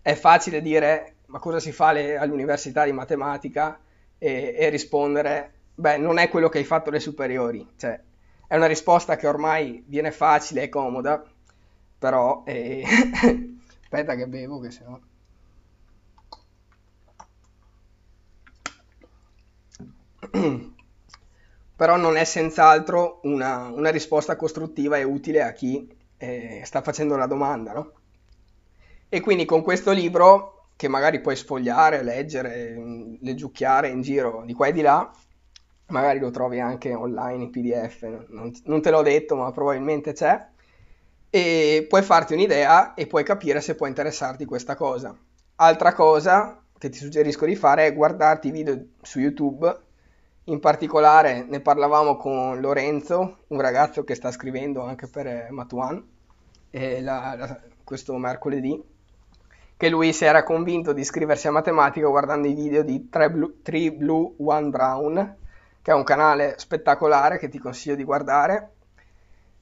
è 0.01 0.13
facile 0.15 0.61
dire 0.61 1.17
ma 1.31 1.39
cosa 1.39 1.59
si 1.59 1.71
fa 1.71 1.87
alle, 1.87 2.17
all'università 2.17 2.83
di 2.83 2.91
matematica 2.91 3.79
e, 4.17 4.53
e 4.57 4.69
rispondere 4.69 5.53
beh, 5.73 5.97
non 5.97 6.17
è 6.19 6.29
quello 6.29 6.49
che 6.49 6.59
hai 6.59 6.63
fatto 6.63 6.89
le 6.89 6.99
superiori. 6.99 7.67
Cioè, 7.75 7.99
è 8.47 8.55
una 8.55 8.67
risposta 8.67 9.15
che 9.15 9.27
ormai 9.27 9.83
viene 9.87 10.11
facile 10.11 10.63
e 10.63 10.69
comoda, 10.69 11.23
però... 11.97 12.43
Eh... 12.45 12.83
Aspetta 13.83 14.15
che 14.15 14.27
bevo, 14.27 14.59
che 14.59 14.71
sennò... 14.71 14.99
però 21.75 21.97
non 21.97 22.15
è 22.15 22.23
senz'altro 22.23 23.21
una, 23.23 23.67
una, 23.69 23.89
risposta 23.89 24.35
costruttiva 24.35 24.97
e 24.97 25.03
utile 25.03 25.41
a 25.41 25.51
chi 25.51 25.91
eh, 26.17 26.61
sta 26.63 26.81
facendo 26.81 27.15
la 27.17 27.25
domanda, 27.25 27.73
no? 27.73 27.91
E 29.09 29.19
quindi 29.19 29.45
con 29.45 29.63
questo 29.63 29.91
libro, 29.91 30.60
che 30.81 30.87
magari 30.87 31.21
puoi 31.21 31.35
sfogliare, 31.35 32.01
leggere, 32.01 32.75
leggiucchiare 33.21 33.89
in 33.89 34.01
giro 34.01 34.41
di 34.47 34.53
qua 34.53 34.65
e 34.65 34.71
di 34.71 34.81
là, 34.81 35.11
magari 35.89 36.17
lo 36.17 36.31
trovi 36.31 36.59
anche 36.59 36.91
online 36.91 37.43
in 37.43 37.49
PDF, 37.51 38.01
non, 38.29 38.51
non 38.63 38.81
te 38.81 38.89
l'ho 38.89 39.03
detto, 39.03 39.35
ma 39.35 39.51
probabilmente 39.51 40.13
c'è. 40.13 40.43
E 41.29 41.85
puoi 41.87 42.01
farti 42.01 42.33
un'idea 42.33 42.95
e 42.95 43.05
puoi 43.05 43.23
capire 43.23 43.61
se 43.61 43.75
può 43.75 43.85
interessarti 43.85 44.43
questa 44.45 44.73
cosa. 44.73 45.15
Altra 45.57 45.93
cosa 45.93 46.59
che 46.75 46.89
ti 46.89 46.97
suggerisco 46.97 47.45
di 47.45 47.55
fare 47.55 47.85
è 47.85 47.93
guardarti 47.93 48.47
i 48.47 48.51
video 48.51 48.83
su 49.03 49.19
YouTube. 49.19 49.79
In 50.45 50.59
particolare 50.59 51.45
ne 51.47 51.59
parlavamo 51.59 52.17
con 52.17 52.59
Lorenzo, 52.59 53.43
un 53.49 53.61
ragazzo 53.61 54.03
che 54.03 54.15
sta 54.15 54.31
scrivendo 54.31 54.81
anche 54.81 55.05
per 55.05 55.51
Matuan, 55.51 56.03
la, 56.71 57.35
la, 57.37 57.61
questo 57.83 58.17
mercoledì, 58.17 58.90
che 59.81 59.89
lui 59.89 60.13
si 60.13 60.25
era 60.25 60.43
convinto 60.43 60.93
di 60.93 61.01
iscriversi 61.01 61.47
a 61.47 61.51
matematica 61.51 62.05
guardando 62.05 62.47
i 62.47 62.53
video 62.53 62.83
di 62.83 63.09
3 63.09 63.31
Blue, 63.31 63.53
3 63.63 63.91
Blue 63.93 64.33
1 64.37 64.69
Brown, 64.69 65.35
che 65.81 65.89
è 65.89 65.93
un 65.95 66.03
canale 66.03 66.53
spettacolare 66.59 67.39
che 67.39 67.49
ti 67.49 67.57
consiglio 67.57 67.95
di 67.95 68.03
guardare 68.03 68.73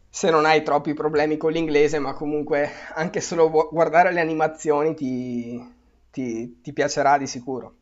se 0.10 0.30
non 0.30 0.44
hai 0.44 0.62
troppi 0.62 0.94
problemi 0.94 1.38
con 1.38 1.54
l'inglese, 1.54 2.00
ma 2.00 2.12
comunque 2.12 2.70
anche 2.96 3.22
solo 3.22 3.50
guardare 3.72 4.12
le 4.12 4.20
animazioni 4.20 4.94
ti, 4.94 5.74
ti, 6.12 6.60
ti 6.62 6.74
piacerà 6.74 7.18
di 7.18 7.26
sicuro. 7.26 7.76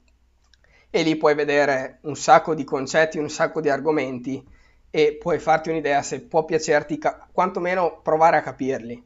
E 0.92 1.02
lì 1.02 1.16
puoi 1.16 1.34
vedere 1.34 1.98
un 2.02 2.16
sacco 2.16 2.54
di 2.54 2.64
concetti, 2.64 3.18
un 3.18 3.32
sacco 3.32 3.62
di 3.62 3.70
argomenti 3.70 4.48
e 4.92 5.18
puoi 5.20 5.40
farti 5.40 5.72
un'idea 5.72 6.04
se 6.04 6.22
può 6.22 6.46
piacerti, 6.46 7.00
quantomeno 7.32 8.00
provare 8.04 8.38
a 8.38 8.42
capirli. 8.42 9.04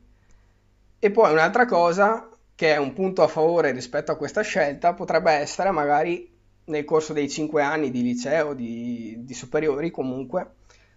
E 0.99 1.11
poi 1.11 1.31
un'altra 1.31 1.65
cosa 1.65 2.25
che 2.61 2.75
è 2.75 2.77
un 2.77 2.93
punto 2.93 3.23
a 3.23 3.27
favore 3.27 3.71
rispetto 3.71 4.11
a 4.11 4.15
questa 4.15 4.41
scelta 4.41 4.93
potrebbe 4.93 5.31
essere 5.31 5.71
magari 5.71 6.31
nel 6.65 6.85
corso 6.85 7.11
dei 7.11 7.27
5 7.27 7.59
anni 7.59 7.89
di 7.89 8.03
liceo, 8.03 8.53
di, 8.53 9.15
di 9.17 9.33
superiori 9.33 9.89
comunque, 9.89 10.47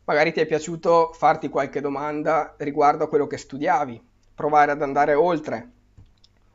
magari 0.05 0.31
ti 0.35 0.40
è 0.40 0.46
piaciuto 0.46 1.12
farti 1.14 1.48
qualche 1.48 1.81
domanda 1.81 2.55
riguardo 2.59 3.05
a 3.05 3.09
quello 3.09 3.27
che 3.27 3.38
studiavi, 3.38 3.98
provare 4.35 4.72
ad 4.72 4.83
andare 4.83 5.14
oltre 5.14 5.70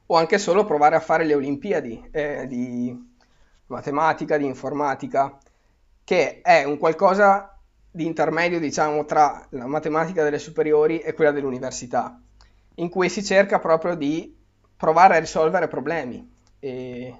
o 0.06 0.15
anche 0.15 0.38
solo 0.38 0.63
provare 0.63 0.95
a 0.95 1.00
fare 1.00 1.26
le 1.26 1.34
Olimpiadi 1.34 2.10
eh, 2.12 2.45
di 2.45 2.95
matematica, 3.65 4.38
di 4.38 4.45
informatica, 4.45 5.39
che 6.04 6.41
è 6.41 6.65
un 6.65 6.78
qualcosa 6.78 7.58
di 7.89 8.06
intermedio, 8.06 8.60
diciamo, 8.60 9.06
tra 9.06 9.43
la 9.50 9.65
matematica 9.65 10.24
delle 10.24 10.38
superiori 10.38 11.00
e 11.00 11.15
quella 11.15 11.32
dell'università, 11.32 12.22
in 12.76 12.89
cui 12.89 13.10
si 13.10 13.24
cerca 13.24 13.58
proprio 13.58 13.95
di 13.95 14.38
provare 14.80 15.18
a 15.18 15.20
risolvere 15.20 15.68
problemi. 15.68 16.26
E 16.58 17.13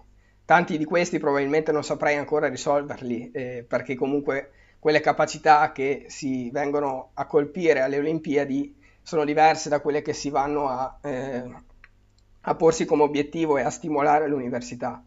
tanti 0.46 0.78
di 0.78 0.86
questi 0.86 1.20
probabilmente 1.20 1.74
non 1.74 1.84
saprei 1.84 2.16
ancora 2.16 2.48
risolverli, 2.48 3.32
eh, 3.32 3.66
perché 3.68 3.96
comunque 3.96 4.52
quelle 4.80 5.02
capacità 5.02 5.74
che 5.74 6.06
si 6.08 6.50
vengono 6.52 7.10
a 7.16 7.26
colpire 7.26 7.82
alle 7.82 8.00
Olimpiadi 8.00 8.78
sono 9.02 9.26
diverse 9.26 9.68
da 9.68 9.82
quelle 9.82 10.02
che 10.02 10.14
si 10.14 10.30
vanno 10.30 10.70
a, 10.70 11.00
eh, 11.02 11.44
a 12.40 12.56
porsi 12.56 12.86
come 12.86 13.04
obiettivo 13.04 13.58
e 13.58 13.64
a 13.64 13.70
stimolare 13.70 14.24
all'università. 14.24 15.04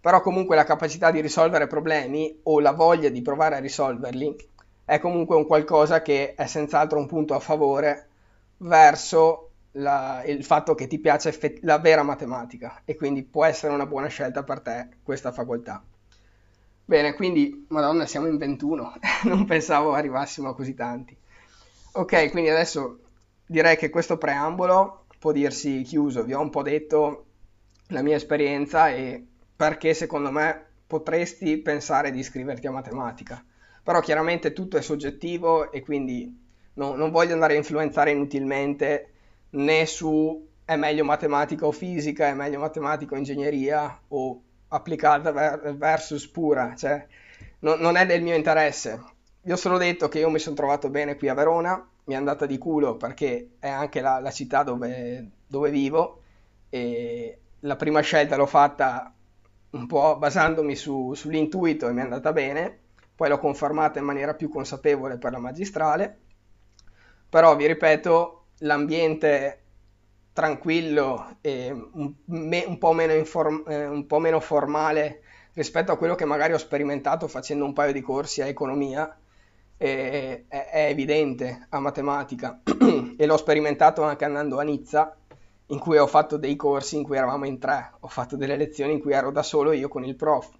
Però 0.00 0.20
comunque 0.22 0.56
la 0.56 0.64
capacità 0.64 1.12
di 1.12 1.20
risolvere 1.20 1.68
problemi 1.68 2.40
o 2.42 2.58
la 2.58 2.72
voglia 2.72 3.10
di 3.10 3.22
provare 3.22 3.54
a 3.54 3.60
risolverli 3.60 4.34
è 4.84 4.98
comunque 4.98 5.36
un 5.36 5.46
qualcosa 5.46 6.02
che 6.02 6.34
è 6.34 6.46
senz'altro 6.46 6.98
un 6.98 7.06
punto 7.06 7.34
a 7.34 7.38
favore 7.38 8.08
verso 8.56 9.51
la, 9.72 10.22
il 10.26 10.44
fatto 10.44 10.74
che 10.74 10.86
ti 10.86 10.98
piace 10.98 11.28
effett- 11.30 11.62
la 11.62 11.78
vera 11.78 12.02
matematica 12.02 12.82
e 12.84 12.94
quindi 12.96 13.22
può 13.24 13.44
essere 13.44 13.72
una 13.72 13.86
buona 13.86 14.08
scelta 14.08 14.42
per 14.42 14.60
te 14.60 14.88
questa 15.02 15.32
facoltà. 15.32 15.82
Bene, 16.84 17.14
quindi, 17.14 17.64
madonna, 17.68 18.06
siamo 18.06 18.26
in 18.26 18.36
21, 18.36 18.94
non 19.24 19.44
pensavo 19.44 19.94
arrivassimo 19.94 20.48
a 20.48 20.54
così 20.54 20.74
tanti. 20.74 21.16
Ok, 21.92 22.30
quindi 22.30 22.50
adesso 22.50 22.98
direi 23.46 23.76
che 23.76 23.90
questo 23.90 24.18
preambolo 24.18 25.06
può 25.18 25.32
dirsi 25.32 25.82
chiuso. 25.82 26.24
Vi 26.24 26.34
ho 26.34 26.40
un 26.40 26.50
po' 26.50 26.62
detto 26.62 27.26
la 27.88 28.02
mia 28.02 28.16
esperienza 28.16 28.90
e 28.90 29.24
perché 29.54 29.94
secondo 29.94 30.30
me 30.30 30.66
potresti 30.86 31.58
pensare 31.58 32.10
di 32.10 32.18
iscriverti 32.18 32.66
a 32.66 32.72
matematica. 32.72 33.42
Però 33.82 34.00
chiaramente 34.00 34.52
tutto 34.52 34.76
è 34.76 34.82
soggettivo 34.82 35.70
e 35.72 35.80
quindi 35.82 36.38
no, 36.74 36.94
non 36.94 37.10
voglio 37.10 37.32
andare 37.34 37.54
a 37.54 37.56
influenzare 37.56 38.10
inutilmente 38.10 39.11
né 39.52 39.86
su 39.86 40.48
è 40.64 40.76
meglio 40.76 41.04
matematica 41.04 41.66
o 41.66 41.72
fisica, 41.72 42.28
è 42.28 42.34
meglio 42.34 42.58
matematica 42.58 43.14
o 43.14 43.18
ingegneria 43.18 44.00
o 44.08 44.42
applicata 44.68 45.32
versus 45.72 46.26
pura, 46.28 46.74
cioè 46.76 47.06
no, 47.60 47.74
non 47.76 47.96
è 47.96 48.06
del 48.06 48.22
mio 48.22 48.34
interesse. 48.34 49.00
Vi 49.42 49.52
ho 49.52 49.56
solo 49.56 49.76
detto 49.76 50.08
che 50.08 50.20
io 50.20 50.30
mi 50.30 50.38
sono 50.38 50.56
trovato 50.56 50.88
bene 50.88 51.16
qui 51.16 51.28
a 51.28 51.34
Verona, 51.34 51.86
mi 52.04 52.14
è 52.14 52.16
andata 52.16 52.46
di 52.46 52.58
culo 52.58 52.96
perché 52.96 53.50
è 53.58 53.68
anche 53.68 54.00
la, 54.00 54.18
la 54.20 54.30
città 54.30 54.62
dove, 54.62 55.30
dove, 55.46 55.70
vivo 55.70 56.22
e 56.68 57.38
la 57.60 57.76
prima 57.76 58.00
scelta 58.00 58.36
l'ho 58.36 58.46
fatta 58.46 59.12
un 59.70 59.86
po' 59.86 60.16
basandomi 60.16 60.74
su, 60.74 61.12
sull'intuito 61.14 61.88
e 61.88 61.92
mi 61.92 62.00
è 62.00 62.04
andata 62.04 62.32
bene, 62.32 62.78
poi 63.14 63.28
l'ho 63.28 63.38
confermata 63.38 63.98
in 63.98 64.04
maniera 64.04 64.34
più 64.34 64.48
consapevole 64.48 65.18
per 65.18 65.32
la 65.32 65.38
magistrale, 65.38 66.18
però 67.28 67.56
vi 67.56 67.66
ripeto, 67.66 68.41
l'ambiente 68.62 69.58
tranquillo 70.32 71.36
e 71.40 71.70
un, 71.70 72.14
me, 72.26 72.64
un, 72.66 72.78
po 72.78 72.98
inform, 73.00 73.64
eh, 73.66 73.86
un, 73.86 74.06
po 74.06 74.18
meno 74.18 74.40
formale 74.40 75.22
rispetto 75.52 75.92
a 75.92 75.96
quello 75.96 76.14
che 76.14 76.24
magari 76.24 76.54
ho 76.54 76.58
sperimentato 76.58 77.28
facendo 77.28 77.64
un 77.64 77.72
paio 77.72 77.92
di 77.92 78.00
corsi 78.00 78.40
a 78.40 78.46
economia 78.46 79.14
è, 79.76 80.44
è, 80.48 80.68
è 80.70 80.86
evidente 80.88 81.66
a 81.68 81.80
matematica. 81.80 82.60
E 83.16 83.26
l'ho 83.26 83.36
sperimentato 83.36 84.02
anche 84.02 84.24
andando 84.24 84.58
a 84.58 84.62
Nizza 84.62 85.14
in 85.66 85.78
cui 85.78 85.96
ho 85.98 86.06
fatto 86.06 86.36
dei 86.36 86.56
corsi 86.56 86.96
in 86.96 87.04
cui 87.04 87.16
eravamo 87.16 87.46
in 87.46 87.58
tre, 87.58 87.92
ho 88.00 88.08
fatto 88.08 88.36
delle 88.36 88.56
lezioni 88.56 88.94
in 88.94 89.00
cui 89.00 89.12
ero 89.12 89.30
da 89.30 89.42
solo 89.42 89.72
io 89.72 89.88
con 89.88 90.04
il 90.04 90.16
prof. 90.16 90.50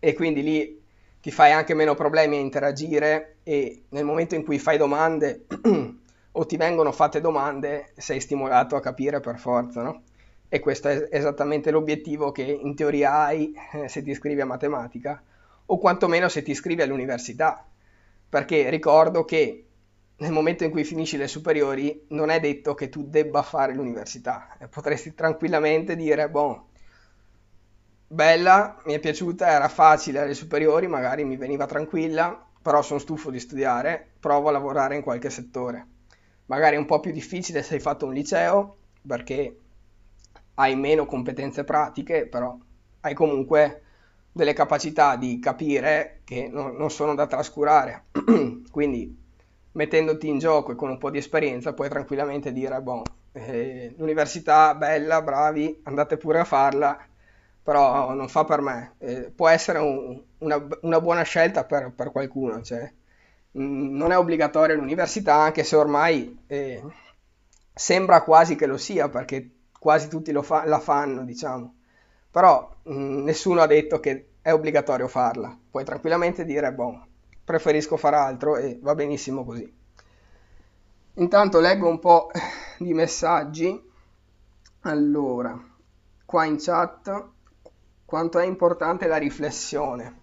E 0.00 0.14
quindi 0.14 0.42
lì 0.42 0.82
ti 1.20 1.30
fai 1.30 1.52
anche 1.52 1.74
meno 1.74 1.94
problemi 1.94 2.36
a 2.36 2.40
interagire 2.40 3.36
e 3.42 3.84
nel 3.90 4.04
momento 4.04 4.34
in 4.34 4.44
cui 4.44 4.58
fai 4.58 4.76
domande 4.76 5.46
o 6.38 6.46
ti 6.46 6.56
vengono 6.56 6.92
fatte 6.92 7.20
domande, 7.20 7.92
sei 7.96 8.20
stimolato 8.20 8.76
a 8.76 8.80
capire 8.80 9.18
per 9.18 9.38
forza, 9.40 9.82
no? 9.82 10.02
E 10.48 10.60
questo 10.60 10.88
è 10.88 11.08
esattamente 11.10 11.72
l'obiettivo 11.72 12.30
che 12.30 12.42
in 12.42 12.76
teoria 12.76 13.24
hai 13.24 13.52
eh, 13.72 13.88
se 13.88 14.02
ti 14.02 14.10
iscrivi 14.10 14.40
a 14.40 14.46
matematica, 14.46 15.20
o 15.66 15.78
quantomeno 15.78 16.28
se 16.28 16.42
ti 16.42 16.52
iscrivi 16.52 16.80
all'università, 16.80 17.66
perché 18.28 18.70
ricordo 18.70 19.24
che 19.24 19.64
nel 20.16 20.30
momento 20.30 20.62
in 20.62 20.70
cui 20.70 20.84
finisci 20.84 21.16
le 21.16 21.26
superiori 21.26 22.06
non 22.10 22.30
è 22.30 22.38
detto 22.38 22.74
che 22.74 22.88
tu 22.88 23.08
debba 23.08 23.42
fare 23.42 23.74
l'università, 23.74 24.56
potresti 24.70 25.14
tranquillamente 25.14 25.96
dire, 25.96 26.30
boh, 26.30 26.68
bella, 28.06 28.80
mi 28.84 28.94
è 28.94 29.00
piaciuta, 29.00 29.48
era 29.48 29.68
facile 29.68 30.20
alle 30.20 30.34
superiori, 30.34 30.86
magari 30.86 31.24
mi 31.24 31.36
veniva 31.36 31.66
tranquilla, 31.66 32.46
però 32.62 32.80
sono 32.80 33.00
stufo 33.00 33.30
di 33.30 33.40
studiare, 33.40 34.12
provo 34.20 34.48
a 34.48 34.52
lavorare 34.52 34.94
in 34.94 35.02
qualche 35.02 35.30
settore 35.30 35.96
magari 36.48 36.76
è 36.76 36.78
un 36.78 36.86
po' 36.86 37.00
più 37.00 37.12
difficile 37.12 37.62
se 37.62 37.74
hai 37.74 37.80
fatto 37.80 38.06
un 38.06 38.12
liceo 38.12 38.76
perché 39.06 39.56
hai 40.54 40.76
meno 40.76 41.06
competenze 41.06 41.64
pratiche, 41.64 42.26
però 42.26 42.56
hai 43.00 43.14
comunque 43.14 43.82
delle 44.32 44.52
capacità 44.52 45.16
di 45.16 45.38
capire 45.38 46.20
che 46.24 46.48
non, 46.48 46.76
non 46.76 46.90
sono 46.90 47.14
da 47.14 47.26
trascurare. 47.26 48.06
Quindi 48.70 49.16
mettendoti 49.72 50.28
in 50.28 50.38
gioco 50.38 50.72
e 50.72 50.74
con 50.74 50.90
un 50.90 50.98
po' 50.98 51.10
di 51.10 51.18
esperienza 51.18 51.72
puoi 51.72 51.88
tranquillamente 51.88 52.52
dire, 52.52 52.80
boh, 52.80 53.02
eh, 53.32 53.94
l'università 53.96 54.74
bella, 54.74 55.22
bravi, 55.22 55.80
andate 55.84 56.16
pure 56.16 56.40
a 56.40 56.44
farla, 56.44 56.98
però 57.62 58.12
non 58.14 58.28
fa 58.28 58.44
per 58.44 58.60
me. 58.60 58.94
Eh, 58.98 59.30
può 59.34 59.48
essere 59.48 59.78
un, 59.78 60.20
una, 60.38 60.66
una, 60.82 61.00
buona 61.00 61.22
scelta 61.22 61.64
per, 61.64 61.92
per 61.94 62.10
qualcuno, 62.10 62.62
cioè, 62.62 62.92
non 63.52 64.12
è 64.12 64.18
obbligatoria 64.18 64.74
l'università, 64.76 65.34
anche 65.34 65.64
se 65.64 65.76
ormai 65.76 66.44
eh, 66.46 66.82
sembra 67.74 68.22
quasi 68.22 68.56
che 68.56 68.66
lo 68.66 68.76
sia, 68.76 69.08
perché 69.08 69.50
quasi 69.78 70.08
tutti 70.08 70.32
fa- 70.42 70.64
la 70.66 70.78
fanno, 70.80 71.24
diciamo. 71.24 71.74
Però 72.30 72.76
mh, 72.84 73.22
nessuno 73.22 73.60
ha 73.62 73.66
detto 73.66 74.00
che 74.00 74.28
è 74.42 74.52
obbligatorio 74.52 75.08
farla. 75.08 75.56
Puoi 75.70 75.84
tranquillamente 75.84 76.44
dire, 76.44 76.72
boh, 76.72 77.06
preferisco 77.44 77.96
fare 77.96 78.16
altro 78.16 78.56
e 78.56 78.78
va 78.80 78.94
benissimo 78.94 79.44
così. 79.44 79.72
Intanto 81.14 81.60
leggo 81.60 81.88
un 81.88 81.98
po' 81.98 82.30
di 82.78 82.94
messaggi. 82.94 83.90
Allora, 84.82 85.58
qua 86.24 86.44
in 86.44 86.56
chat, 86.58 87.28
quanto 88.04 88.38
è 88.38 88.46
importante 88.46 89.06
la 89.06 89.16
riflessione? 89.16 90.18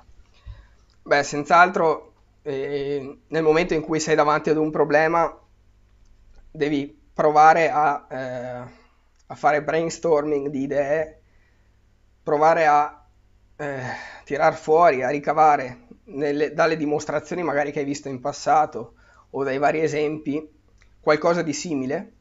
Beh, 1.03 1.23
senz'altro 1.23 2.14
e 2.47 3.21
nel 3.27 3.41
momento 3.41 3.73
in 3.73 3.81
cui 3.81 3.99
sei 3.99 4.13
davanti 4.13 4.51
ad 4.51 4.57
un 4.57 4.69
problema 4.69 5.35
devi 6.51 7.09
provare 7.11 7.71
a, 7.71 8.05
eh, 8.07 8.71
a 9.25 9.35
fare 9.35 9.63
brainstorming 9.63 10.49
di 10.49 10.61
idee, 10.61 11.21
provare 12.21 12.67
a 12.67 13.03
eh, 13.55 13.81
tirar 14.25 14.53
fuori, 14.53 15.01
a 15.01 15.09
ricavare 15.09 15.87
nelle, 16.03 16.53
dalle 16.53 16.77
dimostrazioni 16.77 17.41
magari 17.41 17.71
che 17.71 17.79
hai 17.79 17.85
visto 17.85 18.09
in 18.09 18.19
passato 18.19 18.93
o 19.31 19.43
dai 19.43 19.57
vari 19.57 19.81
esempi 19.81 20.47
qualcosa 20.99 21.41
di 21.41 21.53
simile, 21.53 22.13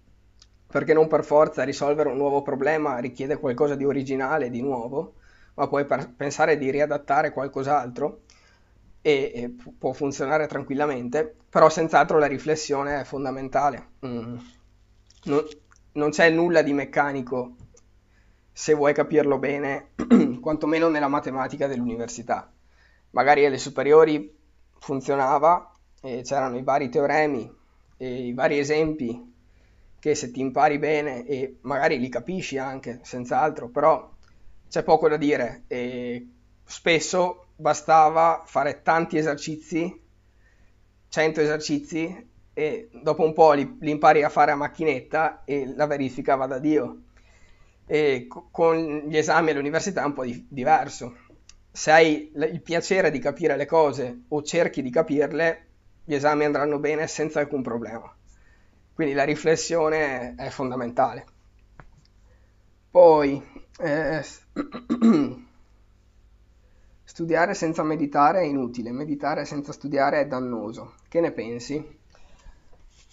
perché 0.67 0.95
non 0.95 1.07
per 1.07 1.23
forza 1.23 1.65
risolvere 1.65 2.09
un 2.09 2.17
nuovo 2.17 2.41
problema 2.41 2.97
richiede 2.97 3.37
qualcosa 3.37 3.75
di 3.75 3.85
originale, 3.85 4.49
di 4.49 4.63
nuovo, 4.63 5.17
ma 5.57 5.69
puoi 5.69 5.85
pensare 6.17 6.57
di 6.57 6.71
riadattare 6.71 7.31
qualcos'altro 7.31 8.23
e, 9.07 9.33
e 9.35 9.55
può 9.79 9.93
funzionare 9.93 10.47
tranquillamente, 10.47 11.37
però 11.51 11.69
senz'altro 11.69 12.19
la 12.19 12.25
riflessione 12.25 13.01
è 13.01 13.05
fondamentale. 13.05 13.89
Mm. 14.07 14.37
Non, 15.25 15.45
non, 15.93 16.09
c'è 16.09 16.31
nulla 16.31 16.63
di 16.63 16.73
meccanico 16.73 17.55
se 18.51 18.73
vuoi 18.73 18.95
capirlo 18.95 19.39
bene, 19.39 19.91
quantomeno 20.41 20.89
nella 20.89 21.09
matematica 21.09 21.67
dell'università. 21.67 22.51
Magari 23.11 23.45
alle 23.45 23.59
superiori 23.59 24.35
funzionava, 24.79 25.71
e 26.01 26.23
c'erano 26.23 26.57
i 26.57 26.63
vari 26.63 26.89
teoremi 26.89 27.55
e 27.99 28.27
i 28.29 28.33
vari 28.33 28.59
esempi 28.59 29.33
che 29.99 30.15
se 30.15 30.31
ti 30.31 30.41
impari 30.41 30.79
bene 30.79 31.27
e 31.27 31.59
magari 31.63 31.99
li 31.99 32.09
capisci 32.09 32.57
anche, 32.57 33.01
senz'altro, 33.03 33.69
però 33.69 34.11
c'è 34.67 34.83
poco 34.83 35.11
da 35.11 35.19
dire 35.19 35.65
e 35.67 36.27
spesso 36.65 37.44
bastava 37.57 38.43
fare 38.45 38.83
tanti 38.83 39.17
esercizi, 39.17 40.03
100 41.09 41.41
esercizi 41.41 42.29
e 42.53 42.89
dopo 42.93 43.25
un 43.25 43.33
po' 43.33 43.53
li, 43.53 43.77
li 43.81 43.91
impari 43.91 44.23
a 44.23 44.29
fare 44.29 44.53
a 44.53 44.57
macchinetta 44.57 45.45
e 45.45 45.73
la 45.75 45.87
verifica 45.87 46.37
va 46.37 46.47
da 46.47 46.59
Dio. 46.59 47.03
E 47.87 48.27
con 48.29 49.05
gli 49.07 49.17
esami 49.17 49.51
all'università 49.51 50.03
è 50.03 50.07
un 50.07 50.15
po' 50.15 50.25
di- 50.25 50.47
diverso. 50.49 51.17
Se 51.71 51.91
hai 51.91 52.33
il 52.35 52.63
piacere 52.63 53.11
di 53.11 53.19
capire 53.19 53.57
le 53.57 53.67
cose 53.67 54.23
o 54.29 54.43
cerchi 54.43 54.81
di 54.81 54.91
capirle, 54.91 55.67
gli 56.05 56.15
esami 56.15 56.45
andranno 56.45 56.79
bene 56.79 57.07
senza 57.07 57.41
alcun 57.41 57.63
problema. 57.63 58.15
Quindi 58.95 59.15
la 59.15 59.25
riflessione 59.25 60.35
è 60.37 60.49
fondamentale. 60.51 61.27
Poi, 62.91 63.43
eh, 63.81 64.23
studiare 67.05 67.55
senza 67.55 67.83
meditare 67.83 68.41
è 68.41 68.45
inutile, 68.45 68.91
meditare 68.91 69.45
senza 69.45 69.73
studiare 69.73 70.21
è 70.21 70.27
dannoso. 70.27 70.95
Che 71.09 71.21
ne 71.21 71.31
pensi? 71.33 71.99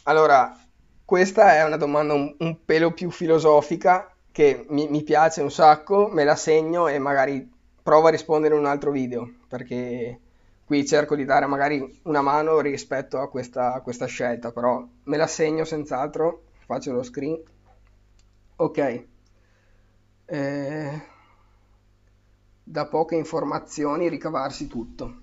Allora, 0.03 0.57
questa 1.05 1.55
è 1.55 1.63
una 1.63 1.77
domanda 1.77 2.13
un, 2.13 2.33
un 2.39 2.65
pelo 2.65 2.91
più 2.91 3.11
filosofica 3.11 4.15
che 4.31 4.65
mi, 4.69 4.87
mi, 4.87 5.03
piace 5.03 5.41
un 5.41 5.51
sacco, 5.51 6.07
me 6.07 6.23
la 6.23 6.35
segno 6.35 6.87
e 6.87 6.97
magari 6.99 7.47
provo 7.83 8.07
a 8.07 8.11
rispondere 8.11 8.53
in 8.55 8.61
un 8.61 8.65
altro 8.65 8.91
video, 8.91 9.29
perché 9.47 10.19
qui 10.65 10.85
cerco 10.85 11.15
di 11.15 11.25
dare 11.25 11.45
magari 11.47 11.99
una 12.03 12.21
mano 12.21 12.61
rispetto 12.61 13.19
a 13.19 13.29
questa, 13.29 13.73
a 13.73 13.81
questa 13.81 14.05
scelta, 14.05 14.51
però 14.51 14.87
me 15.03 15.17
la 15.17 15.27
segno 15.27 15.65
senz'altro, 15.65 16.43
faccio 16.65 16.93
lo 16.93 17.03
screen. 17.03 17.39
Ok. 18.55 19.03
Eh, 20.25 21.01
da 22.71 22.85
poche 22.85 23.15
informazioni 23.15 24.07
ricavarsi 24.07 24.67
tutto. 24.67 25.15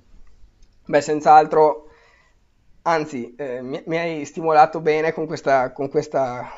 Beh, 0.84 1.00
senz'altro 1.00 1.88
Anzi, 2.82 3.34
eh, 3.36 3.60
mi, 3.60 3.82
mi, 3.84 3.98
hai 3.98 4.24
stimolato 4.24 4.80
bene 4.80 5.12
con 5.12 5.26
questa, 5.26 5.72
con 5.72 5.90
questa 5.90 6.48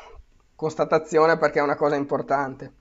constatazione 0.55 1.37
perché 1.37 1.59
è 1.59 1.61
una 1.61 1.75
cosa 1.75 1.95
importante. 1.95 2.75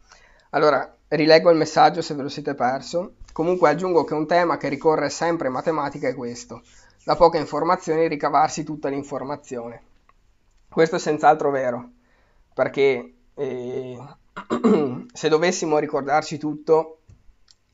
Allora, 0.51 0.97
rileggo 1.09 1.51
il 1.51 1.57
messaggio 1.57 2.01
se 2.01 2.15
ve 2.15 2.23
lo 2.23 2.29
siete 2.29 2.55
perso. 2.55 3.15
Comunque 3.33 3.69
aggiungo 3.69 4.05
che 4.05 4.15
un 4.15 4.29
tema 4.29 4.57
che 4.57 4.69
ricorre 4.69 5.11
sempre 5.11 5.49
in 5.49 5.55
matematica 5.55 6.07
è 6.07 6.15
questo. 6.15 6.63
Da 7.03 7.17
poche 7.17 7.39
informazioni 7.39 8.07
ricavarsi 8.07 8.63
tutta 8.63 8.89
l'informazione. 8.89 9.83
Questo 10.69 10.97
è 10.97 10.99
senz'altro 11.01 11.51
vero, 11.51 11.91
perché 12.55 13.15
eh, 13.35 13.99
se 15.13 15.29
dovessimo 15.29 15.79
ricordarci 15.79 16.39
tutto, 16.39 17.00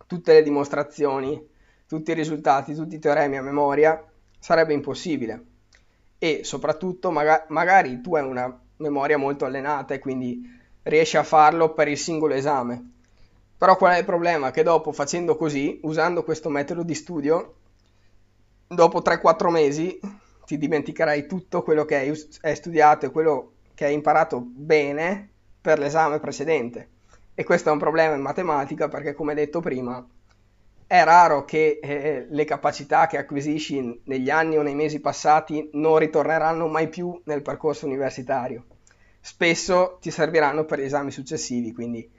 tutte 0.06 0.32
le 0.32 0.42
dimostrazioni, 0.42 1.40
tutti 1.86 2.10
i 2.10 2.14
risultati, 2.14 2.74
tutti 2.74 2.96
i 2.96 2.98
teoremi 2.98 3.36
a 3.36 3.42
memoria, 3.42 4.02
sarebbe 4.38 4.72
impossibile 4.72 5.44
e 6.18 6.40
soprattutto 6.44 7.10
maga- 7.10 7.44
magari 7.48 8.00
tu 8.00 8.16
hai 8.16 8.24
una 8.24 8.60
memoria 8.78 9.18
molto 9.18 9.44
allenata 9.44 9.94
e 9.94 9.98
quindi 9.98 10.40
riesci 10.82 11.16
a 11.16 11.22
farlo 11.22 11.72
per 11.72 11.88
il 11.88 11.98
singolo 11.98 12.34
esame. 12.34 12.92
Però 13.58 13.76
qual 13.76 13.94
è 13.94 13.98
il 13.98 14.04
problema? 14.04 14.50
Che 14.50 14.62
dopo 14.62 14.92
facendo 14.92 15.36
così, 15.36 15.80
usando 15.82 16.22
questo 16.24 16.48
metodo 16.48 16.82
di 16.82 16.94
studio, 16.94 17.54
dopo 18.66 19.00
3-4 19.00 19.50
mesi 19.50 19.98
ti 20.44 20.58
dimenticherai 20.58 21.26
tutto 21.26 21.62
quello 21.62 21.84
che 21.84 21.96
hai, 21.96 22.54
studiato 22.54 23.06
e 23.06 23.10
quello 23.10 23.52
che 23.74 23.86
hai 23.86 23.94
imparato 23.94 24.40
bene 24.40 25.28
per 25.60 25.78
l'esame 25.78 26.20
precedente. 26.20 26.88
E 27.38 27.44
questo 27.44 27.68
è 27.68 27.72
un 27.72 27.78
problema 27.78 28.14
in 28.14 28.22
matematica 28.22 28.88
perché, 28.88 29.12
come 29.12 29.34
detto 29.34 29.60
prima, 29.60 30.02
è 30.86 31.04
raro 31.04 31.44
che 31.44 31.78
eh, 31.82 32.26
le 32.30 32.44
capacità 32.46 33.06
che 33.06 33.18
acquisisci 33.18 34.00
negli 34.04 34.30
anni 34.30 34.56
o 34.56 34.62
nei 34.62 34.74
mesi 34.74 35.00
passati 35.00 35.68
non 35.74 35.98
ritorneranno 35.98 36.66
mai 36.66 36.88
più 36.88 37.20
nel 37.24 37.42
percorso 37.42 37.84
universitario. 37.84 38.64
Spesso 39.20 39.98
ti 40.00 40.10
serviranno 40.10 40.64
per 40.64 40.78
gli 40.78 40.84
esami 40.84 41.10
successivi, 41.10 41.74
quindi 41.74 42.10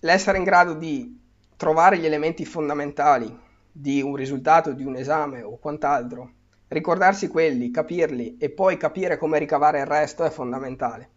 l'essere 0.00 0.36
in 0.36 0.44
grado 0.44 0.74
di 0.74 1.18
trovare 1.56 1.96
gli 1.96 2.04
elementi 2.04 2.44
fondamentali 2.44 3.34
di 3.72 4.02
un 4.02 4.14
risultato, 4.14 4.74
di 4.74 4.84
un 4.84 4.96
esame 4.96 5.40
o 5.40 5.56
quant'altro, 5.56 6.32
ricordarsi 6.68 7.28
quelli, 7.28 7.70
capirli 7.70 8.36
e 8.38 8.50
poi 8.50 8.76
capire 8.76 9.16
come 9.16 9.38
ricavare 9.38 9.78
il 9.80 9.86
resto 9.86 10.22
è 10.22 10.28
fondamentale. 10.28 11.08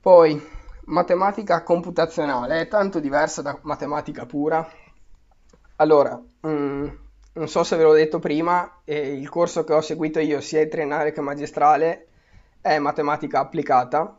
Poi, 0.00 0.40
matematica 0.86 1.62
computazionale 1.62 2.60
è 2.60 2.68
tanto 2.68 3.00
diversa 3.00 3.42
da 3.42 3.58
matematica 3.62 4.26
pura. 4.26 4.68
Allora, 5.76 6.20
mm, 6.46 6.88
non 7.32 7.48
so 7.48 7.62
se 7.64 7.76
ve 7.76 7.82
l'ho 7.82 7.92
detto 7.92 8.18
prima, 8.18 8.80
eh, 8.84 9.12
il 9.12 9.28
corso 9.28 9.64
che 9.64 9.72
ho 9.72 9.80
seguito 9.80 10.20
io, 10.20 10.40
sia 10.40 10.60
il 10.60 10.68
triennale 10.68 11.12
che 11.12 11.20
magistrale, 11.20 12.06
è 12.60 12.78
matematica 12.78 13.40
applicata, 13.40 14.18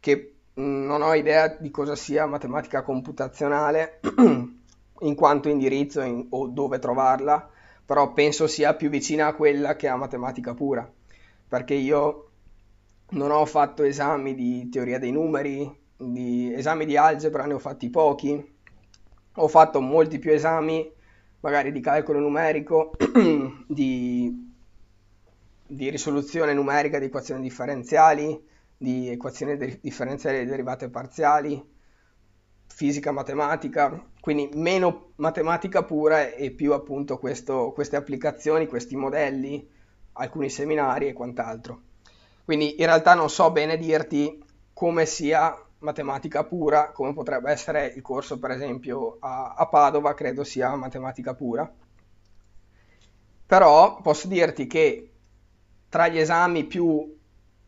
che 0.00 0.34
mm, 0.60 0.86
non 0.86 1.02
ho 1.02 1.14
idea 1.14 1.48
di 1.48 1.70
cosa 1.70 1.96
sia 1.96 2.26
matematica 2.26 2.82
computazionale, 2.82 4.00
in 5.00 5.14
quanto 5.14 5.48
indirizzo 5.48 6.00
in- 6.02 6.26
o 6.30 6.46
dove 6.48 6.78
trovarla, 6.78 7.48
però 7.84 8.12
penso 8.12 8.46
sia 8.46 8.74
più 8.74 8.88
vicina 8.90 9.26
a 9.28 9.34
quella 9.34 9.76
che 9.76 9.88
a 9.88 9.96
matematica 9.96 10.54
pura, 10.54 10.88
perché 11.48 11.74
io 11.74 12.30
non 13.10 13.30
ho 13.30 13.44
fatto 13.44 13.82
esami 13.82 14.34
di 14.34 14.68
teoria 14.68 14.98
dei 14.98 15.12
numeri, 15.12 15.84
di 15.96 16.52
esami 16.54 16.84
di 16.84 16.96
algebra 16.96 17.46
ne 17.46 17.54
ho 17.54 17.58
fatti 17.58 17.88
pochi, 17.88 18.54
ho 19.34 19.48
fatto 19.48 19.80
molti 19.80 20.18
più 20.18 20.32
esami, 20.32 20.90
magari 21.40 21.72
di 21.72 21.80
calcolo 21.80 22.18
numerico, 22.18 22.92
di, 23.66 24.52
di, 25.66 25.90
risoluzione 25.90 26.52
numerica 26.52 26.98
di 26.98 27.06
equazioni 27.06 27.42
differenziali, 27.42 28.44
di 28.76 29.08
equazioni 29.08 29.56
de- 29.56 29.78
differenziali 29.80 30.40
di 30.40 30.46
derivate 30.46 30.88
parziali, 30.88 31.74
fisica 32.66 33.10
matematica, 33.12 34.04
quindi 34.20 34.50
meno 34.54 35.12
matematica 35.16 35.82
pura 35.82 36.30
e 36.32 36.50
più 36.50 36.72
appunto 36.72 37.18
questo, 37.18 37.72
queste 37.72 37.96
applicazioni, 37.96 38.66
questi 38.66 38.96
modelli, 38.96 39.66
alcuni 40.12 40.50
seminari 40.50 41.08
e 41.08 41.12
quant'altro. 41.12 41.82
Quindi 42.44 42.80
in 42.80 42.86
realtà 42.86 43.14
non 43.14 43.28
so 43.28 43.50
bene 43.50 43.76
dirti 43.76 44.42
come 44.72 45.06
sia 45.06 45.65
matematica 45.78 46.44
pura, 46.44 46.90
come 46.90 47.12
potrebbe 47.12 47.50
essere 47.50 47.92
il 47.94 48.02
corso 48.02 48.38
per 48.38 48.50
esempio 48.50 49.16
a, 49.20 49.54
a 49.56 49.66
Padova, 49.66 50.14
credo 50.14 50.44
sia 50.44 50.74
matematica 50.74 51.34
pura. 51.34 51.70
Però 53.46 54.00
posso 54.00 54.26
dirti 54.26 54.66
che 54.66 55.10
tra 55.88 56.08
gli 56.08 56.18
esami 56.18 56.64
più 56.64 57.16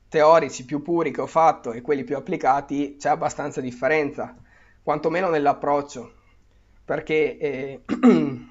teorici, 0.08 0.64
più 0.64 0.82
puri 0.82 1.12
che 1.12 1.20
ho 1.20 1.26
fatto 1.26 1.72
e 1.72 1.82
quelli 1.82 2.04
più 2.04 2.16
applicati 2.16 2.96
c'è 2.98 3.10
abbastanza 3.10 3.60
differenza, 3.60 4.34
quantomeno 4.82 5.28
nell'approccio, 5.28 6.12
perché 6.84 7.38
eh, 7.38 7.82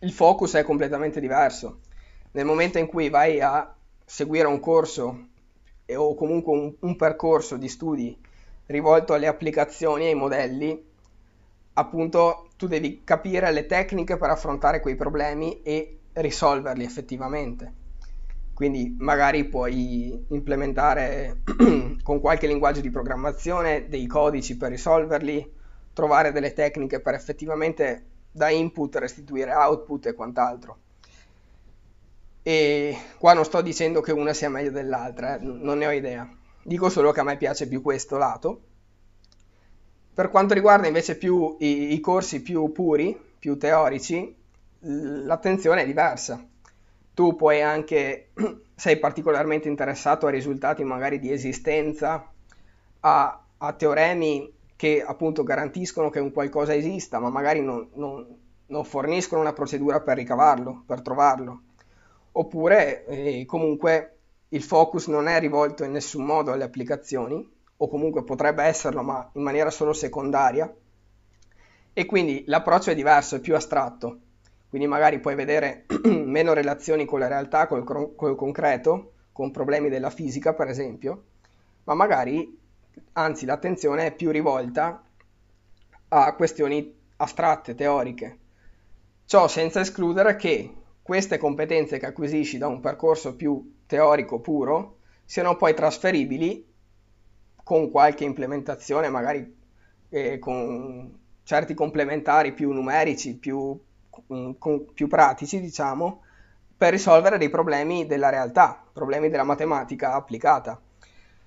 il 0.00 0.12
focus 0.12 0.54
è 0.54 0.62
completamente 0.62 1.20
diverso. 1.20 1.80
Nel 2.32 2.44
momento 2.44 2.78
in 2.78 2.86
cui 2.86 3.08
vai 3.08 3.40
a 3.40 3.74
seguire 4.04 4.46
un 4.46 4.60
corso 4.60 5.28
o 5.88 6.14
comunque 6.14 6.52
un, 6.52 6.74
un 6.80 6.96
percorso 6.96 7.56
di 7.56 7.68
studi 7.68 8.16
rivolto 8.66 9.14
alle 9.14 9.26
applicazioni 9.26 10.04
e 10.04 10.08
ai 10.08 10.14
modelli, 10.14 10.84
appunto 11.74 12.48
tu 12.56 12.66
devi 12.66 13.02
capire 13.04 13.50
le 13.52 13.66
tecniche 13.66 14.16
per 14.16 14.30
affrontare 14.30 14.80
quei 14.80 14.96
problemi 14.96 15.62
e 15.62 15.98
risolverli 16.14 16.84
effettivamente. 16.84 17.84
Quindi 18.54 18.96
magari 18.98 19.44
puoi 19.44 20.24
implementare 20.28 21.42
con 22.02 22.20
qualche 22.20 22.46
linguaggio 22.46 22.80
di 22.80 22.90
programmazione 22.90 23.86
dei 23.88 24.06
codici 24.06 24.56
per 24.56 24.70
risolverli, 24.70 25.52
trovare 25.92 26.32
delle 26.32 26.54
tecniche 26.54 27.00
per 27.00 27.12
effettivamente 27.12 28.04
da 28.30 28.48
input 28.48 28.96
restituire 28.96 29.52
output 29.52 30.06
e 30.06 30.14
quant'altro. 30.14 30.78
E 32.42 32.96
qua 33.18 33.34
non 33.34 33.44
sto 33.44 33.60
dicendo 33.60 34.00
che 34.00 34.12
una 34.12 34.32
sia 34.32 34.48
meglio 34.48 34.70
dell'altra, 34.70 35.36
eh, 35.36 35.42
non 35.42 35.78
ne 35.78 35.86
ho 35.86 35.90
idea. 35.90 36.26
Dico 36.66 36.88
solo 36.88 37.12
che 37.12 37.20
a 37.20 37.22
me 37.22 37.36
piace 37.36 37.68
più 37.68 37.80
questo 37.80 38.18
lato. 38.18 38.60
Per 40.12 40.30
quanto 40.30 40.52
riguarda 40.52 40.88
invece 40.88 41.16
più 41.16 41.54
i, 41.60 41.92
i 41.92 42.00
corsi 42.00 42.42
più 42.42 42.72
puri, 42.72 43.16
più 43.38 43.56
teorici, 43.56 44.34
l'attenzione 44.80 45.82
è 45.82 45.86
diversa. 45.86 46.44
Tu 47.14 47.36
puoi 47.36 47.62
anche, 47.62 48.30
sei 48.74 48.98
particolarmente 48.98 49.68
interessato 49.68 50.26
a 50.26 50.30
risultati 50.30 50.82
magari 50.82 51.20
di 51.20 51.30
esistenza, 51.30 52.28
a, 52.98 53.44
a 53.58 53.72
teoremi 53.72 54.52
che 54.74 55.04
appunto 55.06 55.44
garantiscono 55.44 56.10
che 56.10 56.18
un 56.18 56.32
qualcosa 56.32 56.74
esista, 56.74 57.20
ma 57.20 57.30
magari 57.30 57.60
non, 57.60 57.90
non, 57.94 58.26
non 58.66 58.84
forniscono 58.84 59.40
una 59.40 59.52
procedura 59.52 60.00
per 60.00 60.16
ricavarlo, 60.16 60.82
per 60.84 61.00
trovarlo. 61.00 61.60
Oppure 62.32 63.06
eh, 63.06 63.44
comunque 63.46 64.15
il 64.56 64.62
focus 64.62 65.06
non 65.08 65.28
è 65.28 65.38
rivolto 65.38 65.84
in 65.84 65.92
nessun 65.92 66.24
modo 66.24 66.50
alle 66.50 66.64
applicazioni, 66.64 67.54
o 67.76 67.88
comunque 67.88 68.24
potrebbe 68.24 68.62
esserlo, 68.64 69.02
ma 69.02 69.30
in 69.34 69.42
maniera 69.42 69.70
solo 69.70 69.92
secondaria, 69.92 70.74
e 71.92 72.06
quindi 72.06 72.44
l'approccio 72.46 72.90
è 72.90 72.94
diverso, 72.94 73.36
è 73.36 73.40
più 73.40 73.54
astratto. 73.54 74.20
Quindi 74.68 74.86
magari 74.88 75.20
puoi 75.20 75.34
vedere 75.34 75.84
meno 76.08 76.54
relazioni 76.54 77.04
con 77.04 77.18
la 77.18 77.28
realtà, 77.28 77.66
col, 77.66 77.84
col 77.84 78.34
concreto, 78.34 79.12
con 79.32 79.50
problemi 79.50 79.90
della 79.90 80.10
fisica, 80.10 80.54
per 80.54 80.68
esempio, 80.68 81.24
ma 81.84 81.94
magari, 81.94 82.58
anzi, 83.12 83.44
l'attenzione 83.44 84.06
è 84.06 84.14
più 84.14 84.30
rivolta 84.30 85.02
a 86.08 86.34
questioni 86.34 86.94
astratte, 87.16 87.74
teoriche. 87.74 88.38
Ciò 89.26 89.48
senza 89.48 89.80
escludere 89.80 90.36
che 90.36 90.74
queste 91.02 91.36
competenze 91.36 91.98
che 91.98 92.06
acquisisci 92.06 92.56
da 92.58 92.68
un 92.68 92.80
percorso 92.80 93.36
più 93.36 93.74
teorico 93.86 94.40
puro 94.40 94.98
siano 95.24 95.56
poi 95.56 95.74
trasferibili 95.74 96.66
con 97.62 97.90
qualche 97.90 98.24
implementazione, 98.24 99.08
magari 99.08 99.56
eh, 100.08 100.38
con 100.38 101.18
certi 101.42 101.74
complementari 101.74 102.52
più 102.52 102.70
numerici, 102.72 103.36
più, 103.36 103.78
con, 104.10 104.92
più 104.94 105.08
pratici, 105.08 105.60
diciamo, 105.60 106.22
per 106.76 106.90
risolvere 106.90 107.38
dei 107.38 107.48
problemi 107.48 108.06
della 108.06 108.28
realtà, 108.28 108.84
problemi 108.92 109.28
della 109.28 109.44
matematica 109.44 110.12
applicata. 110.14 110.80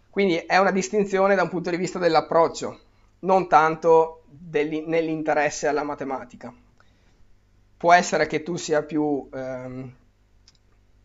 Quindi 0.09 0.37
è 0.37 0.57
una 0.57 0.71
distinzione 0.71 1.35
da 1.35 1.43
un 1.43 1.49
punto 1.49 1.69
di 1.69 1.77
vista 1.77 1.99
dell'approccio, 1.99 2.79
non 3.19 3.47
tanto 3.47 4.23
nell'interesse 4.51 5.67
alla 5.67 5.83
matematica. 5.83 6.53
Può 7.77 7.93
essere 7.93 8.27
che 8.27 8.43
tu 8.43 8.55
sia 8.55 8.83
più, 8.83 9.29
ehm, 9.31 9.93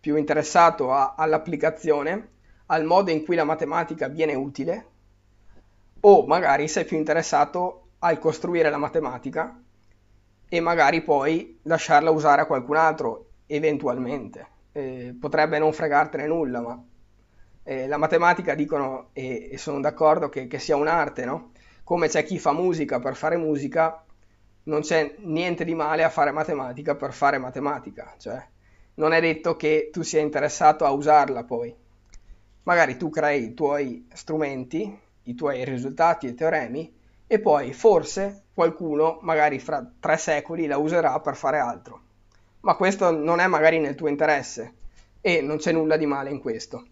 più 0.05 0.17
interessato 0.17 0.93
a, 0.93 1.15
all'applicazione, 1.17 2.29
al 2.67 2.85
modo 2.85 3.11
in 3.11 3.25
cui 3.25 3.37
la 3.37 3.45
matematica 3.45 4.07
viene 4.07 4.35
utile, 4.35 4.87
o 6.01 6.27
magari 6.27 6.69
sei 6.69 6.85
più 6.85 6.99
interessato 6.99 7.87
al 8.01 8.19
costruire 8.19 8.69
la 8.69 8.77
matematica 8.77 9.59
e 10.47 10.61
magari 10.61 11.01
poi 11.01 11.59
lasciarla 11.63 12.11
usare 12.11 12.43
a 12.43 12.45
qualcun 12.45 12.77
altro 12.77 13.29
eventualmente. 13.47 14.47
Eh, 14.73 15.17
potrebbe 15.19 15.59
non 15.59 15.73
fregartene 15.73 16.27
nulla, 16.27 16.61
ma 16.61 16.85
eh, 17.63 17.87
la 17.87 17.97
matematica 17.97 18.55
dicono, 18.55 19.09
e, 19.15 19.49
e 19.53 19.57
sono 19.57 19.81
d'accordo, 19.81 20.29
che, 20.29 20.47
che, 20.47 20.59
sia 20.59 20.77
un'arte, 20.77 21.25
no? 21.25 21.53
Come 21.83 22.09
c'è 22.09 22.25
chi 22.25 22.39
fa 22.39 22.53
musica 22.53 22.99
per 23.01 23.17
fare 23.17 23.39
musica, 23.39 24.05
non 24.65 24.83
c'è 24.83 25.15
niente 25.21 25.65
di 25.65 25.75
male 25.75 26.05
a 26.05 26.11
fare 26.11 26.31
matematica 26.31 26.95
per 26.95 27.15
fare 27.15 27.39
matematica, 27.39 28.15
cioè 28.19 28.53
non 28.95 29.13
è 29.13 29.21
detto 29.21 29.57
che 29.57 29.91
tu 29.93 30.03
sia 30.03 30.21
interessato 30.21 30.85
a 30.85 30.91
usarla 30.91 31.45
poi. 31.45 31.75
Magari 32.65 32.97
tu 32.97 33.11
crei 33.11 33.45
i 33.45 33.55
tuoi 33.55 34.07
strumenti, 34.13 34.99
i 35.25 35.35
tuoi 35.35 35.65
risultati 35.65 36.27
e 36.27 36.35
teoremi 36.35 36.93
e 37.27 37.41
poi 37.41 37.73
forse 37.73 38.45
qualcuno, 38.55 39.19
magari 39.23 39.59
fra 39.59 39.85
tre 39.99 40.17
secoli, 40.17 40.67
la 40.67 40.79
userà 40.79 41.19
per 41.21 41.37
fare 41.37 41.59
altro. 41.59 42.01
Ma 42.61 42.77
questo 42.77 43.11
non 43.11 43.41
è 43.41 43.47
magari 43.47 43.79
nel 43.79 43.95
tuo 43.95 44.09
interesse 44.09 44.75
e 45.21 45.41
non 45.41 45.57
c'è 45.59 45.73
nulla 45.73 45.97
di 45.97 46.07
male 46.07 46.31
in 46.31 46.39
questo. 46.39 46.87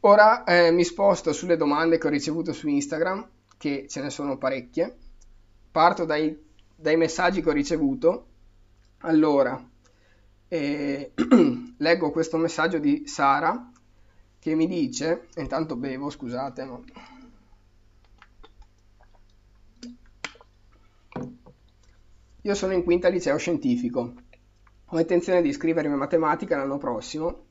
Ora 0.00 0.44
eh, 0.44 0.70
mi 0.70 0.84
sposto 0.84 1.32
sulle 1.32 1.56
domande 1.56 1.98
che 1.98 2.06
ho 2.06 2.10
ricevuto 2.10 2.52
su 2.52 2.68
Instagram, 2.68 3.28
che 3.56 3.86
ce 3.88 4.00
ne 4.00 4.10
sono 4.10 4.38
parecchie. 4.38 4.96
Parto 5.70 6.04
dai, 6.04 6.36
dai 6.74 6.96
messaggi 6.96 7.42
che 7.42 7.48
ho 7.48 7.52
ricevuto. 7.52 8.26
Allora, 8.98 9.60
eh, 10.48 11.12
leggo 11.76 12.10
questo 12.10 12.36
messaggio 12.36 12.78
di 12.78 13.06
Sara 13.06 13.70
che 14.38 14.54
mi 14.54 14.66
dice, 14.66 15.28
intanto 15.36 15.76
bevo, 15.76 16.10
scusate, 16.10 16.64
ma... 16.64 16.80
Io 22.42 22.54
sono 22.54 22.72
in 22.72 22.84
quinta 22.84 23.08
liceo 23.08 23.36
scientifico. 23.36 24.14
Ho 24.86 24.98
intenzione 24.98 25.42
di 25.42 25.48
iscrivermi 25.48 25.92
a 25.92 25.96
matematica 25.96 26.56
l'anno 26.56 26.78
prossimo 26.78 27.46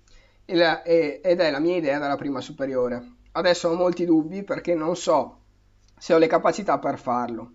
ed 0.46 0.60
è 0.60 1.52
la 1.52 1.60
mia 1.60 1.76
idea 1.76 2.00
dalla 2.00 2.16
prima 2.16 2.42
superiore. 2.42 3.16
Adesso 3.34 3.70
ho 3.70 3.76
molti 3.76 4.06
dubbi 4.06 4.44
perché 4.44 4.74
non 4.74 4.96
so 4.96 5.42
se 6.00 6.14
ho 6.14 6.18
le 6.18 6.28
capacità 6.28 6.80
per 6.80 6.98
farlo. 6.98 7.52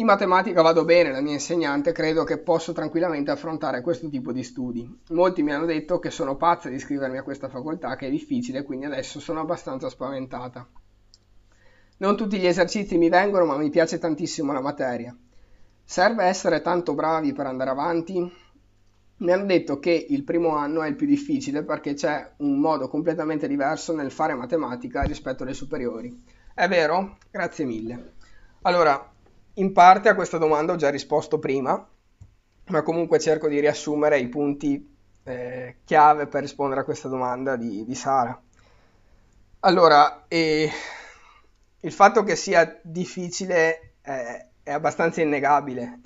In 0.00 0.06
matematica 0.06 0.62
vado 0.62 0.86
bene, 0.86 1.12
la 1.12 1.20
mia 1.20 1.34
insegnante 1.34 1.92
credo 1.92 2.24
che 2.24 2.38
posso 2.38 2.72
tranquillamente 2.72 3.30
affrontare 3.30 3.82
questo 3.82 4.08
tipo 4.08 4.32
di 4.32 4.42
studi. 4.42 5.00
Molti 5.10 5.42
mi 5.42 5.52
hanno 5.52 5.66
detto 5.66 5.98
che 5.98 6.10
sono 6.10 6.36
pazza 6.36 6.70
di 6.70 6.76
iscrivermi 6.76 7.18
a 7.18 7.22
questa 7.22 7.50
facoltà, 7.50 7.96
che 7.96 8.06
è 8.06 8.10
difficile, 8.10 8.62
quindi 8.62 8.86
adesso 8.86 9.20
sono 9.20 9.40
abbastanza 9.40 9.90
spaventata. 9.90 10.66
Non 11.98 12.16
tutti 12.16 12.38
gli 12.38 12.46
esercizi 12.46 12.96
mi 12.96 13.10
vengono, 13.10 13.44
ma 13.44 13.58
mi 13.58 13.68
piace 13.68 13.98
tantissimo 13.98 14.54
la 14.54 14.62
materia. 14.62 15.14
Serve 15.84 16.24
essere 16.24 16.62
tanto 16.62 16.94
bravi 16.94 17.34
per 17.34 17.44
andare 17.44 17.68
avanti? 17.68 18.32
Mi 19.18 19.32
hanno 19.32 19.44
detto 19.44 19.78
che 19.80 20.06
il 20.08 20.24
primo 20.24 20.56
anno 20.56 20.80
è 20.80 20.88
il 20.88 20.96
più 20.96 21.06
difficile 21.06 21.62
perché 21.62 21.92
c'è 21.92 22.36
un 22.38 22.58
modo 22.58 22.88
completamente 22.88 23.46
diverso 23.46 23.94
nel 23.94 24.10
fare 24.10 24.32
matematica 24.32 25.02
rispetto 25.02 25.42
alle 25.42 25.52
superiori. 25.52 26.24
È 26.54 26.66
vero? 26.68 27.18
Grazie 27.30 27.66
mille. 27.66 28.12
Allora, 28.62 29.09
in 29.60 29.72
parte 29.72 30.08
a 30.08 30.14
questa 30.14 30.38
domanda 30.38 30.72
ho 30.72 30.76
già 30.76 30.88
risposto 30.88 31.38
prima, 31.38 31.86
ma 32.66 32.82
comunque 32.82 33.20
cerco 33.20 33.46
di 33.46 33.60
riassumere 33.60 34.18
i 34.18 34.28
punti 34.28 34.96
eh, 35.22 35.76
chiave 35.84 36.26
per 36.26 36.40
rispondere 36.40 36.80
a 36.80 36.84
questa 36.84 37.08
domanda 37.08 37.56
di, 37.56 37.84
di 37.84 37.94
Sara. 37.94 38.40
Allora, 39.60 40.24
eh, 40.28 40.70
il 41.80 41.92
fatto 41.92 42.22
che 42.22 42.36
sia 42.36 42.80
difficile 42.82 43.96
eh, 44.00 44.46
è 44.62 44.70
abbastanza 44.72 45.20
innegabile. 45.20 46.00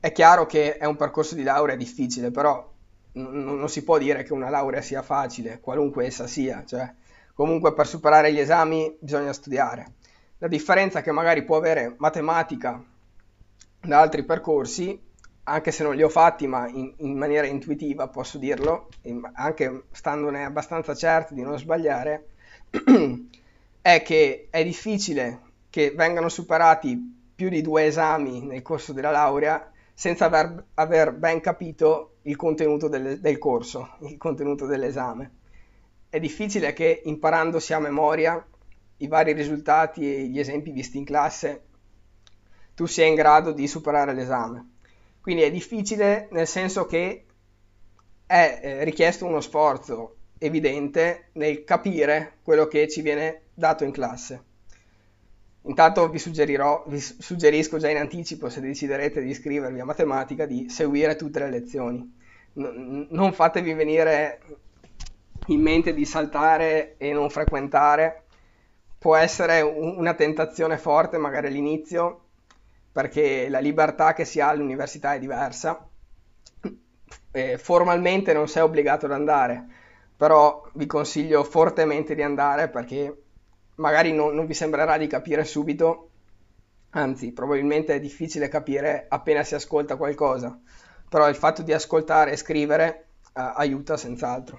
È 0.00 0.12
chiaro 0.12 0.46
che 0.46 0.78
è 0.78 0.86
un 0.86 0.96
percorso 0.96 1.34
di 1.34 1.42
laurea 1.42 1.76
difficile, 1.76 2.30
però 2.30 2.66
n- 3.12 3.44
non 3.44 3.68
si 3.68 3.84
può 3.84 3.98
dire 3.98 4.22
che 4.22 4.32
una 4.32 4.48
laurea 4.48 4.80
sia 4.80 5.02
facile, 5.02 5.60
qualunque 5.60 6.06
essa 6.06 6.26
sia, 6.26 6.64
cioè 6.64 6.90
comunque 7.34 7.74
per 7.74 7.86
superare 7.86 8.32
gli 8.32 8.38
esami 8.38 8.96
bisogna 8.98 9.34
studiare. 9.34 9.96
La 10.38 10.48
differenza 10.48 11.00
che 11.00 11.12
magari 11.12 11.44
può 11.44 11.56
avere 11.56 11.94
matematica 11.96 12.82
da 13.80 14.00
altri 14.00 14.22
percorsi, 14.22 15.00
anche 15.44 15.70
se 15.70 15.82
non 15.82 15.94
li 15.94 16.02
ho 16.02 16.10
fatti, 16.10 16.46
ma 16.46 16.68
in, 16.68 16.92
in 16.98 17.16
maniera 17.16 17.46
intuitiva 17.46 18.08
posso 18.08 18.36
dirlo, 18.36 18.88
anche 19.32 19.84
standone 19.92 20.44
abbastanza 20.44 20.94
certi 20.94 21.32
di 21.32 21.40
non 21.40 21.58
sbagliare, 21.58 22.26
è 23.80 24.02
che 24.02 24.48
è 24.50 24.62
difficile 24.62 25.40
che 25.70 25.92
vengano 25.96 26.28
superati 26.28 27.30
più 27.34 27.48
di 27.48 27.62
due 27.62 27.84
esami 27.84 28.42
nel 28.42 28.60
corso 28.62 28.92
della 28.92 29.10
laurea 29.10 29.70
senza 29.94 30.26
aver, 30.26 30.64
aver 30.74 31.12
ben 31.12 31.40
capito 31.40 32.16
il 32.22 32.36
contenuto 32.36 32.88
del, 32.88 33.20
del 33.20 33.38
corso, 33.38 33.96
il 34.00 34.18
contenuto 34.18 34.66
dell'esame. 34.66 35.30
È 36.10 36.20
difficile 36.20 36.74
che 36.74 37.00
imparandosi 37.04 37.72
a 37.72 37.78
memoria 37.78 38.46
i 38.98 39.08
vari 39.08 39.32
risultati 39.32 40.14
e 40.14 40.26
gli 40.26 40.38
esempi 40.38 40.70
visti 40.70 40.98
in 40.98 41.04
classe 41.04 41.64
tu 42.76 42.84
sia 42.84 43.06
in 43.06 43.14
grado 43.14 43.52
di 43.52 43.66
superare 43.66 44.12
l'esame. 44.12 44.74
Quindi 45.20 45.42
è 45.42 45.50
difficile 45.50 46.28
nel 46.30 46.46
senso 46.46 46.84
che 46.84 47.24
è 48.26 48.60
eh, 48.62 48.84
richiesto 48.84 49.24
uno 49.24 49.40
sforzo 49.40 50.16
evidente 50.38 51.30
nel 51.32 51.64
capire 51.64 52.34
quello 52.42 52.68
che 52.68 52.86
ci 52.86 53.00
viene 53.00 53.44
dato 53.54 53.84
in 53.84 53.92
classe. 53.92 54.44
Intanto 55.62 56.08
vi, 56.10 56.22
vi 56.86 57.00
suggerisco 57.00 57.78
già 57.78 57.88
in 57.88 57.96
anticipo, 57.96 58.50
se 58.50 58.60
deciderete 58.60 59.22
di 59.22 59.30
iscrivervi 59.30 59.80
a 59.80 59.84
matematica, 59.84 60.44
di 60.44 60.68
seguire 60.68 61.16
tutte 61.16 61.40
le 61.40 61.50
lezioni. 61.50 62.14
Non 62.52 63.32
fatevi 63.32 63.72
venire 63.72 64.40
in 65.46 65.60
mente 65.60 65.94
di 65.94 66.04
saltare 66.04 66.96
e 66.98 67.12
non 67.12 67.30
frequentare. 67.30 68.25
Può 69.06 69.14
essere 69.14 69.60
un- 69.60 69.98
una 69.98 70.14
tentazione 70.14 70.78
forte 70.78 71.16
magari 71.16 71.46
all'inizio, 71.46 72.22
perché 72.90 73.48
la 73.48 73.60
libertà 73.60 74.14
che 74.14 74.24
si 74.24 74.40
ha 74.40 74.48
all'università 74.48 75.14
è 75.14 75.20
diversa. 75.20 75.88
E 77.30 77.56
formalmente 77.56 78.32
non 78.32 78.48
sei 78.48 78.64
obbligato 78.64 79.06
ad 79.06 79.12
andare, 79.12 79.64
però 80.16 80.68
vi 80.74 80.86
consiglio 80.86 81.44
fortemente 81.44 82.16
di 82.16 82.22
andare 82.22 82.68
perché 82.68 83.22
magari 83.76 84.12
non, 84.12 84.34
non 84.34 84.44
vi 84.44 84.54
sembrerà 84.54 84.98
di 84.98 85.06
capire 85.06 85.44
subito, 85.44 86.10
anzi 86.90 87.30
probabilmente 87.30 87.94
è 87.94 88.00
difficile 88.00 88.48
capire 88.48 89.06
appena 89.08 89.44
si 89.44 89.54
ascolta 89.54 89.94
qualcosa, 89.94 90.58
però 91.08 91.28
il 91.28 91.36
fatto 91.36 91.62
di 91.62 91.72
ascoltare 91.72 92.32
e 92.32 92.36
scrivere 92.36 93.06
uh, 93.34 93.52
aiuta 93.54 93.96
senz'altro. 93.96 94.58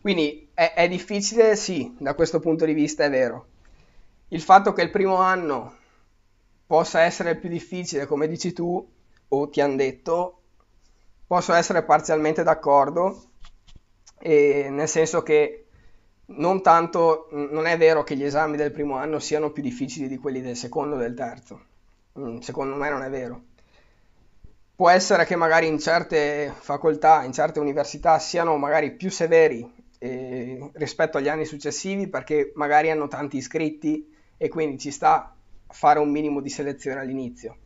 Quindi 0.00 0.43
è, 0.54 0.72
è, 0.74 0.88
difficile, 0.88 1.56
sì, 1.56 1.94
da 1.98 2.14
questo 2.14 2.38
punto 2.38 2.64
di 2.64 2.72
vista 2.72 3.04
è 3.04 3.10
vero. 3.10 3.46
il 4.28 4.40
fatto 4.40 4.72
che 4.72 4.82
il 4.82 4.90
primo 4.90 5.16
anno 5.16 5.76
possa 6.66 7.02
essere 7.02 7.36
più 7.36 7.48
difficile, 7.48 8.06
come 8.06 8.28
dici 8.28 8.52
tu, 8.52 8.88
o 9.28 9.48
ti 9.48 9.60
hanno 9.60 9.76
detto, 9.76 10.40
posso 11.26 11.52
essere 11.52 11.82
parzialmente 11.82 12.42
d'accordo, 12.42 13.30
nel 14.20 14.88
senso 14.88 15.22
che 15.22 15.66
non 16.26 16.62
tanto, 16.62 17.28
non 17.32 17.66
è 17.66 17.76
vero 17.76 18.02
che 18.02 18.16
gli 18.16 18.24
esami 18.24 18.56
del 18.56 18.70
primo 18.70 18.96
anno 18.96 19.18
siano 19.18 19.50
più 19.50 19.62
difficili 19.62 20.08
di 20.08 20.16
quelli 20.16 20.40
del 20.40 20.56
secondo 20.56 20.96
o 20.96 20.98
del 20.98 21.14
terzo, 21.14 21.60
mm, 22.18 22.38
secondo 22.38 22.76
me 22.76 22.88
non 22.88 23.02
è 23.02 23.10
vero. 23.10 23.42
Può 24.76 24.88
essere 24.88 25.24
che 25.24 25.36
magari 25.36 25.66
in 25.66 25.78
certe 25.78 26.52
facoltà, 26.56 27.22
in 27.24 27.32
certe 27.32 27.60
università 27.60 28.18
siano 28.18 28.56
magari 28.56 28.92
più 28.92 29.10
severi 29.10 29.73
eh, 30.04 30.70
rispetto 30.74 31.16
agli 31.16 31.28
anni 31.28 31.46
successivi 31.46 32.08
perché 32.08 32.52
magari 32.56 32.90
hanno 32.90 33.08
tanti 33.08 33.38
iscritti 33.38 34.12
e 34.36 34.50
quindi 34.50 34.78
ci 34.78 34.90
sta 34.90 35.34
a 35.66 35.72
fare 35.72 35.98
un 35.98 36.10
minimo 36.10 36.42
di 36.42 36.50
selezione 36.50 37.00
all'inizio. 37.00 37.56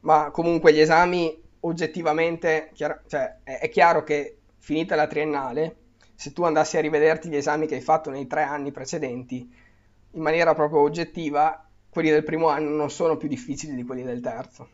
Ma 0.00 0.30
comunque 0.30 0.72
gli 0.72 0.78
esami 0.78 1.36
oggettivamente, 1.60 2.70
chiaro, 2.72 3.00
cioè, 3.08 3.38
è, 3.42 3.58
è 3.58 3.68
chiaro 3.68 4.04
che 4.04 4.38
finita 4.58 4.94
la 4.94 5.08
triennale, 5.08 5.76
se 6.14 6.32
tu 6.32 6.44
andassi 6.44 6.76
a 6.76 6.80
rivederti 6.80 7.28
gli 7.28 7.34
esami 7.34 7.66
che 7.66 7.74
hai 7.74 7.80
fatto 7.80 8.10
nei 8.10 8.28
tre 8.28 8.42
anni 8.44 8.70
precedenti, 8.70 9.52
in 10.12 10.22
maniera 10.22 10.54
proprio 10.54 10.82
oggettiva, 10.82 11.68
quelli 11.90 12.10
del 12.10 12.22
primo 12.22 12.46
anno 12.46 12.70
non 12.70 12.90
sono 12.90 13.16
più 13.16 13.26
difficili 13.26 13.74
di 13.74 13.82
quelli 13.82 14.04
del 14.04 14.20
terzo. 14.20 14.68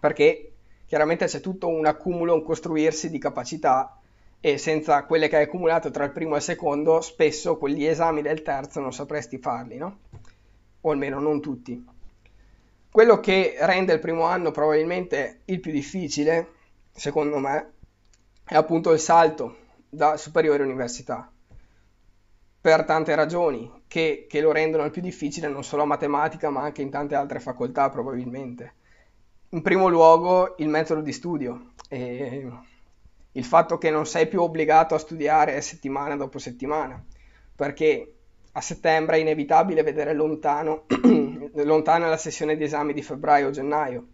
Perché 0.00 0.52
chiaramente 0.86 1.26
c'è 1.26 1.40
tutto 1.40 1.68
un 1.68 1.84
accumulo, 1.84 2.32
un 2.32 2.42
costruirsi 2.42 3.10
di 3.10 3.18
capacità 3.18 3.97
e 4.40 4.58
senza 4.58 5.04
quelle 5.04 5.28
che 5.28 5.36
hai 5.36 5.42
accumulato 5.44 5.90
tra 5.90 6.04
il 6.04 6.12
primo 6.12 6.34
e 6.34 6.38
il 6.38 6.44
secondo, 6.44 7.00
spesso 7.00 7.56
quegli 7.56 7.84
esami 7.84 8.22
del 8.22 8.42
terzo 8.42 8.80
non 8.80 8.92
sapresti 8.92 9.38
farli, 9.38 9.76
no? 9.76 9.98
O 10.82 10.90
almeno 10.90 11.18
non 11.18 11.40
tutti. 11.40 11.84
Quello 12.90 13.20
che 13.20 13.56
rende 13.60 13.92
il 13.92 13.98
primo 13.98 14.24
anno 14.24 14.50
probabilmente 14.50 15.40
il 15.46 15.60
più 15.60 15.72
difficile, 15.72 16.52
secondo 16.92 17.38
me, 17.38 17.72
è 18.44 18.54
appunto 18.54 18.92
il 18.92 18.98
salto 18.98 19.56
da 19.88 20.16
superiore 20.16 20.62
università. 20.62 21.30
Per 22.60 22.84
tante 22.84 23.14
ragioni 23.14 23.82
che, 23.86 24.26
che 24.28 24.40
lo 24.40 24.52
rendono 24.52 24.84
il 24.84 24.90
più 24.90 25.02
difficile 25.02 25.48
non 25.48 25.64
solo 25.64 25.82
a 25.82 25.86
matematica 25.86 26.50
ma 26.50 26.62
anche 26.62 26.82
in 26.82 26.90
tante 26.90 27.14
altre 27.14 27.40
facoltà 27.40 27.88
probabilmente. 27.88 28.74
In 29.50 29.62
primo 29.62 29.88
luogo 29.88 30.54
il 30.58 30.68
metodo 30.68 31.00
di 31.00 31.12
studio. 31.12 31.72
E 31.88 32.46
il 33.32 33.44
fatto 33.44 33.78
che 33.78 33.90
non 33.90 34.06
sei 34.06 34.26
più 34.26 34.42
obbligato 34.42 34.94
a 34.94 34.98
studiare 34.98 35.60
settimana 35.60 36.16
dopo 36.16 36.38
settimana, 36.38 37.02
perché 37.54 38.14
a 38.52 38.60
settembre 38.60 39.16
è 39.16 39.20
inevitabile 39.20 39.82
vedere 39.82 40.14
lontano, 40.14 40.84
lontana 41.54 42.08
la 42.08 42.16
sessione 42.16 42.56
di 42.56 42.64
esami 42.64 42.92
di 42.92 43.02
febbraio 43.02 43.48
o 43.48 43.50
gennaio. 43.50 44.06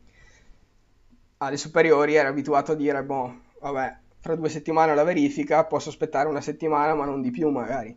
Alle 1.39 1.57
superiori 1.57 2.15
ero 2.15 2.29
abituato 2.29 2.73
a 2.73 2.75
dire, 2.75 3.03
boh, 3.03 3.41
vabbè, 3.61 3.97
fra 4.21 4.35
due 4.35 4.49
settimane 4.49 4.95
la 4.95 5.05
verifica, 5.05 5.65
posso 5.65 5.89
aspettare 5.89 6.29
una 6.29 6.41
settimana 6.41 6.95
ma 6.95 7.05
non 7.05 7.23
di 7.23 7.31
più 7.31 7.51
magari. 7.51 7.95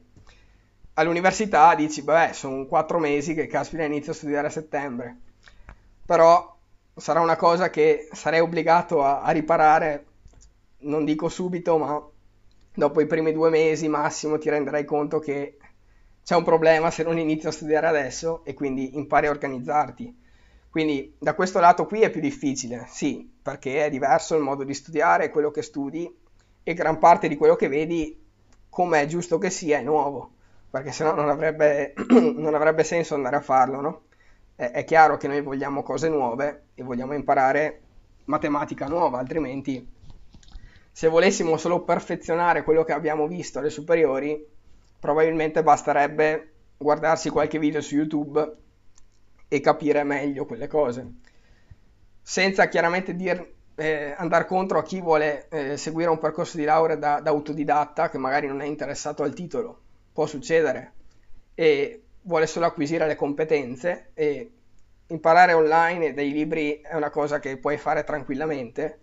All'università 0.95 1.75
dici, 1.75 2.01
beh, 2.01 2.31
sono 2.33 2.65
quattro 2.65 2.99
mesi 2.99 3.33
che 3.33 3.47
caspita 3.47 3.83
inizio 3.83 4.11
a 4.11 4.15
studiare 4.15 4.47
a 4.47 4.49
settembre. 4.49 5.17
Però 6.05 6.57
sarà 6.95 7.19
una 7.19 7.35
cosa 7.35 7.69
che 7.69 8.09
sarei 8.11 8.39
obbligato 8.39 9.03
a, 9.03 9.21
a 9.21 9.31
riparare 9.31 10.06
non 10.79 11.05
dico 11.05 11.29
subito, 11.29 11.77
ma 11.77 12.01
dopo 12.73 13.01
i 13.01 13.07
primi 13.07 13.33
due 13.33 13.49
mesi 13.49 13.87
massimo 13.87 14.37
ti 14.37 14.49
renderai 14.49 14.85
conto 14.85 15.19
che 15.19 15.57
c'è 16.23 16.35
un 16.35 16.43
problema 16.43 16.91
se 16.91 17.03
non 17.03 17.17
inizi 17.17 17.47
a 17.47 17.51
studiare 17.51 17.87
adesso 17.87 18.43
e 18.43 18.53
quindi 18.53 18.97
impari 18.97 19.27
a 19.27 19.31
organizzarti. 19.31 20.25
Quindi 20.69 21.15
da 21.17 21.33
questo 21.33 21.59
lato 21.59 21.85
qui 21.85 22.01
è 22.01 22.09
più 22.09 22.21
difficile, 22.21 22.85
sì, 22.89 23.27
perché 23.41 23.85
è 23.85 23.89
diverso 23.89 24.35
il 24.35 24.43
modo 24.43 24.63
di 24.63 24.73
studiare, 24.73 25.29
quello 25.29 25.49
che 25.49 25.61
studi 25.61 26.13
e 26.61 26.73
gran 26.73 26.99
parte 26.99 27.27
di 27.27 27.37
quello 27.37 27.55
che 27.55 27.69
vedi, 27.69 28.21
come 28.69 29.01
è 29.01 29.05
giusto 29.05 29.37
che 29.37 29.49
sia, 29.49 29.79
è 29.79 29.81
nuovo, 29.81 30.33
perché 30.69 30.91
sennò 30.91 31.15
non 31.15 31.29
avrebbe, 31.29 31.93
non 32.11 32.53
avrebbe 32.53 32.83
senso 32.83 33.15
andare 33.15 33.37
a 33.37 33.41
farlo, 33.41 33.81
no? 33.81 34.01
È, 34.53 34.69
è 34.69 34.83
chiaro 34.83 35.17
che 35.17 35.27
noi 35.27 35.41
vogliamo 35.41 35.81
cose 35.81 36.09
nuove 36.09 36.65
e 36.75 36.83
vogliamo 36.83 37.13
imparare 37.13 37.81
matematica 38.25 38.85
nuova, 38.87 39.17
altrimenti 39.17 39.95
se 40.97 41.09
volessimo 41.09 41.57
solo 41.57 41.83
perfezionare 41.83 42.63
quello 42.63 42.83
che 42.83 42.91
abbiamo 42.91 43.27
visto 43.27 43.59
alle 43.59 43.69
superiori, 43.69 44.43
probabilmente 44.99 45.61
basterebbe 45.61 46.53
guardarsi 46.75 47.29
qualche 47.29 47.59
video 47.59 47.81
su 47.81 47.93
YouTube 47.93 48.55
e 49.47 49.59
capire 49.59 50.01
meglio 50.01 50.47
quelle 50.47 50.65
cose. 50.65 51.07
Senza 52.19 52.67
chiaramente 52.67 53.15
dir, 53.15 53.47
eh, 53.75 54.15
andare 54.17 54.47
contro 54.47 54.79
a 54.79 54.83
chi 54.83 54.99
vuole 54.99 55.47
eh, 55.49 55.77
seguire 55.77 56.09
un 56.09 56.17
percorso 56.17 56.57
di 56.57 56.63
laurea 56.63 56.95
da, 56.95 57.19
da 57.19 57.29
autodidatta, 57.29 58.09
che 58.09 58.17
magari 58.17 58.47
non 58.47 58.61
è 58.61 58.65
interessato 58.65 59.21
al 59.21 59.35
titolo, 59.35 59.79
può 60.11 60.25
succedere, 60.25 60.93
e 61.53 62.05
vuole 62.23 62.47
solo 62.47 62.65
acquisire 62.65 63.05
le 63.05 63.15
competenze 63.15 64.09
e 64.15 64.51
imparare 65.05 65.53
online 65.53 66.15
dai 66.15 66.31
libri 66.31 66.81
è 66.81 66.95
una 66.95 67.11
cosa 67.11 67.37
che 67.37 67.57
puoi 67.57 67.77
fare 67.77 68.03
tranquillamente 68.03 69.01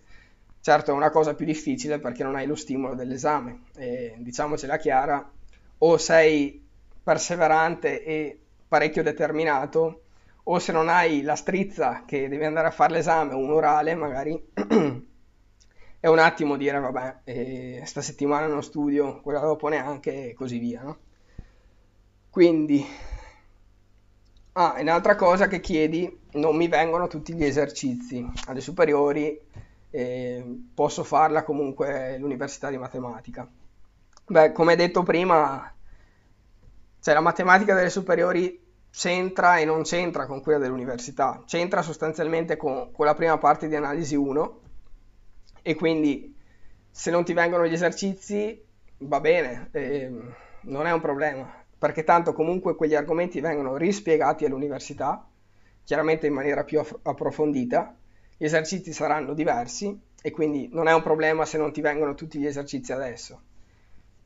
Certo 0.64 0.92
è 0.92 0.94
una 0.94 1.10
cosa 1.10 1.34
più 1.34 1.44
difficile 1.44 1.98
perché 1.98 2.22
non 2.22 2.36
hai 2.36 2.46
lo 2.46 2.54
stimolo 2.54 2.94
dell'esame 2.94 3.64
e 3.76 4.14
diciamocela 4.16 4.78
chiara, 4.78 5.30
o 5.76 5.98
sei 5.98 6.66
perseverante 7.02 8.02
e 8.02 8.38
parecchio 8.66 9.02
determinato, 9.02 10.04
o 10.44 10.58
se 10.58 10.72
non 10.72 10.88
hai 10.88 11.20
la 11.20 11.36
strizza 11.36 12.04
che 12.06 12.30
devi 12.30 12.46
andare 12.46 12.68
a 12.68 12.70
fare 12.70 12.94
l'esame 12.94 13.34
un 13.34 13.50
orale, 13.50 13.94
magari 13.94 14.42
è 16.00 16.06
un 16.06 16.18
attimo 16.18 16.56
dire 16.56 16.78
vabbè, 16.78 17.16
eh, 17.24 17.82
sta 17.84 18.00
settimana 18.00 18.46
non 18.46 18.62
studio, 18.62 19.20
quella 19.20 19.40
dopo 19.40 19.68
neanche 19.68 20.30
e 20.30 20.32
così 20.32 20.56
via, 20.56 20.80
no? 20.80 20.98
Quindi, 22.30 22.82
ah, 24.52 24.76
un'altra 24.80 25.14
cosa 25.14 25.46
che 25.46 25.60
chiedi, 25.60 26.20
non 26.32 26.56
mi 26.56 26.68
vengono 26.68 27.06
tutti 27.06 27.34
gli 27.34 27.44
esercizi 27.44 28.26
alle 28.46 28.62
superiori 28.62 29.38
posso 30.74 31.05
farla 31.05 31.45
comunque 31.45 32.18
l'università 32.18 32.68
di 32.70 32.78
matematica. 32.78 33.49
Beh, 34.26 34.53
come 34.53 34.74
detto 34.74 35.03
prima, 35.03 35.72
cioè 37.01 37.14
la 37.14 37.20
matematica 37.20 37.74
delle 37.74 37.90
superiori 37.90 38.61
c'entra 38.90 39.59
e 39.59 39.64
non 39.64 39.82
c'entra 39.82 40.26
con 40.26 40.40
quella 40.40 40.59
dell'università, 40.59 41.42
c'entra 41.47 41.82
sostanzialmente 41.82 42.57
con, 42.57 42.90
con 42.92 43.07
la 43.07 43.14
prima 43.14 43.38
parte 43.38 43.68
di 43.68 43.76
analisi 43.76 44.14
1 44.14 44.61
e 45.62 45.74
quindi 45.74 46.34
se 46.90 47.11
non 47.11 47.24
ti 47.24 47.32
vengono 47.32 47.66
gli 47.66 47.72
esercizi 47.72 48.62
va 48.99 49.20
bene, 49.20 49.68
eh, 49.72 50.11
non 50.62 50.86
è 50.86 50.92
un 50.92 51.01
problema, 51.01 51.53
perché 51.78 52.05
tanto 52.05 52.32
comunque 52.32 52.74
quegli 52.74 52.95
argomenti 52.95 53.40
vengono 53.40 53.76
rispiegati 53.76 54.45
all'università, 54.45 55.26
chiaramente 55.84 56.26
in 56.26 56.32
maniera 56.32 56.64
più 56.64 56.80
approfondita, 57.03 57.97
gli 58.37 58.45
esercizi 58.45 58.93
saranno 58.93 59.32
diversi 59.32 59.99
e 60.20 60.30
quindi 60.30 60.68
non 60.72 60.89
è 60.89 60.95
un 60.95 61.03
problema 61.03 61.45
se 61.45 61.59
non 61.59 61.72
ti 61.72 61.80
vengono 61.80 62.14
tutti 62.14 62.39
gli 62.39 62.47
esercizi 62.47 62.93
adesso. 62.93 63.41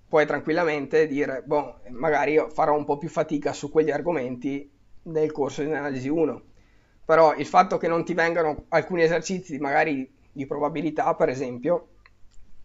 Puoi 0.08 0.24
tranquillamente 0.26 1.06
dire, 1.06 1.42
boh, 1.44 1.80
magari 1.90 2.32
io 2.32 2.48
farò 2.48 2.74
un 2.74 2.84
po' 2.84 2.96
più 2.96 3.08
fatica 3.08 3.52
su 3.52 3.70
quegli 3.70 3.90
argomenti 3.90 4.70
nel 5.02 5.32
corso 5.32 5.62
di 5.62 5.72
analisi 5.72 6.08
1. 6.08 6.42
Però 7.04 7.34
il 7.34 7.46
fatto 7.46 7.76
che 7.76 7.88
non 7.88 8.04
ti 8.04 8.14
vengano 8.14 8.64
alcuni 8.68 9.02
esercizi, 9.02 9.58
magari 9.58 10.10
di 10.32 10.46
probabilità, 10.46 11.14
per 11.14 11.28
esempio, 11.28 11.88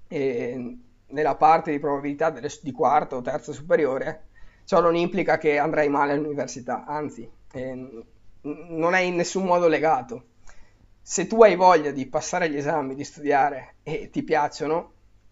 eh, 0.08 0.78
nella 1.08 1.36
parte 1.36 1.72
di 1.72 1.80
probabilità 1.80 2.30
delle, 2.30 2.50
di 2.62 2.72
quarto 2.72 3.18
o 3.18 3.22
terza 3.22 3.52
superiore, 3.52 4.28
ciò 4.64 4.80
non 4.80 4.96
implica 4.96 5.38
che 5.38 5.58
andrai 5.58 5.90
male 5.90 6.14
all'università, 6.14 6.86
anzi, 6.86 7.30
eh, 7.52 8.06
non 8.42 8.94
è 8.94 9.00
in 9.00 9.16
nessun 9.16 9.44
modo 9.44 9.68
legato 9.68 10.26
se 11.06 11.28
tu 11.28 11.44
hai 11.44 11.58
voglia 11.58 11.92
di 11.92 12.06
passare 12.06 12.50
gli 12.50 12.56
esami, 12.56 12.96
di 12.96 13.04
studiare 13.04 13.76
e 13.84 14.10
ti 14.10 14.24
piacciono, 14.24 14.92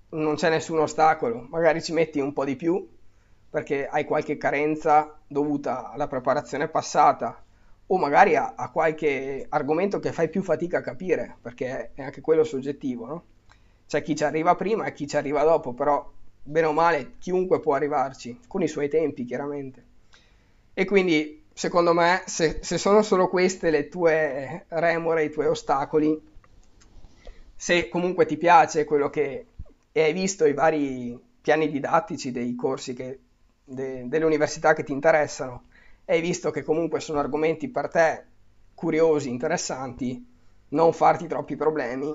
non 0.09 0.35
c'è 0.35 0.49
nessun 0.49 0.79
ostacolo, 0.79 1.47
magari 1.49 1.81
ci 1.81 1.93
metti 1.93 2.19
un 2.19 2.33
po' 2.33 2.43
di 2.43 2.57
più 2.57 2.85
perché 3.49 3.87
hai 3.87 4.03
qualche 4.03 4.37
carenza 4.37 5.17
dovuta 5.25 5.89
alla 5.89 6.07
preparazione 6.07 6.67
passata 6.67 7.41
o 7.87 7.97
magari 7.97 8.35
a, 8.35 8.53
a 8.55 8.69
qualche 8.69 9.45
argomento 9.47 9.99
che 9.99 10.11
fai 10.11 10.29
più 10.29 10.43
fatica 10.43 10.79
a 10.79 10.81
capire 10.81 11.37
perché 11.41 11.91
è 11.93 12.01
anche 12.01 12.19
quello 12.19 12.43
soggettivo, 12.43 13.05
no? 13.05 13.23
C'è 13.87 14.01
chi 14.01 14.15
ci 14.15 14.25
arriva 14.25 14.55
prima 14.55 14.85
e 14.85 14.93
chi 14.93 15.07
ci 15.07 15.15
arriva 15.15 15.43
dopo, 15.43 15.73
però 15.73 16.09
bene 16.43 16.67
o 16.67 16.73
male 16.73 17.13
chiunque 17.17 17.61
può 17.61 17.75
arrivarci, 17.75 18.41
con 18.45 18.61
i 18.61 18.67
suoi 18.67 18.89
tempi 18.89 19.23
chiaramente. 19.23 19.85
E 20.73 20.85
quindi 20.85 21.40
secondo 21.53 21.93
me, 21.93 22.23
se, 22.25 22.59
se, 22.61 22.77
sono 22.77 23.01
solo 23.01 23.27
queste 23.29 23.69
le 23.69 23.87
tue 23.87 24.65
remore, 24.69 25.25
i 25.25 25.29
tuoi 25.29 25.47
ostacoli, 25.47 26.19
se 27.55 27.89
comunque 27.89 28.25
ti 28.25 28.37
piace 28.37 28.85
quello 28.85 29.09
che 29.09 29.45
hai 29.93 30.13
visto 30.13 30.45
i 30.45 30.53
vari 30.53 31.19
piani 31.41 31.69
didattici 31.69 32.31
dei 32.31 32.55
corsi 32.55 32.93
che, 32.93 33.19
de, 33.63 34.07
delle 34.07 34.25
università 34.25 34.73
che 34.73 34.83
ti 34.83 34.91
interessano 34.91 35.63
hai 36.05 36.21
visto 36.21 36.51
che 36.51 36.63
comunque 36.63 36.99
sono 36.99 37.19
argomenti 37.19 37.69
per 37.69 37.87
te 37.87 38.25
curiosi, 38.73 39.29
interessanti, 39.29 40.25
non 40.69 40.91
farti 40.91 41.27
troppi 41.27 41.55
problemi. 41.55 42.13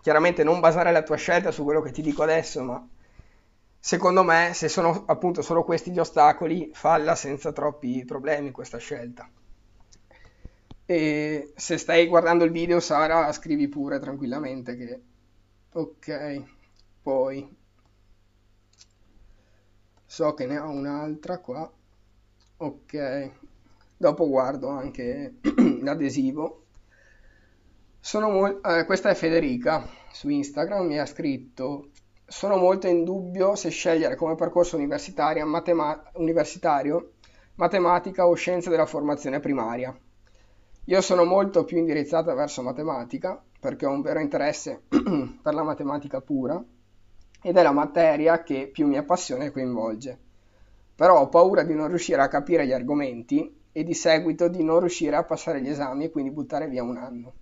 Chiaramente 0.00 0.42
non 0.42 0.60
basare 0.60 0.90
la 0.90 1.02
tua 1.02 1.16
scelta 1.16 1.50
su 1.50 1.62
quello 1.62 1.80
che 1.80 1.92
ti 1.92 2.02
dico 2.02 2.22
adesso, 2.22 2.62
ma 2.62 2.84
secondo 3.78 4.22
me 4.22 4.52
se 4.54 4.68
sono 4.68 5.04
appunto 5.06 5.42
solo 5.42 5.64
questi 5.64 5.90
gli 5.90 5.98
ostacoli, 5.98 6.70
falla 6.72 7.14
senza 7.14 7.52
troppi 7.52 8.04
problemi 8.04 8.50
questa 8.50 8.78
scelta. 8.78 9.28
E 10.86 11.52
se 11.54 11.76
stai 11.76 12.06
guardando 12.06 12.44
il 12.44 12.50
video, 12.50 12.80
Sara, 12.80 13.30
scrivi 13.32 13.68
pure 13.68 13.98
tranquillamente 13.98 14.76
che... 14.76 15.02
Ok, 15.72 16.42
poi... 17.02 17.56
So 20.06 20.34
che 20.34 20.46
ne 20.46 20.58
ho 20.58 20.70
un'altra 20.70 21.38
qua. 21.38 21.70
Ok, 22.56 23.30
dopo 23.96 24.28
guardo 24.28 24.68
anche 24.68 25.34
l'adesivo. 25.82 26.64
Mo- 28.14 28.62
eh, 28.62 28.84
questa 28.86 29.10
è 29.10 29.14
Federica 29.14 29.86
su 30.10 30.28
Instagram, 30.28 30.86
mi 30.86 30.98
ha 30.98 31.06
scritto 31.06 31.90
sono 32.30 32.58
molto 32.58 32.86
in 32.86 33.04
dubbio 33.04 33.54
se 33.54 33.70
scegliere 33.70 34.14
come 34.14 34.34
percorso 34.34 34.76
matema- 34.76 36.02
universitario 36.12 37.12
matematica 37.54 38.26
o 38.26 38.34
scienze 38.34 38.68
della 38.68 38.84
formazione 38.84 39.40
primaria. 39.40 39.98
Io 40.84 41.00
sono 41.00 41.24
molto 41.24 41.64
più 41.64 41.78
indirizzata 41.78 42.34
verso 42.34 42.62
matematica 42.62 43.42
perché 43.58 43.86
ho 43.86 43.90
un 43.90 44.02
vero 44.02 44.20
interesse 44.20 44.82
per 45.42 45.54
la 45.54 45.62
matematica 45.62 46.20
pura 46.20 46.62
ed 47.42 47.56
è 47.56 47.62
la 47.62 47.72
materia 47.72 48.42
che 48.42 48.68
più 48.68 48.86
mi 48.86 48.98
appassiona 48.98 49.44
e 49.44 49.50
coinvolge. 49.50 50.18
Però 50.94 51.18
ho 51.18 51.28
paura 51.28 51.62
di 51.62 51.74
non 51.74 51.88
riuscire 51.88 52.20
a 52.20 52.28
capire 52.28 52.66
gli 52.66 52.72
argomenti 52.72 53.58
e 53.72 53.84
di 53.84 53.94
seguito 53.94 54.48
di 54.48 54.62
non 54.62 54.80
riuscire 54.80 55.16
a 55.16 55.24
passare 55.24 55.62
gli 55.62 55.68
esami 55.68 56.04
e 56.04 56.10
quindi 56.10 56.30
buttare 56.30 56.68
via 56.68 56.82
un 56.82 56.98
anno. 56.98 57.32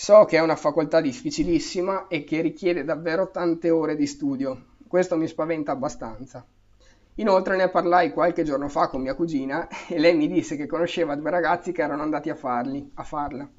So 0.00 0.26
che 0.26 0.36
è 0.36 0.40
una 0.40 0.54
facoltà 0.54 1.00
difficilissima 1.00 2.06
e 2.06 2.22
che 2.22 2.40
richiede 2.40 2.84
davvero 2.84 3.32
tante 3.32 3.68
ore 3.68 3.96
di 3.96 4.06
studio. 4.06 4.66
Questo 4.86 5.16
mi 5.16 5.26
spaventa 5.26 5.72
abbastanza. 5.72 6.46
Inoltre 7.16 7.56
ne 7.56 7.68
parlai 7.68 8.12
qualche 8.12 8.44
giorno 8.44 8.68
fa 8.68 8.86
con 8.86 9.00
mia 9.02 9.16
cugina 9.16 9.66
e 9.88 9.98
lei 9.98 10.14
mi 10.14 10.28
disse 10.28 10.54
che 10.54 10.66
conosceva 10.66 11.16
due 11.16 11.30
ragazzi 11.30 11.72
che 11.72 11.82
erano 11.82 12.02
andati 12.02 12.30
a, 12.30 12.36
farli, 12.36 12.88
a 12.94 13.02
farla 13.02 13.50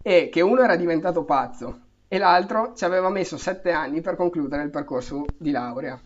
e 0.00 0.30
che 0.32 0.40
uno 0.40 0.62
era 0.62 0.76
diventato 0.76 1.24
pazzo 1.24 1.80
e 2.08 2.16
l'altro 2.16 2.72
ci 2.74 2.86
aveva 2.86 3.10
messo 3.10 3.36
sette 3.36 3.70
anni 3.70 4.00
per 4.00 4.16
concludere 4.16 4.62
il 4.62 4.70
percorso 4.70 5.26
di 5.36 5.50
laurea. 5.50 6.00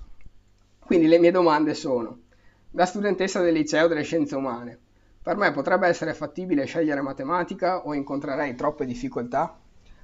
Quindi 0.80 1.06
le 1.06 1.20
mie 1.20 1.30
domande 1.30 1.74
sono, 1.74 2.22
da 2.68 2.86
studentessa 2.86 3.40
del 3.40 3.54
liceo 3.54 3.86
delle 3.86 4.02
scienze 4.02 4.34
umane, 4.34 4.78
per 5.24 5.36
me 5.36 5.52
potrebbe 5.52 5.88
essere 5.88 6.12
fattibile 6.12 6.66
scegliere 6.66 7.00
matematica 7.00 7.86
o 7.86 7.94
incontrerei 7.94 8.54
troppe 8.54 8.84
difficoltà? 8.84 9.58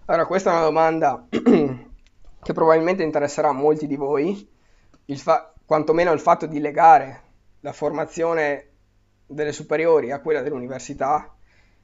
Allora, 0.07 0.25
questa 0.25 0.51
è 0.51 0.55
una 0.55 0.62
domanda 0.62 1.27
che 1.29 2.53
probabilmente 2.55 3.03
interesserà 3.03 3.53
molti 3.53 3.87
di 3.87 3.97
voi. 3.97 4.49
Il 5.05 5.18
fa- 5.18 5.53
quantomeno 5.66 6.12
il 6.12 6.21
fatto 6.21 6.47
di 6.47 6.59
legare 6.59 7.23
la 7.61 7.75
formazione 7.75 8.68
delle 9.27 9.53
superiori 9.53 10.11
a 10.11 10.21
quella 10.21 10.41
dell'università 10.41 11.35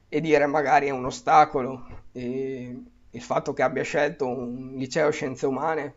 e 0.09 0.19
dire 0.19 0.47
magari 0.47 0.87
è 0.87 0.89
un 0.89 1.05
ostacolo 1.05 1.85
e 2.13 2.83
il 3.11 3.21
fatto 3.21 3.53
che 3.53 3.61
abbia 3.61 3.83
scelto 3.83 4.25
un 4.25 4.73
liceo 4.77 5.11
scienze 5.11 5.45
umane 5.45 5.95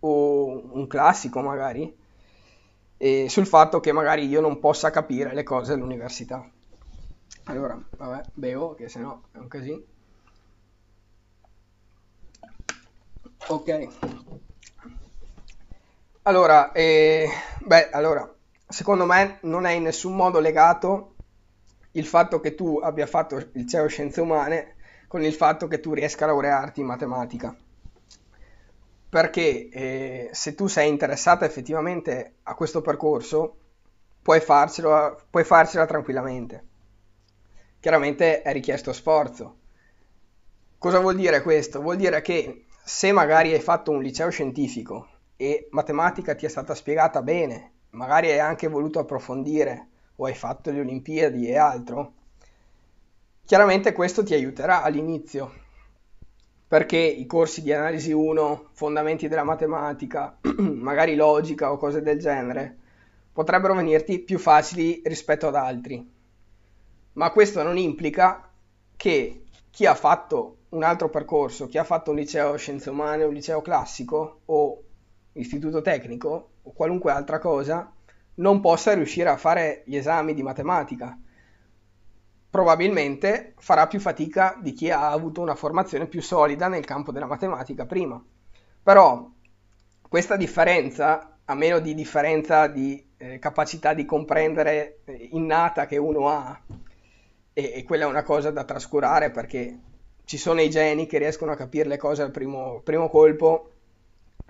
o 0.00 0.74
un 0.74 0.86
classico 0.86 1.42
magari 1.42 1.98
e 3.02 3.30
sul 3.30 3.46
fatto 3.46 3.80
che 3.80 3.92
magari 3.92 4.26
io 4.28 4.42
non 4.42 4.60
possa 4.60 4.90
capire 4.90 5.32
le 5.32 5.42
cose 5.42 5.72
all'università. 5.72 6.46
Allora 7.44 7.82
vabbè 7.96 8.28
bevo 8.34 8.74
che 8.74 8.90
sennò 8.90 9.18
è 9.32 9.38
un 9.38 9.48
casino. 9.48 9.80
Ok. 13.48 13.88
Allora, 16.24 16.72
eh, 16.72 17.26
beh, 17.64 17.88
allora, 17.88 18.30
secondo 18.68 19.06
me 19.06 19.38
non 19.44 19.64
è 19.64 19.72
in 19.72 19.84
nessun 19.84 20.14
modo 20.14 20.38
legato 20.38 21.14
il 21.92 22.04
fatto 22.04 22.38
che 22.38 22.54
tu 22.54 22.80
abbia 22.82 23.06
fatto 23.06 23.36
il 23.36 23.48
liceo 23.54 23.86
scienze 23.86 24.20
umane 24.20 24.76
con 25.08 25.24
il 25.24 25.32
fatto 25.32 25.66
che 25.68 25.80
tu 25.80 25.94
riesca 25.94 26.24
a 26.24 26.28
laurearti 26.28 26.80
in 26.80 26.86
matematica. 26.86 27.56
Perché 29.10 29.68
eh, 29.68 30.28
se 30.32 30.54
tu 30.54 30.68
sei 30.68 30.88
interessata 30.88 31.44
effettivamente 31.44 32.36
a 32.44 32.54
questo 32.54 32.80
percorso, 32.80 33.56
puoi 34.22 34.40
farcelo, 34.40 35.20
puoi 35.28 35.44
farcela 35.44 35.84
tranquillamente. 35.84 36.64
Chiaramente 37.80 38.42
è 38.42 38.52
richiesto 38.52 38.92
sforzo. 38.92 39.56
Cosa 40.78 41.00
vuol 41.00 41.16
dire 41.16 41.42
questo? 41.42 41.80
Vuol 41.80 41.96
dire 41.96 42.22
che 42.22 42.66
se 42.82 43.12
magari 43.12 43.52
hai 43.52 43.60
fatto 43.60 43.90
un 43.90 44.00
liceo 44.00 44.30
scientifico 44.30 45.08
e 45.36 45.68
matematica 45.70 46.34
ti 46.34 46.46
è 46.46 46.48
stata 46.48 46.74
spiegata 46.74 47.22
bene, 47.22 47.72
magari 47.90 48.30
hai 48.30 48.38
anche 48.38 48.68
voluto 48.68 48.98
approfondire 48.98 49.88
o 50.16 50.26
hai 50.26 50.34
fatto 50.34 50.70
le 50.70 50.80
Olimpiadi 50.80 51.48
e 51.48 51.56
altro, 51.56 52.12
chiaramente 53.44 53.92
questo 53.92 54.22
ti 54.22 54.34
aiuterà 54.34 54.82
all'inizio, 54.82 55.52
perché 56.70 56.98
i 56.98 57.26
corsi 57.26 57.62
di 57.62 57.72
analisi 57.72 58.12
1, 58.12 58.68
fondamenti 58.70 59.26
della 59.26 59.42
matematica, 59.42 60.38
magari 60.56 61.16
logica 61.16 61.72
o 61.72 61.76
cose 61.76 62.00
del 62.00 62.20
genere, 62.20 62.76
potrebbero 63.32 63.74
venirti 63.74 64.20
più 64.20 64.38
facili 64.38 65.02
rispetto 65.04 65.48
ad 65.48 65.56
altri. 65.56 66.08
Ma 67.14 67.32
questo 67.32 67.64
non 67.64 67.76
implica 67.76 68.48
che 68.94 69.46
chi 69.68 69.84
ha 69.84 69.96
fatto 69.96 70.58
un 70.68 70.84
altro 70.84 71.10
percorso, 71.10 71.66
chi 71.66 71.76
ha 71.76 71.82
fatto 71.82 72.12
un 72.12 72.18
liceo 72.18 72.56
scienze 72.56 72.88
umane, 72.88 73.24
un 73.24 73.34
liceo 73.34 73.60
classico 73.62 74.42
o 74.44 74.80
istituto 75.32 75.82
tecnico 75.82 76.50
o 76.62 76.72
qualunque 76.72 77.10
altra 77.10 77.40
cosa 77.40 77.92
non 78.34 78.60
possa 78.60 78.94
riuscire 78.94 79.28
a 79.28 79.36
fare 79.36 79.82
gli 79.86 79.96
esami 79.96 80.34
di 80.34 80.44
matematica. 80.44 81.18
Probabilmente 82.50 83.54
farà 83.58 83.86
più 83.86 84.00
fatica 84.00 84.58
di 84.60 84.72
chi 84.72 84.90
ha 84.90 85.10
avuto 85.10 85.40
una 85.40 85.54
formazione 85.54 86.06
più 86.06 86.20
solida 86.20 86.66
nel 86.66 86.84
campo 86.84 87.12
della 87.12 87.26
matematica 87.26 87.86
prima. 87.86 88.20
Però 88.82 89.30
questa 90.08 90.36
differenza, 90.36 91.38
a 91.44 91.54
meno 91.54 91.78
di 91.78 91.94
differenza 91.94 92.66
di 92.66 93.06
eh, 93.16 93.38
capacità 93.38 93.94
di 93.94 94.04
comprendere 94.04 95.00
eh, 95.04 95.28
innata 95.32 95.86
che 95.86 95.96
uno 95.96 96.28
ha, 96.28 96.60
e, 97.52 97.72
e, 97.76 97.84
quella 97.84 98.04
è 98.04 98.08
una 98.08 98.24
cosa 98.24 98.50
da 98.50 98.64
trascurare 98.64 99.30
perché 99.30 99.78
ci 100.24 100.36
sono 100.36 100.60
i 100.60 100.70
geni 100.70 101.06
che 101.06 101.18
riescono 101.18 101.52
a 101.52 101.56
capire 101.56 101.88
le 101.88 101.98
cose 101.98 102.22
al 102.22 102.30
primo, 102.32 102.80
primo 102.82 103.08
colpo 103.08 103.70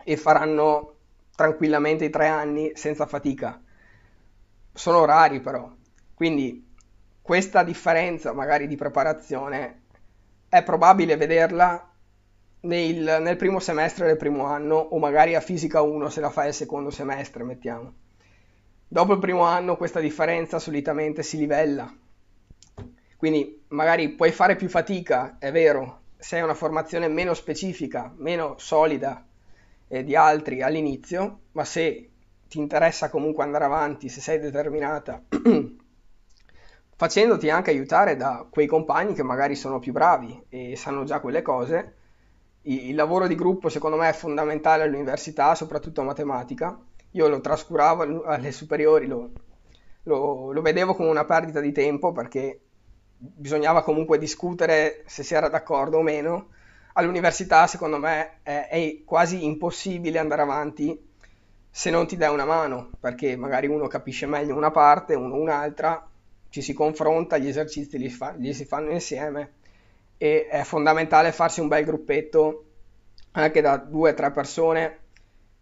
e 0.04 0.16
faranno 0.16 0.94
tranquillamente 1.34 2.06
i 2.06 2.10
tre 2.10 2.28
anni 2.28 2.72
senza 2.74 3.04
fatica. 3.04 3.60
Sono 4.72 5.04
rari 5.04 5.40
però, 5.40 5.70
quindi 6.14 6.69
questa 7.22 7.62
differenza 7.62 8.32
magari 8.32 8.66
di 8.66 8.76
preparazione 8.76 9.82
è 10.48 10.62
probabile 10.62 11.16
vederla 11.16 11.90
nel, 12.62 13.18
nel, 13.20 13.36
primo 13.36 13.60
semestre 13.60 14.06
del 14.06 14.16
primo 14.16 14.44
anno 14.44 14.76
o 14.76 14.98
magari 14.98 15.34
a 15.34 15.40
fisica 15.40 15.80
1 15.80 16.08
se 16.08 16.20
la 16.20 16.30
fai 16.30 16.48
il 16.48 16.54
secondo 16.54 16.90
semestre, 16.90 17.44
mettiamo. 17.44 17.94
Dopo 18.86 19.12
il 19.12 19.20
primo 19.20 19.42
anno 19.42 19.76
questa 19.76 20.00
differenza 20.00 20.58
solitamente 20.58 21.22
si 21.22 21.38
livella. 21.38 21.94
Quindi 23.16 23.64
magari 23.68 24.10
puoi 24.10 24.32
fare 24.32 24.56
più 24.56 24.68
fatica, 24.68 25.36
è 25.38 25.52
vero, 25.52 26.00
se 26.18 26.36
hai 26.36 26.42
una 26.42 26.54
formazione 26.54 27.06
meno 27.06 27.34
specifica, 27.34 28.12
meno 28.16 28.54
solida 28.58 29.24
eh, 29.88 30.04
di 30.04 30.16
altri 30.16 30.62
all'inizio, 30.62 31.40
ma 31.52 31.64
se 31.64 32.10
ti 32.48 32.58
interessa 32.58 33.10
comunque 33.10 33.44
andare 33.44 33.64
avanti, 33.64 34.08
se 34.08 34.20
sei 34.20 34.38
determinata, 34.38 35.22
facendoti 37.00 37.48
anche 37.48 37.70
aiutare 37.70 38.14
da 38.14 38.46
quei 38.50 38.66
compagni 38.66 39.14
che 39.14 39.22
magari 39.22 39.54
sono 39.54 39.78
più 39.78 39.90
bravi 39.90 40.38
e 40.50 40.76
sanno 40.76 41.04
già 41.04 41.18
quelle 41.20 41.40
cose, 41.40 41.94
il 42.64 42.94
lavoro 42.94 43.26
di 43.26 43.34
gruppo 43.34 43.70
secondo 43.70 43.96
me 43.96 44.10
è 44.10 44.12
fondamentale 44.12 44.82
all'università, 44.82 45.54
soprattutto 45.54 46.02
a 46.02 46.04
matematica. 46.04 46.78
Io 47.12 47.26
lo 47.26 47.40
trascuravo 47.40 48.24
alle 48.24 48.52
superiori, 48.52 49.06
lo, 49.06 49.30
lo, 50.02 50.52
lo, 50.52 50.60
vedevo 50.60 50.94
come 50.94 51.08
una 51.08 51.24
perdita 51.24 51.60
di 51.60 51.72
tempo 51.72 52.12
perché 52.12 52.60
bisognava 53.16 53.82
comunque 53.82 54.18
discutere 54.18 55.02
se 55.06 55.22
si 55.22 55.32
era 55.32 55.48
d'accordo 55.48 55.96
o 55.96 56.02
meno 56.02 56.48
all'università 56.92 57.66
secondo 57.66 57.96
me 57.96 58.40
è, 58.42 58.68
è, 58.68 59.02
quasi 59.06 59.46
impossibile 59.46 60.18
andare 60.18 60.42
avanti 60.42 61.08
se 61.70 61.88
non 61.88 62.06
ti 62.06 62.18
dai 62.18 62.30
una 62.30 62.44
mano, 62.44 62.90
perché 63.00 63.36
magari 63.36 63.68
uno 63.68 63.86
capisce 63.86 64.26
meglio 64.26 64.54
una 64.54 64.70
parte, 64.70 65.14
uno 65.14 65.36
un'altra, 65.36 66.09
ci 66.50 66.62
si 66.62 66.72
confronta, 66.72 67.38
gli 67.38 67.48
esercizi 67.48 67.98
li, 67.98 68.10
fa, 68.10 68.32
li 68.36 68.52
si 68.52 68.64
fanno 68.64 68.90
insieme 68.90 69.54
e 70.18 70.46
è 70.48 70.62
fondamentale 70.64 71.32
farsi 71.32 71.60
un 71.60 71.68
bel 71.68 71.84
gruppetto 71.84 72.64
anche 73.32 73.60
da 73.60 73.76
due 73.76 74.10
o 74.10 74.14
tre 74.14 74.30
persone 74.30 74.98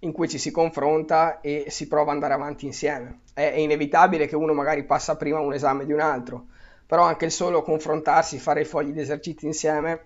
in 0.01 0.13
cui 0.13 0.29
ci 0.29 0.39
si 0.39 0.51
confronta 0.51 1.41
e 1.41 1.67
si 1.69 1.89
prova 1.89 2.11
ad 2.11 2.17
andare 2.17 2.35
avanti 2.35 2.67
insieme. 2.67 3.21
È, 3.35 3.43
inevitabile 3.43 4.27
che 4.27 4.37
uno 4.37 4.53
magari 4.55 4.85
passa 4.85 5.17
prima 5.17 5.41
un 5.41 5.53
esame 5.53 5.85
di 5.85 5.93
un 5.93 6.01
altro, 6.01 6.47
però 6.87 7.03
anche 7.03 7.25
il 7.27 7.31
solo 7.33 7.63
confrontarsi, 7.63 8.39
fare 8.39 8.63
i 8.63 8.65
fogli 8.65 8.93
di 8.93 9.01
esercizi 9.01 9.47
insieme 9.47 10.05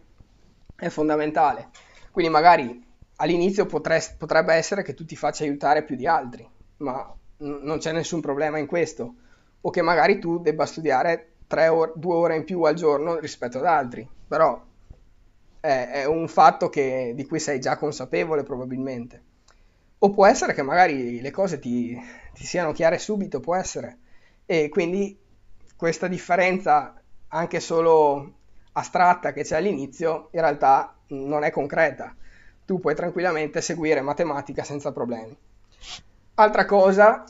è 0.77 0.89
fondamentale. 0.89 1.69
Quindi 2.11 2.31
magari 2.33 2.85
all'inizio 3.17 3.67
potrest, 3.67 4.17
potrebbe 4.17 4.55
essere 4.55 4.83
che 4.83 4.95
tu 4.95 5.05
ti 5.05 5.17
faccia 5.17 5.45
aiutare 5.45 5.85
più 5.85 5.97
di 5.97 6.07
altri, 6.07 6.49
ma 6.79 7.15
n- 7.39 7.61
non 7.63 7.79
c'è 7.79 7.93
nessun 7.93 8.21
problema 8.21 8.59
in 8.59 8.67
questo. 8.67 9.15
O 9.63 9.71
che 9.71 9.83
magari 9.83 10.19
tu 10.19 10.41
debba 10.41 10.67
studiare 10.67 11.29
or- 11.71 11.93
due 11.97 12.15
ore 12.15 12.37
in 12.37 12.45
più 12.45 12.63
al 12.63 12.75
giorno 12.75 13.19
rispetto 13.19 13.59
ad 13.59 13.67
altri, 13.67 14.09
però 14.27 14.61
è, 15.61 15.89
è 15.93 16.05
un 16.05 16.29
fatto 16.29 16.69
che, 16.69 17.13
di 17.15 17.27
cui 17.27 17.39
sei 17.39 17.61
già 17.61 17.77
consapevole 17.77 18.43
probabilmente. 18.43 19.23
O 19.99 20.11
può 20.11 20.27
essere 20.27 20.53
che 20.55 20.63
magari 20.63 21.21
le 21.21 21.31
cose 21.31 21.59
ti, 21.59 21.97
ti 22.35 22.45
siano 22.45 22.73
chiare 22.73 22.99
subito, 22.99 23.41
può 23.41 23.55
essere. 23.55 23.99
E 24.47 24.69
quindi 24.69 25.17
questa 25.77 26.09
differenza, 26.09 27.01
anche 27.29 27.61
solo 27.61 28.33
astratta 28.73 29.33
che 29.33 29.43
c'è 29.43 29.57
all'inizio, 29.57 30.29
in 30.33 30.41
realtà 30.41 30.97
non 31.09 31.45
è 31.45 31.51
concreta. 31.51 32.15
Tu 32.65 32.81
puoi 32.81 32.95
tranquillamente 32.95 33.61
seguire 33.61 34.01
matematica 34.01 34.65
senza 34.65 34.91
problemi. 34.93 35.37
Altra 36.35 36.65
cosa 36.65 37.25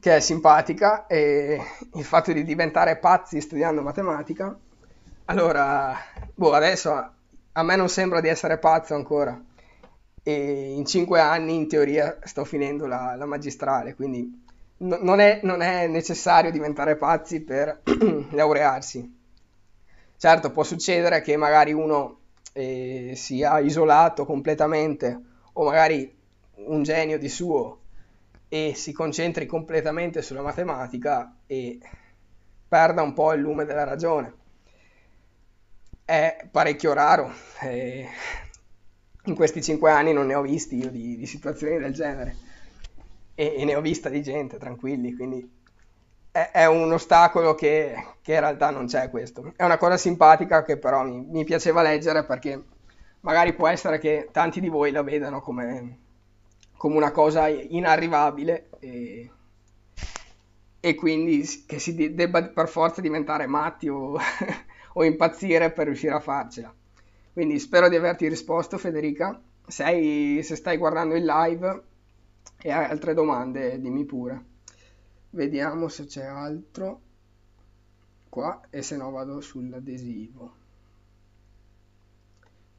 che 0.00 0.16
è 0.16 0.20
simpatica 0.20 1.06
è 1.06 1.58
il 1.94 2.04
fatto 2.04 2.32
di 2.32 2.44
diventare 2.44 2.96
pazzi 2.96 3.40
studiando 3.40 3.82
matematica. 3.82 4.56
Allora, 5.26 5.96
boh, 6.34 6.52
adesso 6.52 7.12
a 7.52 7.62
me 7.62 7.76
non 7.76 7.88
sembra 7.88 8.20
di 8.20 8.28
essere 8.28 8.58
pazzo 8.58 8.94
ancora 8.94 9.40
e 10.22 10.72
in 10.74 10.86
cinque 10.86 11.20
anni 11.20 11.54
in 11.54 11.68
teoria 11.68 12.18
sto 12.22 12.44
finendo 12.44 12.86
la, 12.86 13.14
la 13.16 13.26
magistrale, 13.26 13.94
quindi 13.94 14.44
no, 14.78 14.98
non, 15.00 15.20
è, 15.20 15.40
non, 15.42 15.62
è, 15.62 15.86
necessario 15.88 16.50
diventare 16.50 16.96
pazzi 16.96 17.40
per 17.40 17.82
laurearsi. 18.30 19.20
Certo, 20.16 20.52
può 20.52 20.62
succedere 20.62 21.20
che 21.20 21.36
magari 21.36 21.72
uno 21.72 22.18
eh, 22.52 23.12
sia 23.16 23.58
isolato 23.58 24.24
completamente 24.24 25.20
o 25.54 25.64
magari 25.64 26.16
un 26.54 26.82
genio 26.84 27.18
di 27.18 27.28
suo 27.28 27.80
e 28.54 28.74
si 28.74 28.92
concentri 28.92 29.46
completamente 29.46 30.20
sulla 30.20 30.42
matematica 30.42 31.36
e 31.46 31.78
perda 32.68 33.00
un 33.00 33.14
po' 33.14 33.32
il 33.32 33.40
lume 33.40 33.64
della 33.64 33.84
ragione. 33.84 34.34
È 36.04 36.48
parecchio 36.50 36.92
raro, 36.92 37.32
eh, 37.62 38.06
in 39.24 39.34
questi 39.34 39.62
cinque 39.62 39.90
anni 39.90 40.12
non 40.12 40.26
ne 40.26 40.34
ho 40.34 40.42
visti 40.42 40.76
io 40.76 40.90
di, 40.90 41.16
di 41.16 41.24
situazioni 41.24 41.78
del 41.78 41.94
genere 41.94 42.36
e, 43.34 43.54
e, 43.56 43.64
ne 43.64 43.74
ho 43.74 43.80
vista 43.80 44.10
di 44.10 44.22
gente, 44.22 44.58
tranquilli, 44.58 45.14
quindi 45.14 45.50
è, 46.30 46.50
è 46.52 46.66
un 46.66 46.92
ostacolo 46.92 47.54
che, 47.54 47.94
che, 48.20 48.34
in 48.34 48.40
realtà 48.40 48.68
non 48.68 48.84
c'è 48.84 49.08
questo. 49.08 49.54
È 49.56 49.64
una 49.64 49.78
cosa 49.78 49.96
simpatica 49.96 50.62
che 50.62 50.76
però 50.76 51.04
mi, 51.04 51.24
mi, 51.26 51.44
piaceva 51.44 51.80
leggere 51.80 52.26
perché 52.26 52.62
magari 53.20 53.54
può 53.54 53.66
essere 53.66 53.98
che 53.98 54.28
tanti 54.30 54.60
di 54.60 54.68
voi 54.68 54.90
la 54.90 55.02
vedano 55.02 55.40
come, 55.40 56.00
come 56.82 56.96
una 56.96 57.12
cosa 57.12 57.46
inarrivabile 57.46 58.70
e, 58.80 59.30
e 60.80 60.94
quindi 60.96 61.46
che 61.64 61.78
si 61.78 62.12
debba 62.12 62.42
per 62.48 62.66
forza 62.66 63.00
diventare 63.00 63.46
matti 63.46 63.88
o, 63.88 64.18
o 64.94 65.04
impazzire 65.04 65.70
per 65.70 65.86
riuscire 65.86 66.14
a 66.14 66.18
farcela. 66.18 66.74
Quindi 67.32 67.60
spero 67.60 67.88
di 67.88 67.94
averti 67.94 68.26
risposto 68.26 68.78
Federica. 68.78 69.40
Sei, 69.64 70.42
se 70.42 70.56
stai 70.56 70.76
guardando 70.76 71.14
il 71.14 71.24
live 71.24 71.82
e 72.60 72.72
hai 72.72 72.86
altre 72.86 73.14
domande, 73.14 73.80
dimmi 73.80 74.04
pure. 74.04 74.44
Vediamo 75.30 75.86
se 75.86 76.06
c'è 76.06 76.24
altro 76.24 77.00
qua 78.28 78.60
e 78.70 78.82
se 78.82 78.96
no 78.96 79.12
vado 79.12 79.40
sull'adesivo. 79.40 80.54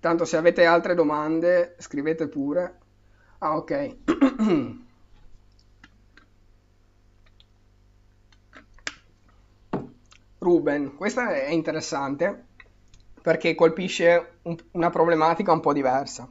Tanto 0.02 0.26
se 0.26 0.36
avete 0.36 0.66
altre 0.66 0.94
domande 0.94 1.78
scrivete 1.78 2.28
pure. 2.28 2.82
Ah 3.46 3.58
ok. 3.58 3.98
Ruben, 10.40 10.96
questa 10.96 11.34
è 11.34 11.50
interessante 11.50 12.46
perché 13.22 13.54
colpisce 13.54 14.40
un, 14.44 14.56
una 14.72 14.90
problematica 14.90 15.52
un 15.52 15.60
po' 15.60 15.74
diversa. 15.74 16.26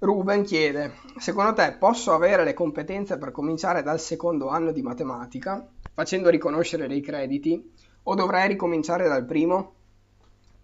Ruben 0.00 0.42
chiede, 0.44 0.92
secondo 1.18 1.54
te 1.54 1.76
posso 1.78 2.12
avere 2.12 2.44
le 2.44 2.52
competenze 2.52 3.16
per 3.16 3.30
cominciare 3.30 3.82
dal 3.82 3.98
secondo 3.98 4.48
anno 4.48 4.72
di 4.72 4.82
matematica, 4.82 5.66
facendo 5.94 6.28
riconoscere 6.28 6.88
dei 6.88 7.00
crediti, 7.00 7.72
o 8.02 8.14
dovrei 8.14 8.48
ricominciare 8.48 9.08
dal 9.08 9.24
primo? 9.24 9.72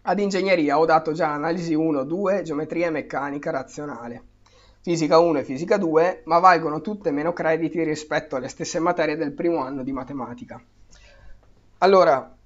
Ad 0.03 0.19
ingegneria 0.19 0.79
ho 0.79 0.85
dato 0.85 1.13
già 1.13 1.33
analisi 1.33 1.73
1, 1.73 2.05
2, 2.05 2.43
geometria 2.43 2.89
e 2.89 2.91
meccanica 2.91 3.51
razionale, 3.51 4.32
fisica 4.83 5.19
1 5.21 5.39
e 5.39 5.45
fisica 5.45 5.77
2, 5.77 6.23
ma 6.25 6.41
valgono 6.41 6.81
tutte 6.81 7.13
meno 7.13 7.33
crediti 7.33 7.83
rispetto 7.85 8.35
alle 8.35 8.49
stesse 8.49 8.81
materie 8.81 9.17
del 9.17 9.33
primo 9.33 9.63
anno 9.63 9.85
di 9.85 9.93
matematica. 9.93 10.61
Allora, 11.79 12.37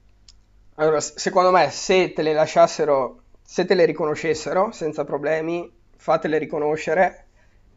allora, 0.74 1.00
secondo 1.00 1.50
me, 1.50 1.70
se 1.70 2.12
te 2.12 2.20
le 2.20 2.34
lasciassero, 2.34 3.22
se 3.42 3.64
te 3.64 3.74
le 3.74 3.86
riconoscessero 3.86 4.70
senza 4.70 5.04
problemi, 5.04 5.70
fatele 5.96 6.36
riconoscere 6.36 7.26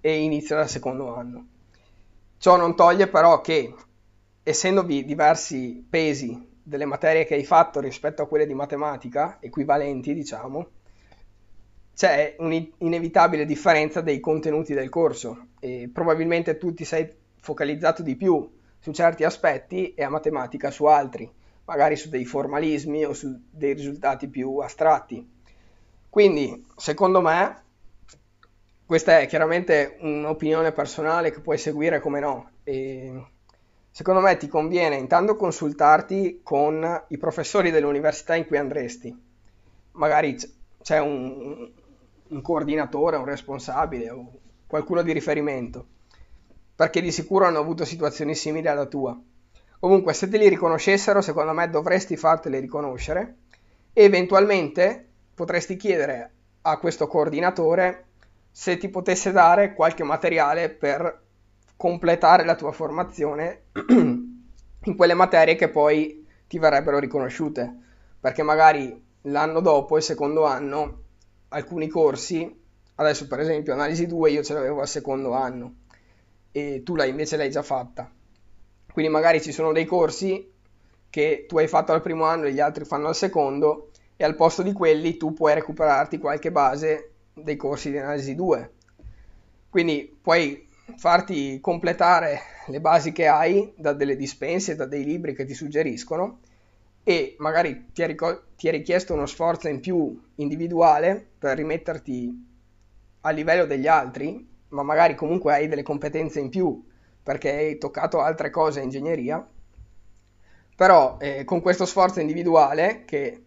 e 0.01 0.17
inizia 0.17 0.57
dal 0.57 0.69
secondo 0.69 1.15
anno. 1.15 1.47
Ciò 2.37 2.57
non 2.57 2.75
toglie 2.75 3.07
però 3.07 3.39
che, 3.39 3.73
essendovi 4.43 5.05
diversi 5.05 5.85
pesi 5.89 6.47
delle 6.61 6.85
materie 6.85 7.25
che 7.25 7.35
hai 7.35 7.45
fatto 7.45 7.79
rispetto 7.79 8.21
a 8.21 8.27
quelle 8.27 8.45
di 8.45 8.53
matematica, 8.53 9.37
equivalenti, 9.39 10.13
diciamo, 10.13 10.67
c'è 11.99 12.37
un'inevitabile 12.37 13.43
differenza 13.43 13.99
dei 13.99 14.21
contenuti 14.21 14.73
del 14.73 14.87
corso 14.87 15.47
e 15.59 15.89
probabilmente 15.91 16.57
tu 16.57 16.73
ti 16.73 16.85
sei 16.85 17.13
focalizzato 17.41 18.03
di 18.03 18.15
più 18.15 18.49
su 18.79 18.93
certi 18.93 19.25
aspetti 19.25 19.93
e 19.95 20.03
a 20.05 20.09
matematica 20.09 20.71
su 20.71 20.85
altri 20.85 21.29
magari 21.65 21.97
su 21.97 22.07
dei 22.07 22.23
formalismi 22.23 23.03
o 23.03 23.11
su 23.11 23.37
dei 23.51 23.73
risultati 23.73 24.29
più 24.29 24.59
astratti. 24.59 25.37
Quindi, 26.09 26.65
secondo 26.77 27.19
me, 27.19 27.63
questa 28.85 29.19
è 29.19 29.27
chiaramente 29.27 29.97
un'opinione 29.99 30.71
personale 30.71 31.31
che 31.31 31.41
puoi 31.41 31.57
seguire 31.57 31.99
come 31.99 32.21
no. 32.21 32.51
E 32.63 33.23
secondo 33.91 34.21
me 34.21 34.37
ti 34.37 34.47
conviene 34.47 34.95
intanto 34.95 35.35
consultarti 35.35 36.39
con 36.41 37.03
i 37.09 37.17
professori 37.17 37.71
dell'università 37.71 38.35
in 38.35 38.47
cui 38.47 38.57
andresti. 38.57 39.15
Magari 39.91 40.37
c'è 40.81 40.99
un, 40.99 41.71
un 42.29 42.41
coordinatore, 42.41 43.17
un 43.17 43.25
responsabile 43.25 44.09
o 44.09 44.31
qualcuno 44.67 45.01
di 45.01 45.11
riferimento, 45.11 45.85
perché 46.75 47.01
di 47.01 47.11
sicuro 47.11 47.45
hanno 47.45 47.59
avuto 47.59 47.85
situazioni 47.85 48.35
simili 48.35 48.67
alla 48.67 48.85
tua. 48.85 49.19
Comunque, 49.79 50.13
se 50.13 50.27
te 50.27 50.37
li 50.37 50.49
riconoscessero, 50.49 51.21
secondo 51.21 51.53
me 51.53 51.69
dovresti 51.69 52.17
farteli 52.17 52.59
riconoscere 52.59 53.35
e 53.93 54.03
eventualmente 54.03 55.07
potresti 55.33 55.75
chiedere 55.77 56.31
a 56.61 56.77
questo 56.77 57.07
coordinatore 57.07 58.05
se 58.51 58.77
ti 58.77 58.89
potesse 58.89 59.31
dare 59.31 59.73
qualche 59.73 60.03
materiale 60.03 60.69
per 60.69 61.21
completare 61.77 62.43
la 62.43 62.55
tua 62.55 62.73
formazione 62.73 63.63
in 63.89 64.95
quelle 64.97 65.13
materie 65.13 65.55
che 65.55 65.69
poi 65.69 66.25
ti 66.47 66.59
verrebbero 66.59 66.99
riconosciute. 66.99 67.73
Perché 68.19 68.43
magari 68.43 69.01
l'anno 69.23 69.61
dopo, 69.61 69.95
il 69.95 70.03
secondo 70.03 70.45
anno, 70.45 71.03
alcuni 71.49 71.87
corsi, 71.87 72.61
adesso 72.95 73.27
per 73.27 73.39
esempio 73.39 73.73
analisi 73.73 74.05
2 74.05 74.31
io 74.31 74.43
ce 74.43 74.53
l'avevo 74.53 74.81
al 74.81 74.87
secondo 74.87 75.33
anno 75.33 75.75
e 76.51 76.81
tu 76.83 76.95
l'hai 76.95 77.09
invece 77.09 77.37
l'hai 77.37 77.49
già 77.51 77.61
fatta 77.61 78.11
quindi 78.91 79.11
magari 79.11 79.41
ci 79.41 79.51
sono 79.51 79.71
dei 79.71 79.85
corsi 79.85 80.51
che 81.09 81.45
tu 81.47 81.57
hai 81.57 81.67
fatto 81.67 81.91
al 81.91 82.01
primo 82.01 82.25
anno 82.25 82.45
e 82.45 82.53
gli 82.53 82.59
altri 82.59 82.85
fanno 82.85 83.07
al 83.07 83.15
secondo 83.15 83.91
e 84.15 84.23
al 84.23 84.35
posto 84.35 84.61
di 84.61 84.73
quelli 84.73 85.17
tu 85.17 85.33
puoi 85.33 85.53
recuperarti 85.53 86.17
qualche 86.17 86.51
base 86.51 87.11
dei 87.33 87.55
corsi 87.55 87.91
di 87.91 87.97
analisi 87.97 88.35
2. 88.35 88.73
Quindi 89.69 90.17
puoi 90.21 90.67
farti 90.97 91.59
completare 91.61 92.41
le 92.67 92.81
basi 92.81 93.11
che 93.11 93.27
hai 93.27 93.71
da 93.77 93.93
delle 93.93 94.15
dispense, 94.15 94.75
da 94.75 94.85
dei 94.85 95.05
libri 95.05 95.33
che 95.33 95.45
ti 95.45 95.53
suggeriscono 95.53 96.39
e 97.03 97.35
magari 97.39 97.91
ti 97.91 98.01
è, 98.01 98.07
ric- 98.07 98.41
ti 98.55 98.67
è 98.67 98.71
richiesto 98.71 99.13
uno 99.13 99.25
sforzo 99.25 99.67
in 99.67 99.79
più 99.79 100.19
individuale 100.35 101.27
per 101.37 101.57
rimetterti 101.57 102.47
a 103.21 103.29
livello 103.31 103.65
degli 103.65 103.87
altri, 103.87 104.47
ma 104.69 104.83
magari 104.83 105.15
comunque 105.15 105.53
hai 105.53 105.67
delle 105.67 105.83
competenze 105.83 106.39
in 106.39 106.49
più 106.49 106.85
perché 107.21 107.51
hai 107.51 107.77
toccato 107.77 108.21
altre 108.21 108.49
cose 108.49 108.79
in 108.79 108.85
ingegneria, 108.85 109.45
però 110.75 111.17
eh, 111.19 111.43
con 111.43 111.61
questo 111.61 111.85
sforzo 111.85 112.21
individuale 112.21 113.03
che 113.05 113.43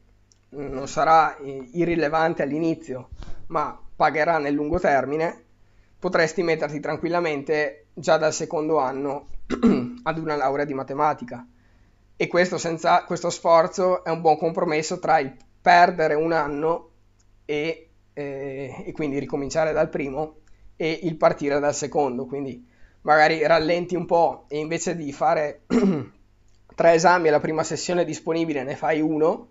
non 0.50 0.86
sarà 0.86 1.36
eh, 1.38 1.68
irrilevante 1.72 2.42
all'inizio, 2.42 3.08
ma 3.46 3.78
pagherà 3.96 4.38
nel 4.38 4.54
lungo 4.54 4.78
termine, 4.78 5.44
potresti 5.98 6.42
metterti 6.42 6.80
tranquillamente 6.80 7.86
già 7.94 8.18
dal 8.18 8.32
secondo 8.32 8.78
anno 8.78 9.28
ad 10.02 10.18
una 10.18 10.36
laurea 10.36 10.64
di 10.64 10.74
matematica. 10.74 11.46
E 12.22 12.28
questo, 12.28 12.56
senza, 12.56 13.02
questo 13.02 13.30
sforzo 13.30 14.04
è 14.04 14.10
un 14.10 14.20
buon 14.20 14.38
compromesso 14.38 15.00
tra 15.00 15.18
il 15.18 15.36
perdere 15.60 16.14
un 16.14 16.30
anno 16.30 16.90
e, 17.44 17.88
eh, 18.12 18.84
e 18.86 18.92
quindi 18.92 19.18
ricominciare 19.18 19.72
dal 19.72 19.88
primo 19.88 20.36
e 20.76 21.00
il 21.02 21.16
partire 21.16 21.58
dal 21.58 21.74
secondo. 21.74 22.26
Quindi 22.26 22.64
magari 23.00 23.44
rallenti 23.44 23.96
un 23.96 24.06
po' 24.06 24.44
e 24.46 24.58
invece 24.58 24.94
di 24.94 25.10
fare 25.12 25.62
tre 26.76 26.92
esami 26.92 27.26
alla 27.26 27.40
prima 27.40 27.64
sessione 27.64 28.04
disponibile 28.04 28.62
ne 28.62 28.76
fai 28.76 29.00
uno, 29.00 29.48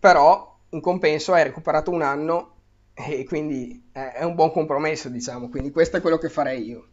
però 0.00 0.56
in 0.70 0.80
compenso 0.80 1.34
hai 1.34 1.42
recuperato 1.42 1.90
un 1.90 2.00
anno 2.00 2.54
e 2.94 3.26
quindi 3.26 3.90
è 3.92 4.22
un 4.22 4.34
buon 4.34 4.52
compromesso, 4.52 5.10
diciamo. 5.10 5.50
Quindi 5.50 5.70
questo 5.70 5.98
è 5.98 6.00
quello 6.00 6.16
che 6.16 6.30
farei 6.30 6.66
io. 6.66 6.86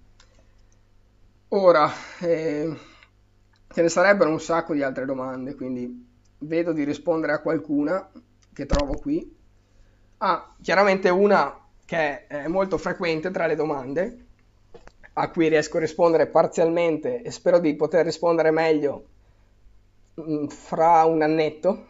Ora, 1.48 1.90
eh, 2.20 2.92
ce 3.74 3.82
ne 3.82 3.90
sarebbero 3.90 4.30
un 4.30 4.40
sacco 4.40 4.74
di 4.74 4.84
altre 4.84 5.06
domande, 5.06 5.56
quindi 5.56 6.08
vedo 6.40 6.74
di 6.74 6.84
rispondere 6.84 7.34
a 7.34 7.42
qualcuna 7.42 8.08
che 8.54 8.68
trovo 8.68 8.94
qui. 8.94 9.36
Ah, 10.18 10.54
chiaramente 10.62 11.10
una 11.10 11.60
che 11.84 12.28
è 12.28 12.48
molto 12.48 12.78
frequente 12.78 13.32
tra 13.32 13.48
le 13.48 13.56
domande, 13.56 14.26
a 15.14 15.30
cui 15.32 15.48
riesco 15.48 15.78
a 15.78 15.80
rispondere 15.80 16.28
parzialmente 16.28 17.24
e 17.24 17.32
spero 17.32 17.58
di 17.58 17.76
poter 17.76 18.06
rispondere 18.06 18.52
meglio 18.52 19.06
mm, 20.22 20.46
fra 20.48 21.04
un 21.06 21.24
annetto, 21.24 21.86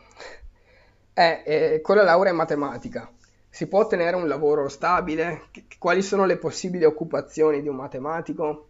è 1.11 1.43
eh, 1.45 1.81
con 1.81 1.97
la 1.97 2.03
laurea 2.03 2.31
in 2.31 2.37
matematica. 2.37 3.11
Si 3.49 3.67
può 3.67 3.81
ottenere 3.81 4.15
un 4.15 4.29
lavoro 4.29 4.69
stabile? 4.69 5.49
Quali 5.77 6.01
sono 6.01 6.25
le 6.25 6.37
possibili 6.37 6.85
occupazioni 6.85 7.61
di 7.61 7.67
un 7.67 7.75
matematico? 7.75 8.69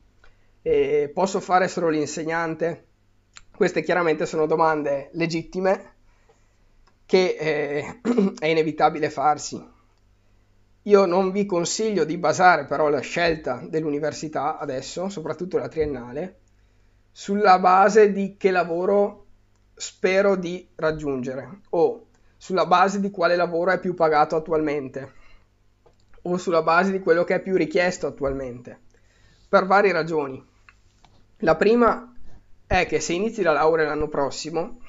Eh, 0.64 1.12
posso 1.14 1.40
fare 1.40 1.68
solo 1.68 1.90
l'insegnante? 1.90 2.88
Queste 3.56 3.84
chiaramente 3.84 4.26
sono 4.26 4.48
domande 4.48 5.10
legittime 5.14 5.92
che 7.06 7.36
eh, 7.40 8.00
è 8.40 8.48
inevitabile 8.48 9.10
farsi. 9.12 9.72
Io 10.84 11.06
non 11.06 11.32
vi 11.32 11.46
consiglio 11.46 12.04
di 12.04 12.18
basare 12.18 12.66
però 12.66 12.90
la 12.90 13.00
scelta 13.00 13.64
dell'università 13.70 14.58
adesso, 14.58 15.08
soprattutto 15.08 15.60
la 15.60 15.68
triennale, 15.68 16.40
sulla 17.12 17.60
base 17.60 18.12
di 18.12 18.36
che 18.38 18.50
lavoro 18.50 19.26
spero 19.76 20.36
di 20.36 20.68
raggiungere 20.76 21.60
o 21.70 22.08
sulla 22.36 22.66
base 22.66 23.00
di 23.00 23.12
quale 23.12 23.36
lavoro 23.36 23.72
è 23.72 23.80
più 23.80 23.94
pagato 23.94 24.36
attualmente 24.36 25.14
o 26.24 26.38
sulla 26.38 26.64
base 26.64 26.92
di 26.92 27.00
quello 27.00 27.24
che 27.24 27.36
è 27.36 27.42
più 27.42 27.56
richiesto 27.56 28.08
attualmente, 28.08 28.80
per 29.48 29.68
varie 29.68 29.92
ragioni. 29.92 30.44
La 31.38 31.56
prima 31.56 32.13
è 32.80 32.88
che 32.88 33.00
se 33.00 33.14
inizi 33.14 33.42
la 33.42 33.52
laurea 33.52 33.86
l'anno 33.86 34.08
prossimo, 34.08 34.80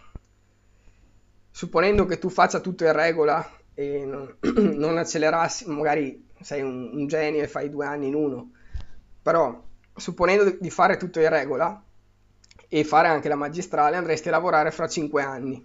supponendo 1.51 2.07
che 2.07 2.19
tu 2.19 2.29
faccia 2.29 2.61
tutto 2.61 2.85
in 2.85 2.93
regola 2.93 3.49
e 3.75 4.05
non, 4.05 4.37
non 4.75 4.97
accelerassi, 4.97 5.69
magari 5.69 6.29
sei 6.41 6.63
un, 6.63 6.91
un, 6.93 7.07
genio 7.07 7.43
e 7.43 7.49
fai 7.49 7.71
due 7.71 7.87
anni 7.87 8.09
in 8.09 8.15
uno, 8.15 8.53
però 9.23 9.63
supponendo 9.95 10.57
di 10.59 10.71
fare 10.71 10.97
tutto 10.97 11.21
in 11.21 11.29
regola 11.29 11.83
e 12.69 12.85
fare 12.85 13.09
anche 13.09 13.29
la 13.29 13.37
magistrale 13.37 13.97
andresti 13.97 14.29
a 14.29 14.33
lavorare 14.33 14.71
fra 14.71 14.89
cinque 14.89 15.23
anni. 15.23 15.65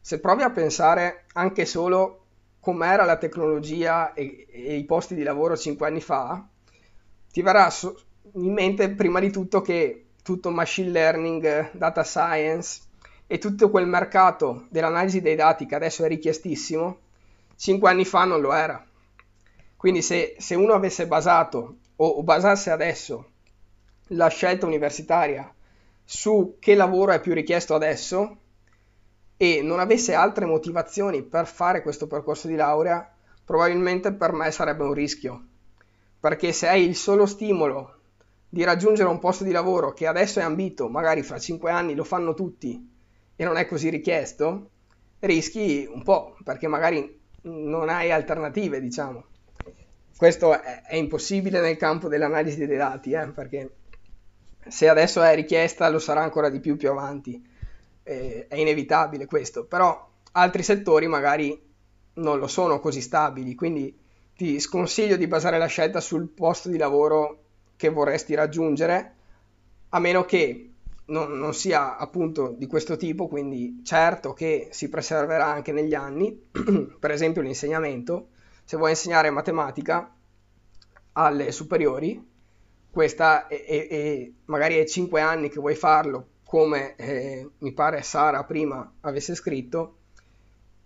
Se 0.00 0.18
provi 0.20 0.42
a 0.42 0.50
pensare 0.50 1.26
anche 1.34 1.64
solo 1.66 2.24
com'era 2.60 3.04
la 3.04 3.16
tecnologia 3.16 4.14
e, 4.14 4.46
e, 4.50 4.76
i 4.76 4.84
posti 4.84 5.14
di 5.14 5.22
lavoro 5.22 5.56
cinque 5.56 5.86
anni 5.86 6.00
fa, 6.00 6.44
ti 7.30 7.42
verrà 7.42 7.68
in 8.34 8.52
mente 8.52 8.90
prima 8.90 9.20
di 9.20 9.30
tutto 9.30 9.60
che 9.60 10.06
tutto 10.22 10.50
machine 10.50 10.90
learning, 10.90 11.70
data 11.72 12.04
science 12.04 12.82
e 13.26 13.38
tutto 13.38 13.70
quel 13.70 13.86
mercato 13.86 14.66
dell'analisi 14.70 15.20
dei 15.20 15.34
dati 15.34 15.66
che 15.66 15.74
adesso 15.74 16.04
è 16.04 16.08
richiestissimo, 16.08 16.98
cinque 17.56 17.90
anni 17.90 18.04
fa 18.04 18.24
non 18.24 18.40
lo 18.40 18.52
era. 18.52 18.84
Quindi 19.76 20.02
se, 20.02 20.36
se 20.38 20.54
uno 20.54 20.74
avesse 20.74 21.06
basato 21.06 21.76
o, 21.96 22.06
o 22.06 22.22
basasse 22.22 22.70
adesso 22.70 23.30
la 24.08 24.28
scelta 24.28 24.66
universitaria 24.66 25.52
su 26.04 26.56
che 26.58 26.74
lavoro 26.74 27.12
è 27.12 27.20
più 27.20 27.32
richiesto 27.32 27.74
adesso, 27.74 28.36
e 29.42 29.60
non 29.60 29.80
avesse 29.80 30.14
altre 30.14 30.46
motivazioni 30.46 31.24
per 31.24 31.48
fare 31.48 31.82
questo 31.82 32.06
percorso 32.06 32.46
di 32.46 32.54
laurea, 32.54 33.12
probabilmente 33.44 34.12
per 34.12 34.32
me 34.32 34.52
sarebbe 34.52 34.84
un 34.84 34.92
rischio. 34.92 35.46
Perché 36.20 36.52
se 36.52 36.68
hai 36.68 36.84
il 36.84 36.94
solo 36.94 37.26
stimolo 37.26 38.01
di 38.54 38.64
raggiungere 38.64 39.08
un 39.08 39.18
posto 39.18 39.44
di 39.44 39.50
lavoro 39.50 39.94
che 39.94 40.06
adesso 40.06 40.38
è 40.38 40.42
ambito, 40.42 40.90
magari 40.90 41.22
fra 41.22 41.38
5 41.38 41.70
anni 41.70 41.94
lo 41.94 42.04
fanno 42.04 42.34
tutti 42.34 42.86
e 43.34 43.44
non 43.44 43.56
è 43.56 43.64
così 43.64 43.88
richiesto, 43.88 44.68
rischi 45.20 45.88
un 45.90 46.02
po', 46.02 46.36
perché 46.44 46.68
magari 46.68 47.18
non 47.44 47.88
hai 47.88 48.12
alternative, 48.12 48.78
diciamo. 48.78 49.24
Questo 50.14 50.52
è, 50.52 50.82
è 50.82 50.96
impossibile 50.96 51.62
nel 51.62 51.78
campo 51.78 52.08
dell'analisi 52.08 52.66
dei 52.66 52.76
dati, 52.76 53.12
eh, 53.12 53.26
perché 53.28 53.70
se 54.68 54.86
adesso 54.86 55.22
è 55.22 55.34
richiesta 55.34 55.88
lo 55.88 55.98
sarà 55.98 56.20
ancora 56.20 56.50
di 56.50 56.60
più 56.60 56.76
più 56.76 56.90
avanti 56.90 57.42
eh, 58.02 58.48
è 58.48 58.56
inevitabile 58.56 59.24
questo, 59.24 59.64
però 59.64 60.10
altri 60.32 60.62
settori 60.62 61.06
magari 61.06 61.58
non 62.16 62.38
lo 62.38 62.48
sono 62.48 62.80
così 62.80 63.00
stabili, 63.00 63.54
quindi 63.54 63.98
ti 64.36 64.60
sconsiglio 64.60 65.16
di 65.16 65.26
basare 65.26 65.56
la 65.56 65.64
scelta 65.64 66.00
sul 66.00 66.28
posto 66.28 66.68
di 66.68 66.76
lavoro 66.76 67.41
che 67.82 67.88
vorresti 67.88 68.36
raggiungere, 68.36 69.14
a 69.88 69.98
meno 69.98 70.24
che 70.24 70.70
non, 71.06 71.36
non, 71.36 71.52
sia 71.52 71.96
appunto 71.96 72.54
di 72.56 72.68
questo 72.68 72.96
tipo, 72.96 73.26
quindi 73.26 73.80
certo 73.82 74.32
che 74.34 74.68
si 74.70 74.88
preserverà 74.88 75.46
anche 75.46 75.72
negli 75.72 75.92
anni, 75.92 76.48
per 77.00 77.10
esempio 77.10 77.42
l'insegnamento, 77.42 78.28
se 78.62 78.76
vuoi 78.76 78.90
insegnare 78.90 79.30
matematica 79.30 80.14
alle 81.14 81.50
superiori, 81.50 82.24
questa 82.88 83.48
è, 83.48 83.64
è, 83.64 83.88
è, 83.88 84.30
magari 84.44 84.76
è 84.76 84.84
5 84.84 85.20
anni 85.20 85.48
che 85.48 85.58
vuoi 85.58 85.74
farlo 85.74 86.28
come 86.44 86.94
eh, 86.94 87.50
mi 87.58 87.72
pare 87.72 88.02
Sara 88.02 88.44
prima 88.44 88.92
avesse 89.00 89.34
scritto, 89.34 89.96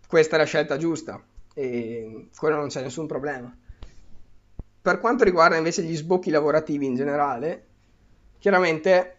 questa 0.08 0.36
è 0.36 0.38
la 0.38 0.46
scelta 0.46 0.78
giusta 0.78 1.22
e 1.52 2.30
quello 2.34 2.56
non 2.56 2.68
c'è 2.68 2.80
nessun 2.80 3.06
problema. 3.06 3.54
Per 4.86 5.00
quanto 5.00 5.24
riguarda 5.24 5.56
invece 5.56 5.82
gli 5.82 5.96
sbocchi 5.96 6.30
lavorativi 6.30 6.86
in 6.86 6.94
generale, 6.94 7.66
chiaramente, 8.38 9.16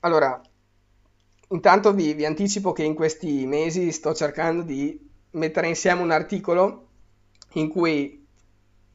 allora, 0.00 0.38
intanto 1.48 1.94
vi, 1.94 2.12
vi 2.12 2.26
anticipo 2.26 2.72
che 2.74 2.82
in 2.82 2.92
questi 2.92 3.46
mesi 3.46 3.92
sto 3.92 4.12
cercando 4.12 4.60
di 4.60 5.08
mettere 5.30 5.68
insieme 5.68 6.02
un 6.02 6.10
articolo 6.10 6.88
in 7.54 7.70
cui 7.70 8.26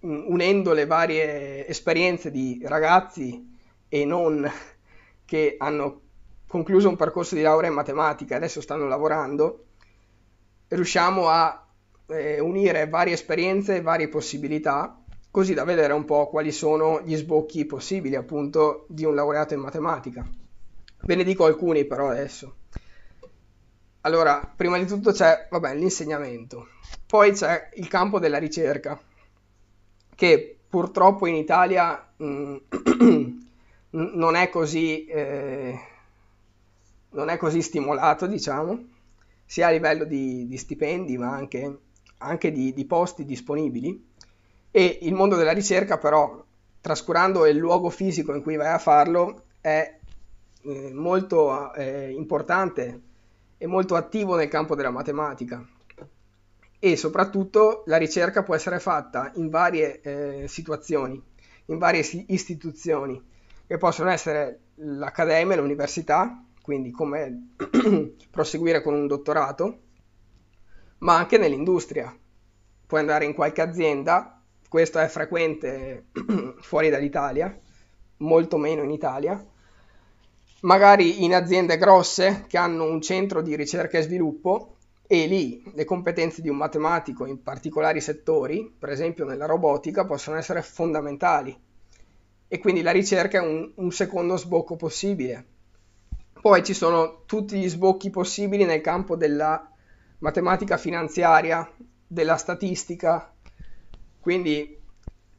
unendo 0.02 0.74
le 0.74 0.86
varie 0.86 1.66
esperienze 1.68 2.30
di 2.30 2.62
ragazzi 2.66 3.58
e 3.90 4.06
non 4.06 4.48
che 5.26 5.56
hanno 5.58 6.02
concluso 6.46 6.88
un 6.88 6.98
percorso 6.98 7.34
di 7.34 7.42
laurea 7.42 7.72
in 7.72 7.76
matematica 7.76 8.36
e 8.36 8.38
adesso 8.38 8.62
stanno 8.62 8.86
lavorando, 8.88 9.66
riusciamo 10.68 11.30
a 11.30 11.68
eh, 12.10 12.40
unire 12.40 12.88
varie 12.88 13.16
esperienze 13.16 13.78
e 13.78 13.82
varie 13.82 14.08
possibilità, 14.08 15.01
così 15.32 15.54
da 15.54 15.64
vedere 15.64 15.94
un 15.94 16.06
po' 16.06 16.28
quali 16.28 16.52
sono 16.52 17.02
gli 17.02 17.16
sbocchi 17.16 17.66
possibili 17.66 18.16
appunto 18.16 18.86
di 18.90 19.06
un 19.06 19.16
laureato 19.16 19.54
in 19.54 19.62
matematica. 19.62 20.28
Ve 21.06 21.16
ne 21.16 21.24
dico 21.24 21.46
alcuni 21.46 21.86
però 21.86 22.10
adesso. 22.10 22.56
Allora, 24.02 24.52
prima 24.56 24.78
di 24.78 24.86
tutto 24.86 25.12
c'è 25.12 25.48
vabbè, 25.50 25.76
l'insegnamento, 25.76 26.68
poi 27.06 27.32
c'è 27.32 27.70
il 27.76 27.88
campo 27.88 28.20
della 28.20 28.38
ricerca, 28.38 29.00
che 30.16 30.60
purtroppo 30.68 31.28
in 31.28 31.36
Italia 31.36 32.14
mh, 32.18 32.26
mm, 33.04 33.38
non 34.14 34.36
è 34.36 34.50
così 34.50 35.06
eh, 35.06 35.80
non 37.12 37.30
è 37.30 37.38
così 37.38 37.62
stimolato, 37.62 38.28
diciamo, 38.28 38.86
sia 39.46 39.68
a 39.68 39.72
livello 39.72 40.06
di, 40.06 40.48
di 40.48 40.58
stipendi 40.58 41.18
ma 41.18 41.32
anche, 41.32 41.80
anche 42.20 42.52
di, 42.52 42.74
di, 42.74 42.86
posti 42.86 43.26
disponibili. 43.26 44.10
E 44.72 45.00
il 45.02 45.14
mondo 45.14 45.36
della 45.36 45.52
ricerca 45.52 45.98
però, 45.98 46.44
trascurando 46.80 47.46
il 47.46 47.58
luogo 47.58 47.90
fisico 47.90 48.34
in 48.34 48.42
cui 48.42 48.56
vai 48.56 48.72
a 48.72 48.78
farlo, 48.78 49.44
è 49.60 50.00
eh, 50.64 50.92
molto 50.94 51.74
eh, 51.74 52.12
importante 52.12 53.02
e 53.58 53.68
molto 53.68 53.96
attivo 53.96 54.36
nel 54.36 54.48
campo 54.48 54.76
della 54.76 54.90
matematica. 54.90 55.64
E 56.80 56.96
soprattutto 56.96 57.84
la 57.86 57.98
ricerca 57.98 58.44
può 58.44 58.56
essere 58.56 58.80
fatta 58.80 59.32
in 59.36 59.50
varie 59.50 60.02
eh, 60.02 60.48
situazioni, 60.48 61.22
in 61.66 61.78
varie 61.78 62.04
istituzioni, 62.28 63.22
che 63.68 63.78
possono 63.78 64.10
essere 64.10 64.60
l'accademia, 64.76 65.58
l'università, 65.58 66.44
quindi 66.62 66.92
come 66.92 67.50
proseguire 68.32 68.82
con 68.82 68.94
un 68.94 69.06
dottorato, 69.06 69.80
ma 71.00 71.18
anche 71.18 71.38
nell'industria. 71.38 72.16
Puoi 72.88 73.00
andare 73.02 73.26
in 73.26 73.34
qualche 73.34 73.62
azienda 73.62 74.41
questo 74.72 75.00
è 75.00 75.08
frequente 75.10 76.06
fuori 76.62 76.90
dall'Italia, 76.90 77.54
molto 78.20 78.56
meno 78.56 78.84
in 78.84 78.92
Italia, 78.92 79.46
magari 80.62 81.26
in 81.26 81.36
aziende 81.36 81.76
grosse 81.76 82.46
che 82.48 82.58
hanno 82.58 82.86
un 82.86 83.02
centro 83.02 83.42
di 83.42 83.58
ricerca 83.58 83.98
e 83.98 84.04
sviluppo 84.04 84.78
e 85.06 85.28
lì 85.28 85.62
le 85.74 85.84
competenze 85.84 86.42
di 86.42 86.48
un 86.48 86.56
matematico 86.56 87.26
in 87.26 87.44
particolari 87.44 88.00
settori, 88.00 88.74
per 88.80 88.88
esempio 88.92 89.26
nella 89.26 89.46
robotica, 89.46 90.06
possono 90.06 90.38
essere 90.38 90.62
fondamentali 90.62 91.54
e 92.48 92.58
quindi 92.60 92.82
la 92.82 92.92
ricerca 92.92 93.40
è 93.40 93.46
un, 93.46 93.74
un 93.76 93.92
secondo 93.92 94.38
sbocco 94.38 94.78
possibile. 94.78 95.46
Poi 96.40 96.64
ci 96.64 96.74
sono 96.74 97.24
tutti 97.26 97.60
gli 97.60 97.68
sbocchi 97.68 98.10
possibili 98.10 98.64
nel 98.64 98.80
campo 98.80 99.18
della 99.18 99.70
matematica 100.20 100.78
finanziaria, 100.78 101.70
della 102.08 102.38
statistica, 102.38 103.34
quindi 104.22 104.80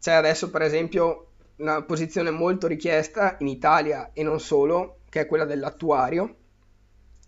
c'è 0.01 0.13
adesso 0.13 0.51
per 0.51 0.63
esempio 0.63 1.29
una 1.57 1.83
posizione 1.83 2.31
molto 2.31 2.67
richiesta 2.67 3.37
in 3.39 3.47
Italia 3.47 4.11
e 4.13 4.23
non 4.23 4.41
solo, 4.41 4.99
che 5.09 5.21
è 5.21 5.27
quella 5.27 5.45
dell'attuario, 5.45 6.37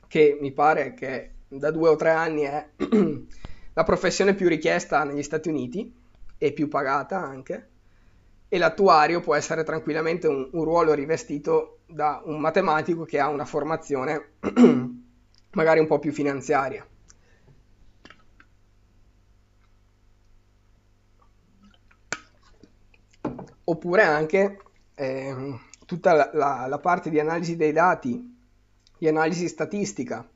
che 0.09 0.37
mi 0.41 0.53
pare 0.53 0.95
che 0.95 1.31
da 1.47 1.71
due 1.71 1.89
o 1.91 1.97
tre 1.97 2.11
anni 2.11 2.43
è 2.43 2.69
la 3.73 3.85
professione 3.85 4.35
più 4.35 4.49
richiesta 4.49 5.05
negli 5.05 5.23
Stati 5.23 5.49
Uniti 5.49 5.95
e 6.37 6.53
più 6.53 6.69
pagata 6.69 7.23
anche, 7.23 7.69
e 8.49 8.59
l'attuario 8.59 9.21
può 9.21 9.35
essere 9.35 9.63
tranquillamente 9.63 10.27
un, 10.27 10.49
un 10.53 10.65
ruolo 10.65 10.95
rivestito 10.95 11.79
da 11.87 12.21
un 12.25 12.41
matematico 12.41 13.05
che 13.05 13.21
ha 13.21 13.29
una 13.29 13.45
formazione 13.45 14.33
magari 15.53 15.79
un 15.79 15.87
po' 15.87 15.99
più 15.99 16.13
finanziaria. 16.13 16.87
Oppure 23.65 24.03
anche 24.03 24.59
eh, 24.95 25.59
tutta 25.87 26.13
la, 26.13 26.31
la, 26.33 26.67
la, 26.69 26.79
parte 26.79 27.11
di 27.11 27.19
analisi 27.19 27.57
dei 27.57 27.73
dati, 27.73 28.37
di 28.99 29.09
analisi 29.09 29.49
statistica, 29.49 30.29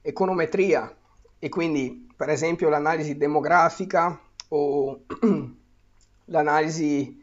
econometria. 0.00 0.94
E 1.38 1.48
quindi 1.48 2.08
per 2.16 2.30
esempio 2.30 2.68
l'analisi 2.68 3.16
demografica 3.16 4.20
o 4.48 5.04
l'analisi 6.26 7.22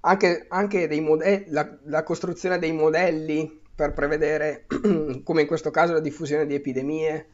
anche, 0.00 0.46
anche 0.48 0.86
dei 0.86 1.00
modelli, 1.00 1.44
la, 1.48 1.78
la 1.84 2.02
costruzione 2.02 2.58
dei 2.58 2.72
modelli 2.72 3.62
per 3.74 3.92
prevedere, 3.92 4.66
come 5.24 5.42
in 5.42 5.46
questo 5.46 5.70
caso, 5.70 5.94
la 5.94 6.00
diffusione 6.00 6.46
di 6.46 6.54
epidemie 6.54 7.28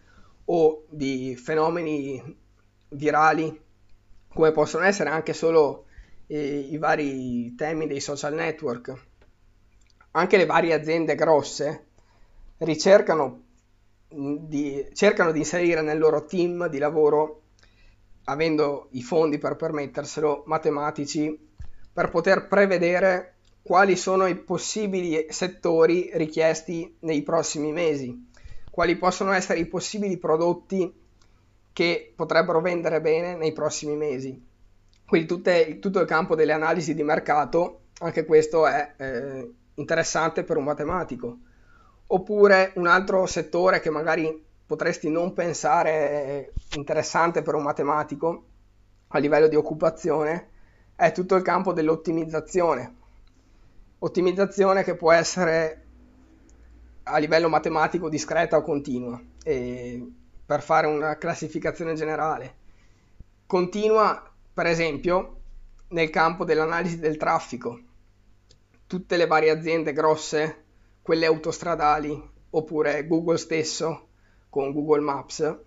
o 0.47 0.85
di 0.89 1.37
fenomeni 1.37 2.39
virali, 2.91 3.61
come 4.33 4.53
possono 4.53 4.85
essere 4.85 5.11
anche 5.11 5.33
solo 5.33 5.87
i 6.37 6.77
vari 6.79 7.55
temi 7.57 7.87
dei 7.87 8.01
social 8.01 8.35
network. 8.35 8.95
Anche 10.13 10.37
le 10.37 10.47
varie 10.47 10.75
aziende 10.75 11.15
grosse 11.15 11.87
ricercano 12.59 13.43
di, 14.09 14.89
cercano 14.93 15.33
di 15.33 15.39
inserire 15.39 15.83
nel 15.83 15.99
loro 15.99 16.25
team 16.25 16.69
di 16.69 16.79
lavoro, 16.79 17.43
avendo 18.25 18.89
i 18.93 19.03
fondi 19.03 19.39
per 19.39 19.57
permetterselo, 19.57 20.45
matematici, 20.47 21.49
per 21.93 22.11
poter 22.11 22.47
prevedere 22.47 23.35
quali 23.63 23.97
sono 23.97 24.27
i 24.27 24.37
possibili 24.37 25.27
settori 25.31 26.11
richiesti 26.15 26.97
nei 27.01 27.23
prossimi 27.23 27.73
mesi, 27.73 28.29
quali 28.71 28.97
possono 28.97 29.33
essere 29.33 29.59
i 29.61 29.67
possibili 29.67 30.17
prodotti 30.17 30.93
che 31.73 32.13
potrebbero 32.15 32.61
vendere 32.61 33.01
bene 33.01 33.37
nei 33.37 33.53
prossimi 33.53 33.97
mesi. 33.97 34.49
Quindi 35.11 35.27
tutte, 35.27 35.81
tutto 35.81 35.99
il 35.99 36.07
campo 36.07 36.37
delle 36.37 36.53
analisi 36.53 36.95
di 36.95 37.03
mercato, 37.03 37.87
anche 37.99 38.25
questo 38.25 38.65
è 38.69 38.93
eh, 38.97 39.55
interessante 39.75 40.45
per 40.45 40.57
un 40.57 40.63
matematico. 40.63 41.37
Oppure 42.07 42.71
un 42.77 42.87
altro 42.87 43.27
settore 43.27 43.81
che 43.81 43.91
magari 43.91 44.47
potresti 44.65 45.11
non 45.11 45.33
pensare 45.33 46.53
interessante 46.77 47.43
per 47.43 47.57
un 47.57 47.65
matematico 47.65 48.45
a 49.09 49.19
livello 49.19 49.49
di 49.49 49.57
occupazione 49.57 50.51
è 50.95 51.11
tutto 51.11 51.35
il 51.35 51.43
campo 51.43 51.73
dell'ottimizzazione. 51.73 52.95
Ottimizzazione 53.99 54.85
che 54.85 54.95
può 54.95 55.11
essere 55.11 55.87
a 57.03 57.19
livello 57.19 57.49
matematico 57.49 58.09
discreta 58.09 58.59
o 58.59 58.63
continua, 58.63 59.21
per 59.43 60.63
fare 60.63 60.87
una 60.87 61.19
classificazione 61.19 61.95
generale. 61.95 62.55
Continua 63.47 64.30
per 64.53 64.67
esempio, 64.67 65.41
nel 65.89 66.11
campo 66.11 66.45
dell'analisi 66.45 66.99
del 66.99 67.17
traffico, 67.17 67.81
tutte 68.87 69.17
le 69.17 69.27
varie 69.27 69.51
aziende 69.51 69.93
grosse, 69.93 70.65
quelle 71.03 71.27
autostradali, 71.27 72.31
oppure 72.51 73.07
Google 73.07 73.39
stesso 73.39 74.09
con 74.49 74.73
Google 74.73 75.01
Maps, 75.01 75.59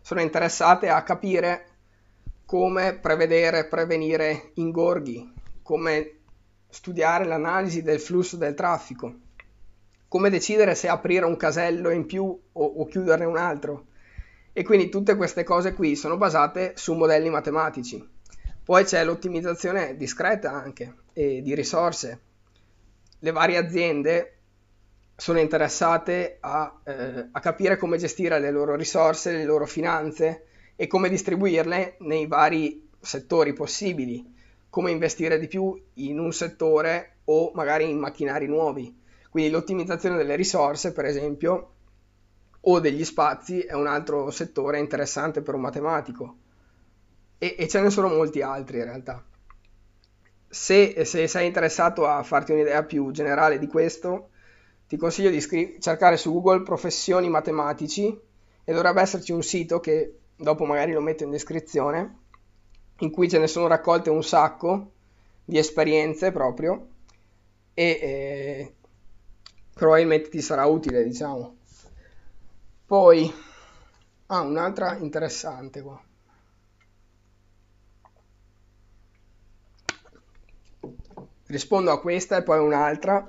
sono 0.00 0.20
interessate 0.20 0.88
a 0.88 1.02
capire 1.02 1.66
come 2.46 2.94
prevedere 2.94 3.60
e 3.60 3.66
prevenire 3.66 4.52
ingorghi, 4.54 5.32
come 5.62 6.18
studiare 6.68 7.24
l'analisi 7.24 7.82
del 7.82 8.00
flusso 8.00 8.36
del 8.36 8.54
traffico, 8.54 9.14
come 10.08 10.30
decidere 10.30 10.74
se 10.74 10.88
aprire 10.88 11.26
un 11.26 11.36
casello 11.36 11.90
in 11.90 12.06
più 12.06 12.24
o, 12.24 12.64
o 12.64 12.86
chiuderne 12.86 13.24
un 13.24 13.36
altro. 13.36 13.86
E 14.52 14.64
quindi 14.64 14.88
tutte 14.88 15.14
queste 15.14 15.44
cose 15.44 15.74
qui 15.74 15.94
sono 15.94 16.16
basate 16.16 16.72
su 16.74 16.94
modelli 16.94 17.28
matematici. 17.28 18.18
Poi 18.62 18.84
c'è 18.84 19.04
l'ottimizzazione 19.04 19.96
discreta 19.96 20.52
anche 20.52 20.94
e 21.12 21.42
di 21.42 21.54
risorse. 21.54 22.20
Le 23.18 23.30
varie 23.32 23.56
aziende 23.56 24.36
sono 25.16 25.38
interessate 25.38 26.38
a, 26.40 26.80
eh, 26.84 27.28
a, 27.30 27.40
capire 27.40 27.76
come 27.76 27.98
gestire 27.98 28.38
le 28.38 28.50
loro 28.50 28.76
risorse, 28.76 29.32
le 29.32 29.44
loro 29.44 29.66
finanze 29.66 30.46
e 30.76 30.86
come 30.86 31.08
distribuirle 31.08 31.96
nei 32.00 32.26
vari 32.26 32.88
settori 33.00 33.52
possibili, 33.52 34.34
come 34.70 34.90
investire 34.90 35.38
di 35.38 35.48
più 35.48 35.78
in 35.94 36.18
un 36.18 36.32
settore 36.32 37.16
o 37.24 37.52
magari 37.54 37.88
in 37.88 37.98
macchinari 37.98 38.46
nuovi. 38.46 38.98
Quindi 39.30 39.50
l'ottimizzazione 39.50 40.16
delle 40.16 40.36
risorse, 40.36 40.92
per 40.92 41.04
esempio, 41.04 41.72
o 42.60 42.80
degli 42.80 43.04
spazi 43.04 43.60
è 43.60 43.72
un 43.72 43.86
altro 43.86 44.30
settore 44.30 44.78
interessante 44.78 45.40
per 45.42 45.54
un 45.54 45.62
matematico 45.62 46.36
e, 47.42 47.56
e 47.58 47.68
ce 47.68 47.80
ne 47.80 47.88
sono 47.88 48.08
molti 48.08 48.42
altri 48.42 48.78
in 48.78 48.84
realtà. 48.84 49.24
Se, 50.46 51.04
se, 51.06 51.26
sei 51.26 51.46
interessato 51.46 52.06
a 52.06 52.22
farti 52.22 52.52
un'idea 52.52 52.84
più 52.84 53.10
generale 53.12 53.58
di 53.58 53.66
questo, 53.66 54.28
ti 54.86 54.98
consiglio 54.98 55.30
di 55.30 55.40
scri- 55.40 55.80
cercare 55.80 56.18
su 56.18 56.32
Google 56.32 56.62
professioni 56.62 57.30
matematici 57.30 58.06
e 58.62 58.72
dovrebbe 58.74 59.00
esserci 59.00 59.32
un 59.32 59.42
sito 59.42 59.80
che 59.80 60.18
dopo 60.36 60.66
magari 60.66 60.92
lo 60.92 61.00
metto 61.00 61.24
in 61.24 61.30
descrizione, 61.30 62.18
in 62.98 63.10
cui 63.10 63.28
ce 63.28 63.38
ne 63.38 63.46
sono 63.46 63.68
raccolte 63.68 64.10
un 64.10 64.22
sacco 64.22 64.90
di 65.44 65.56
esperienze 65.56 66.32
proprio 66.32 66.88
e 67.72 67.84
eh, 67.84 68.74
probabilmente 69.72 70.28
ti 70.28 70.42
sarà 70.42 70.66
utile, 70.66 71.02
diciamo. 71.04 71.56
Poi, 72.84 73.32
ah, 74.26 74.40
un'altra 74.40 74.96
interessante 74.96 75.80
qua. 75.80 76.02
Rispondo 81.50 81.90
a 81.90 82.00
questa 82.00 82.36
e 82.36 82.42
poi 82.42 82.58
un'altra 82.58 83.28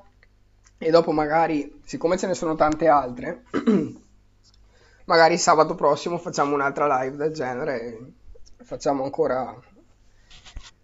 e 0.77 0.89
dopo 0.89 1.11
magari, 1.11 1.81
siccome 1.83 2.17
ce 2.17 2.27
ne 2.27 2.33
sono 2.33 2.55
tante 2.55 2.87
altre, 2.87 3.43
magari 5.05 5.37
sabato 5.37 5.75
prossimo 5.75 6.17
facciamo 6.17 6.55
un'altra 6.55 7.01
live 7.01 7.17
del 7.17 7.33
genere 7.33 7.81
e 7.83 8.63
facciamo 8.63 9.03
ancora 9.03 9.55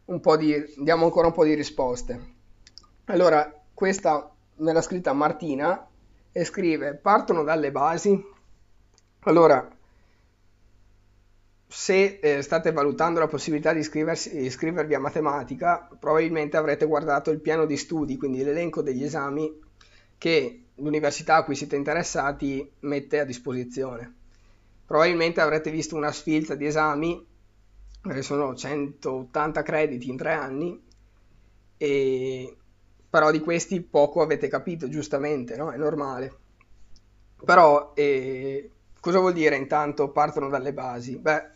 un 0.05 0.19
po' 0.19 0.37
di, 0.37 0.55
diamo 0.77 1.05
ancora 1.05 1.27
un 1.27 1.33
po' 1.33 1.43
di 1.43 1.53
risposte. 1.53 2.35
Allora, 3.05 3.51
questa 3.73 4.29
me 4.57 4.73
l'ha 4.73 4.81
scritta 4.81 5.13
Martina 5.13 5.87
e 6.31 6.43
scrive, 6.45 6.95
partono 6.95 7.43
dalle 7.43 7.71
basi. 7.71 8.23
Allora, 9.21 9.67
se 11.67 12.19
eh, 12.21 12.41
state 12.41 12.71
valutando 12.71 13.19
la 13.19 13.27
possibilità 13.27 13.73
di 13.73 13.79
iscrivervi 13.79 14.93
a 14.93 14.99
matematica, 14.99 15.89
probabilmente 15.99 16.55
avrete 16.55 16.85
guardato 16.85 17.29
il 17.29 17.41
piano 17.41 17.65
di 17.65 17.75
studi, 17.75 18.17
quindi 18.17 18.43
l'elenco 18.43 18.81
degli 18.81 19.03
esami 19.03 19.51
che 20.17 20.63
l'università 20.75 21.35
a 21.35 21.43
cui 21.43 21.55
siete 21.55 21.75
interessati 21.75 22.69
mette 22.81 23.19
a 23.19 23.25
disposizione. 23.25 24.15
Probabilmente 24.85 25.41
avrete 25.41 25.69
visto 25.69 25.95
una 25.97 26.11
sfilza 26.13 26.55
di 26.55 26.65
esami, 26.65 27.25
che 28.01 28.21
sono 28.21 28.55
180 28.55 29.61
crediti 29.61 30.09
in 30.09 30.15
tre 30.15 30.31
anni, 30.31 30.81
e... 31.75 32.57
però 33.09 33.29
di 33.31 33.39
questi 33.39 33.81
poco 33.81 34.21
avete 34.21 34.47
capito, 34.47 34.87
giustamente, 34.87 35.57
no? 35.57 35.71
È 35.71 35.77
normale. 35.77 36.33
Però 37.43 37.91
eh, 37.93 38.71
cosa 39.01 39.19
vuol 39.19 39.33
dire 39.33 39.57
intanto 39.57 40.09
partono 40.11 40.47
dalle 40.47 40.73
basi? 40.73 41.17
Beh, 41.17 41.55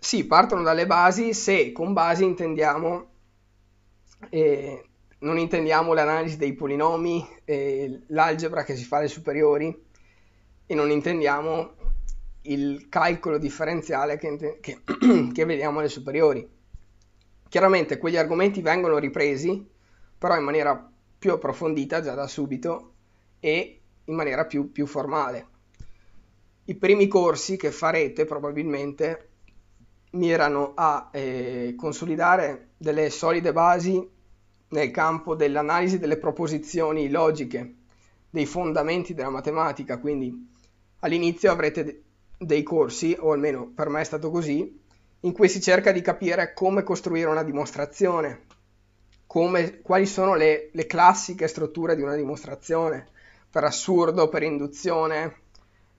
sì, 0.00 0.26
partono 0.26 0.62
dalle 0.62 0.86
basi 0.86 1.34
se 1.34 1.72
con 1.72 1.92
basi 1.92 2.24
intendiamo, 2.24 3.10
eh, 4.30 4.84
non 5.20 5.38
intendiamo 5.38 5.92
l'analisi 5.92 6.36
dei 6.36 6.54
polinomi, 6.54 7.26
eh, 7.44 8.02
l'algebra 8.08 8.62
che 8.62 8.76
si 8.76 8.84
fa 8.84 8.98
alle 8.98 9.08
superiori 9.08 9.86
e 10.66 10.74
non 10.74 10.90
intendiamo 10.90 11.72
il 12.42 12.88
calcolo 12.88 13.38
differenziale 13.38 14.16
che, 14.16 14.58
che, 14.60 14.82
che 15.32 15.44
vediamo 15.44 15.80
alle 15.80 15.88
superiori. 15.88 16.48
Chiaramente 17.48 17.98
quegli 17.98 18.16
argomenti 18.16 18.60
vengono 18.60 18.98
ripresi, 18.98 19.66
però 20.16 20.36
in 20.36 20.44
maniera 20.44 20.90
più 21.18 21.32
approfondita 21.32 22.00
già 22.00 22.14
da 22.14 22.28
subito 22.28 22.92
e 23.40 23.80
in 24.04 24.14
maniera 24.14 24.46
più, 24.46 24.70
più 24.70 24.86
formale. 24.86 25.46
I 26.66 26.74
primi 26.76 27.08
corsi 27.08 27.56
che 27.56 27.72
farete 27.72 28.24
probabilmente 28.24 29.27
mirano 30.12 30.72
a 30.74 31.08
eh, 31.12 31.74
consolidare 31.76 32.70
delle 32.76 33.10
solide 33.10 33.52
basi 33.52 34.16
nel 34.68 34.90
campo 34.90 35.34
dell'analisi 35.34 35.98
delle 35.98 36.18
proposizioni 36.18 37.10
logiche, 37.10 37.74
dei 38.30 38.46
fondamenti 38.46 39.14
della 39.14 39.30
matematica, 39.30 39.98
quindi 39.98 40.46
all'inizio 41.00 41.50
avrete 41.50 42.02
dei 42.38 42.62
corsi, 42.62 43.16
o 43.18 43.32
almeno 43.32 43.70
per 43.74 43.88
me 43.88 44.00
è 44.00 44.04
stato 44.04 44.30
così, 44.30 44.80
in 45.20 45.32
cui 45.32 45.48
si 45.48 45.60
cerca 45.60 45.90
di 45.92 46.00
capire 46.00 46.52
come 46.52 46.82
costruire 46.82 47.28
una 47.28 47.42
dimostrazione, 47.42 48.44
come, 49.26 49.80
quali 49.80 50.06
sono 50.06 50.34
le, 50.34 50.70
le 50.72 50.86
classiche 50.86 51.48
strutture 51.48 51.96
di 51.96 52.02
una 52.02 52.14
dimostrazione, 52.14 53.06
per 53.50 53.64
assurdo, 53.64 54.28
per 54.28 54.42
induzione, 54.42 55.40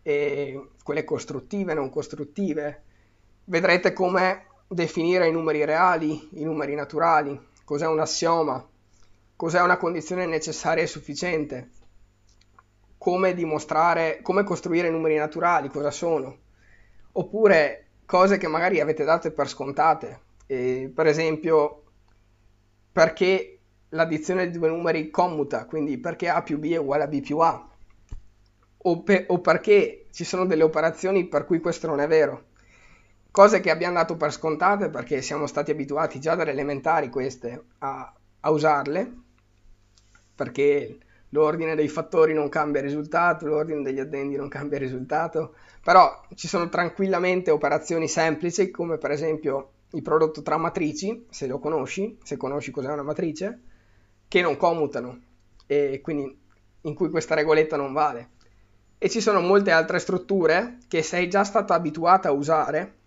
quelle 0.02 1.04
costruttive, 1.04 1.74
non 1.74 1.90
costruttive, 1.90 2.84
vedrete 3.50 3.94
come 3.94 4.46
definire 4.68 5.28
i 5.28 5.32
numeri 5.32 5.66
reali, 5.66 6.30
i 6.34 6.44
numeri 6.44 6.76
naturali, 6.76 7.38
cos'è 7.64 7.88
un 7.88 8.00
assioma, 8.00 8.66
cos'è 9.36 9.62
una 9.62 9.78
condizione 9.78 10.26
necessaria 10.28 10.84
e 10.84 10.88
sufficiente, 10.88 11.72
come 12.98 13.34
dimostrare, 13.34 14.20
come 14.22 14.44
costruire 14.44 14.90
i 14.90 14.92
numeri 14.92 15.16
naturali, 15.16 15.70
cosa 15.70 15.90
sono, 15.90 16.38
oppure 17.14 17.88
cose 18.06 18.38
che 18.38 18.48
magari 18.48 18.80
avete 18.80 19.04
dato 19.04 19.32
per 19.32 19.48
scontate, 19.48 20.20
eh, 20.46 20.92
per 20.94 21.08
esempio 21.08 21.84
perché 22.92 23.60
l'addizione 23.90 24.50
di 24.50 24.60
due 24.60 24.70
numeri 24.70 25.10
commuta, 25.10 25.66
quindi 25.66 25.98
perché 25.98 26.30
A 26.30 26.44
più 26.44 26.60
B 26.60 26.72
è 26.72 26.78
uguale 26.78 27.04
a 27.04 27.08
B 27.08 27.22
più 27.22 27.40
A, 27.40 27.68
o, 28.82 29.02
pe- 29.02 29.26
o 29.28 29.40
perché 29.40 30.06
ci 30.12 30.24
sono 30.24 30.46
delle 30.46 30.64
operazioni 30.64 31.28
per 31.28 31.46
cui 31.46 31.60
questo 31.60 31.88
non 31.88 32.00
è 32.00 32.08
vero 32.08 32.49
cose 33.32 33.60
che 33.60 33.72
abbiamo 33.72 33.96
dato 33.96 34.18
per 34.18 34.32
scontate 34.32 34.90
perché 34.90 35.22
siamo 35.22 35.48
stati 35.48 35.72
abituati 35.72 36.20
già 36.20 36.36
dalle 36.36 36.52
elementari 36.52 37.10
queste 37.10 37.64
a, 37.80 38.14
a 38.40 38.50
usarle, 38.50 39.14
perché 40.36 40.98
l'ordine 41.30 41.76
dei 41.76 41.88
fattori 41.88 42.34
non 42.34 42.50
cambia 42.50 42.82
risultato, 42.82 43.46
l'ordine 43.46 43.82
degli 43.82 44.00
addendi 44.00 44.36
non 44.36 44.48
cambia 44.48 44.78
risultato, 44.78 45.56
però 45.84 46.22
ci 46.36 46.48
sono 46.48 46.70
tranquillamente 46.70 47.52
operazioni 47.52 48.08
semplici 48.08 48.72
come 48.72 48.98
per 48.98 49.12
esempio 49.12 49.72
il 49.92 50.02
prodotto 50.02 50.42
tra 50.42 50.58
matrici, 50.58 51.26
se 51.30 51.48
lo 51.48 51.60
conosci, 51.60 52.18
se 52.24 52.38
conosci 52.38 52.72
cos'è 52.72 52.92
una 52.92 53.04
matrice, 53.04 53.60
che 54.28 54.42
non 54.42 54.58
commutano 54.58 55.20
e 55.66 56.00
quindi 56.02 56.38
in 56.82 56.94
cui 56.94 57.10
questa 57.10 57.36
regoletta 57.36 57.76
non 57.76 57.94
vale. 57.94 58.30
E 58.98 59.10
ci 59.10 59.22
sono 59.22 59.40
molte 59.40 59.72
altre 59.72 60.00
strutture 60.00 60.78
che 60.88 61.02
sei 61.04 61.30
già 61.30 61.44
stato 61.44 61.74
abituato 61.74 62.28
a 62.28 62.32
usare 62.32 62.98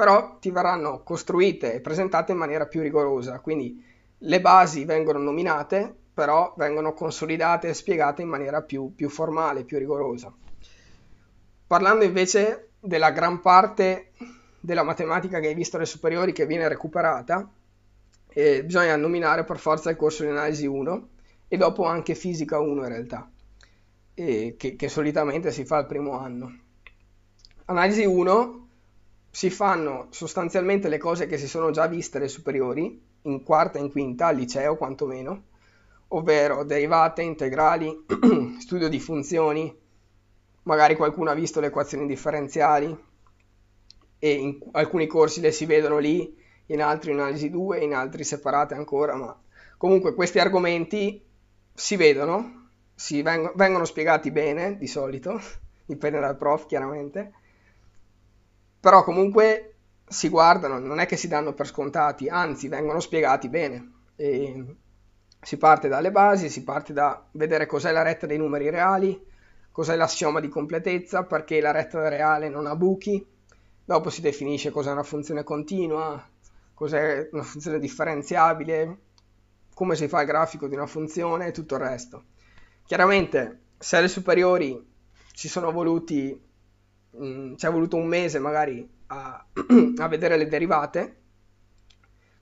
però 0.00 0.38
ti 0.38 0.50
verranno 0.50 1.02
costruite 1.02 1.74
e 1.74 1.80
presentate 1.82 2.32
in 2.32 2.38
maniera 2.38 2.64
più 2.64 2.80
rigorosa, 2.80 3.38
quindi 3.40 3.84
le 4.16 4.40
basi 4.40 4.86
vengono 4.86 5.18
nominate, 5.18 5.94
però 6.14 6.54
vengono 6.56 6.94
consolidate 6.94 7.68
e 7.68 7.74
spiegate 7.74 8.22
in 8.22 8.28
maniera 8.28 8.62
più, 8.62 8.94
più 8.94 9.10
formale, 9.10 9.64
più 9.64 9.76
rigorosa. 9.76 10.32
Parlando 11.66 12.04
invece 12.04 12.70
della 12.80 13.10
gran 13.10 13.42
parte 13.42 14.12
della 14.58 14.84
matematica 14.84 15.38
che 15.38 15.48
hai 15.48 15.54
visto 15.54 15.76
alle 15.76 15.84
superiori 15.84 16.32
che 16.32 16.46
viene 16.46 16.66
recuperata, 16.66 17.46
eh, 18.28 18.64
bisogna 18.64 18.96
nominare 18.96 19.44
per 19.44 19.58
forza 19.58 19.90
il 19.90 19.96
corso 19.96 20.22
di 20.22 20.30
analisi 20.30 20.64
1 20.64 21.08
e 21.46 21.58
dopo 21.58 21.84
anche 21.84 22.14
fisica 22.14 22.58
1 22.58 22.84
in 22.84 22.88
realtà, 22.88 23.30
eh, 24.14 24.54
che, 24.56 24.76
che 24.76 24.88
solitamente 24.88 25.50
si 25.52 25.66
fa 25.66 25.76
al 25.76 25.86
primo 25.86 26.18
anno. 26.18 26.58
Analisi 27.66 28.06
1 28.06 28.68
si 29.30 29.48
fanno 29.48 30.08
sostanzialmente 30.10 30.88
le 30.88 30.98
cose 30.98 31.26
che 31.26 31.38
si 31.38 31.46
sono 31.46 31.70
già 31.70 31.86
viste 31.86 32.18
alle 32.18 32.28
superiori, 32.28 33.00
in 33.22 33.42
quarta 33.42 33.78
e 33.78 33.82
in 33.82 33.90
quinta, 33.90 34.26
al 34.26 34.36
liceo 34.36 34.76
quantomeno, 34.76 35.44
ovvero 36.08 36.64
derivate, 36.64 37.22
integrali, 37.22 38.04
studio 38.58 38.88
di 38.88 38.98
funzioni, 38.98 39.78
magari 40.64 40.96
qualcuno 40.96 41.30
ha 41.30 41.34
visto 41.34 41.60
le 41.60 41.68
equazioni 41.68 42.06
differenziali 42.06 43.08
e 44.18 44.32
in 44.32 44.58
alcuni 44.72 45.06
corsi 45.06 45.40
le 45.40 45.52
si 45.52 45.64
vedono 45.64 45.98
lì, 45.98 46.36
in 46.66 46.82
altri 46.82 47.12
in 47.12 47.20
analisi 47.20 47.50
2, 47.50 47.78
in 47.78 47.94
altri 47.94 48.24
separate 48.24 48.74
ancora, 48.74 49.14
ma 49.16 49.38
comunque 49.76 50.14
questi 50.14 50.38
argomenti 50.38 51.24
si 51.72 51.96
vedono, 51.96 52.68
si 52.94 53.22
vengono, 53.22 53.52
vengono 53.56 53.84
spiegati 53.84 54.30
bene 54.30 54.76
di 54.76 54.86
solito, 54.86 55.40
dipende 55.86 56.20
dal 56.20 56.36
prof 56.36 56.66
chiaramente, 56.66 57.32
però 58.80 59.04
comunque 59.04 59.74
si 60.08 60.28
guardano, 60.28 60.78
non 60.78 60.98
è 60.98 61.06
che 61.06 61.16
si 61.16 61.28
danno 61.28 61.52
per 61.52 61.66
scontati, 61.66 62.28
anzi 62.28 62.68
vengono 62.68 62.98
spiegati 62.98 63.48
bene. 63.48 63.92
E 64.16 64.76
si 65.40 65.56
parte 65.56 65.88
dalle 65.88 66.10
basi, 66.10 66.48
si 66.48 66.64
parte 66.64 66.92
da 66.92 67.26
vedere 67.32 67.66
cos'è 67.66 67.92
la 67.92 68.02
retta 68.02 68.26
dei 68.26 68.38
numeri 68.38 68.70
reali, 68.70 69.18
cos'è 69.70 69.96
l'assioma 69.96 70.40
di 70.40 70.48
completezza, 70.48 71.24
perché 71.24 71.60
la 71.60 71.70
retta 71.70 72.08
reale 72.08 72.48
non 72.48 72.66
ha 72.66 72.74
buchi, 72.74 73.24
dopo 73.84 74.10
si 74.10 74.20
definisce 74.20 74.70
cos'è 74.70 74.90
una 74.90 75.02
funzione 75.02 75.44
continua, 75.44 76.22
cos'è 76.74 77.28
una 77.32 77.42
funzione 77.42 77.78
differenziabile, 77.78 78.98
come 79.74 79.94
si 79.94 80.08
fa 80.08 80.20
il 80.20 80.26
grafico 80.26 80.66
di 80.66 80.74
una 80.74 80.86
funzione 80.86 81.46
e 81.46 81.52
tutto 81.52 81.76
il 81.76 81.80
resto. 81.80 82.24
Chiaramente 82.84 83.60
se 83.78 83.96
alle 83.96 84.08
superiori 84.08 84.88
ci 85.32 85.48
sono 85.48 85.70
voluti 85.70 86.48
Mm, 87.16 87.56
ci 87.56 87.66
è 87.66 87.70
voluto 87.70 87.96
un 87.96 88.06
mese 88.06 88.38
magari 88.38 88.88
a, 89.08 89.44
a 89.96 90.08
vedere 90.08 90.36
le 90.36 90.46
derivate, 90.46 91.16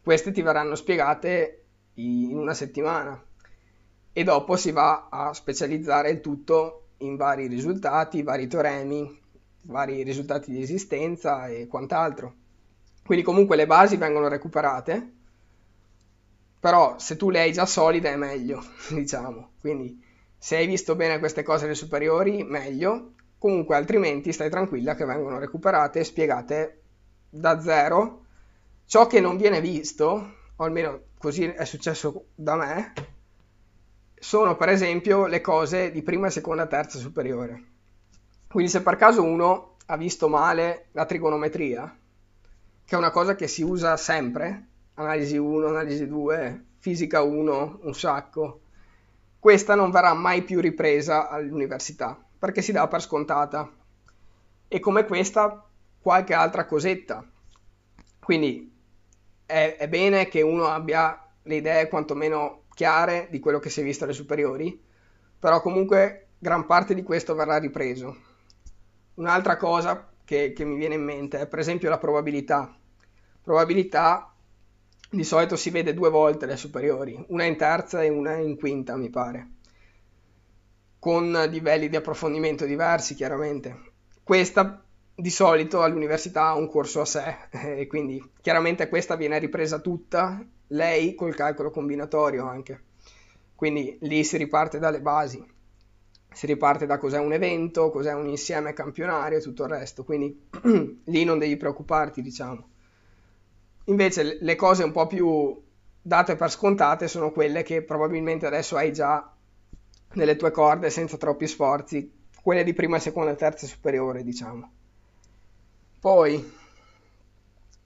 queste 0.03 0.33
ti 0.33 0.43
verranno 0.43 0.75
spiegate 0.75 1.65
in 1.95 2.37
una 2.37 2.55
settimana 2.55 3.21
e 4.13 4.25
dopo 4.25 4.57
si 4.57 4.71
va 4.73 5.09
a 5.11 5.33
specializzare 5.33 6.11
il 6.11 6.21
tutto 6.21 6.89
in 6.99 7.17
vari 7.17 7.47
risultati, 7.47 8.23
vari 8.23 8.47
teoremi, 8.47 9.21
vari 9.65 10.03
risultati 10.03 10.51
di 10.51 10.63
esistenza 10.63 11.47
e 11.47 11.67
quant'altro. 11.67 12.35
Quindi 13.05 13.25
comunque 13.25 13.57
le 13.57 13.67
basi 13.67 13.97
vengono 13.97 14.29
recuperate, 14.29 15.13
però 16.61 16.99
se 16.99 17.17
tu 17.17 17.31
le 17.31 17.41
hai 17.41 17.53
già 17.53 17.67
solide 17.67 18.13
è 18.13 18.17
meglio, 18.17 18.63
diciamo. 18.91 19.53
Quindi 19.61 20.03
se 20.37 20.57
hai 20.57 20.67
visto 20.67 20.97
bene 20.97 21.19
queste 21.19 21.43
cose 21.43 21.65
alle 21.65 21.75
superiori, 21.75 22.43
meglio. 22.45 23.13
Comunque 23.39 23.77
altrimenti 23.77 24.33
stai 24.33 24.51
tranquilla 24.51 24.97
che 24.97 25.05
vengono 25.05 25.39
recuperate 25.39 26.01
e 26.01 26.05
spiegate 26.05 26.81
da 27.31 27.61
zero. 27.61 28.25
Ciò 28.85 29.07
che 29.07 29.21
non 29.21 29.37
viene 29.37 29.61
visto, 29.61 30.35
o 30.57 30.65
almeno 30.65 31.03
così 31.19 31.45
è 31.45 31.65
successo 31.65 32.31
da 32.35 32.57
me, 32.57 32.93
sono 34.19 34.57
per 34.57 34.71
esempio 34.71 35.27
le 35.27 35.41
cose 35.41 35.93
di 35.93 36.03
prima, 36.03 36.31
seconda, 36.31 36.67
terza 36.67 36.99
superiore. 36.99 37.63
Quindi 38.49 38.71
se 38.71 38.83
per 38.83 38.97
caso 38.97 39.23
uno 39.23 39.77
ha 39.87 39.97
visto 39.97 40.29
male 40.29 40.87
la 40.93 41.05
trigonometria, 41.05 41.97
che 42.85 42.95
è 42.95 42.99
una 42.99 43.11
cosa 43.11 43.37
che 43.37 43.47
si 43.47 43.63
usa 43.63 43.97
sempre, 43.97 44.67
analisi 44.95 45.37
1, 45.37 45.69
analisi 45.69 46.09
2, 46.09 46.65
fisica 46.79 47.23
1, 47.23 47.81
un 47.83 47.95
sacco, 47.95 48.63
questa 49.39 49.77
non 49.77 49.93
verrà 49.93 50.13
mai 50.15 50.43
più 50.43 50.61
ripresa 50.61 51.29
all'università 51.29 52.21
perché 52.39 52.63
si 52.63 52.73
dà 52.73 52.87
per 52.87 53.03
scontata. 53.03 53.71
E 54.69 54.81
come 54.81 55.07
questa 55.07 55.69
qualche 56.01 56.35
altra 56.35 56.67
cosetta. 56.67 57.25
Quindi 58.19 58.73
è, 59.45 59.77
è 59.79 59.89
bene 59.89 60.29
che 60.29 60.43
uno 60.43 60.67
abbia 60.67 61.27
le 61.43 61.57
idee 61.57 61.89
quantomeno 61.89 62.65
chiare 62.75 63.29
di 63.31 63.41
quello 63.41 63.59
che 63.59 63.71
si 63.71 63.81
è 63.81 63.85
visto 63.85 64.05
alle 64.05 64.13
superiori, 64.13 64.81
però 65.39 65.61
comunque 65.61 66.29
gran 66.39 66.67
parte 66.67 66.95
di 66.95 67.03
questo 67.03 67.35
verrà 67.35 67.59
ripreso. 67.59 68.17
Un'altra 69.15 69.57
cosa 69.57 70.09
che, 70.25 70.53
che 70.53 70.65
mi 70.65 70.77
viene 70.77 70.95
in 70.95 71.03
mente 71.03 71.41
è 71.41 71.47
per 71.47 71.59
esempio 71.59 71.89
la 71.89 71.99
probabilità. 71.99 72.75
Probabilità 73.43 74.33
di 75.11 75.25
solito 75.25 75.57
si 75.57 75.71
vede 75.71 75.95
due 75.95 76.11
volte 76.11 76.47
le 76.47 76.57
superiori, 76.57 77.23
una 77.29 77.45
in 77.45 77.57
terza 77.57 78.03
e 78.03 78.11
una 78.11 78.37
in 78.37 78.57
quinta, 78.57 78.95
mi 78.97 79.09
pare 79.09 79.57
con 80.99 81.31
livelli 81.49 81.89
di 81.89 81.97
approfondimento 81.97 82.65
diversi 82.65 83.15
chiaramente. 83.15 83.93
Questa 84.23 84.83
di 85.15 85.31
solito 85.31 85.83
all'università 85.83 86.47
ha 86.47 86.55
un 86.55 86.69
corso 86.69 87.01
a 87.01 87.05
sé 87.05 87.37
e 87.51 87.87
quindi 87.87 88.23
chiaramente 88.41 88.89
questa 88.89 89.17
viene 89.17 89.39
ripresa 89.39 89.79
tutta, 89.79 90.45
lei 90.69 91.15
col 91.15 91.35
calcolo 91.35 91.71
combinatorio 91.71 92.47
anche. 92.47 92.83
Quindi 93.55 93.99
lì 94.03 94.23
si 94.23 94.37
riparte 94.37 94.79
dalle 94.79 95.01
basi, 95.01 95.45
si 96.33 96.47
riparte 96.47 96.87
da 96.87 96.99
cos'è 96.99 97.19
un 97.19 97.33
evento, 97.33 97.91
cos'è 97.91 98.13
un 98.15 98.29
insieme 98.29 98.73
campionario 98.73 99.39
e 99.39 99.41
tutto 99.41 99.65
il 99.65 99.71
resto, 99.71 100.05
quindi 100.05 100.49
lì 101.05 101.25
non 101.25 101.39
devi 101.39 101.57
preoccuparti, 101.57 102.23
diciamo. 102.23 102.69
Invece 103.87 104.39
le 104.41 104.55
cose 104.55 104.85
un 104.85 104.93
po' 104.93 105.09
più 105.09 105.61
date 106.01 106.37
per 106.37 106.51
scontate 106.51 107.09
sono 107.09 107.33
quelle 107.33 107.65
che 107.65 107.83
probabilmente 107.83 108.47
adesso 108.47 108.77
hai 108.77 108.93
già 108.93 109.35
nelle 110.15 110.37
tue 110.37 110.51
corde 110.51 110.91
senza 110.91 111.17
troppi 111.17 111.47
sforzi, 111.47 112.11
quelle 112.43 112.65
di 112.65 112.73
prima, 112.73 112.99
seconda 112.99 113.33
e 113.33 113.37
terza 113.37 113.67
superiore, 113.67 114.23
diciamo. 114.23 114.71
Poi, 116.01 116.53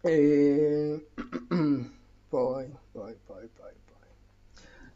eh, 0.03 1.07
poi, 1.49 1.91
poi, 2.29 2.71
poi, 2.93 3.17
poi, 3.27 3.49
poi. 3.57 3.73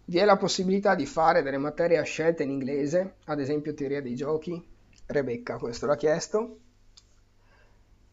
Vi 0.05 0.19
è 0.19 0.24
la 0.24 0.36
possibilità 0.36 0.94
di 0.94 1.07
fare 1.07 1.43
delle 1.43 1.59
materie 1.59 1.98
a 1.98 2.03
scelta 2.03 2.43
in 2.43 2.51
inglese, 2.51 3.16
ad 3.24 3.40
esempio 3.40 3.74
teoria 3.74 4.01
dei 4.01 4.15
giochi. 4.15 4.74
Rebecca 5.07 5.59
questo 5.59 5.86
l'ha 5.86 5.97
chiesto. 5.97 6.59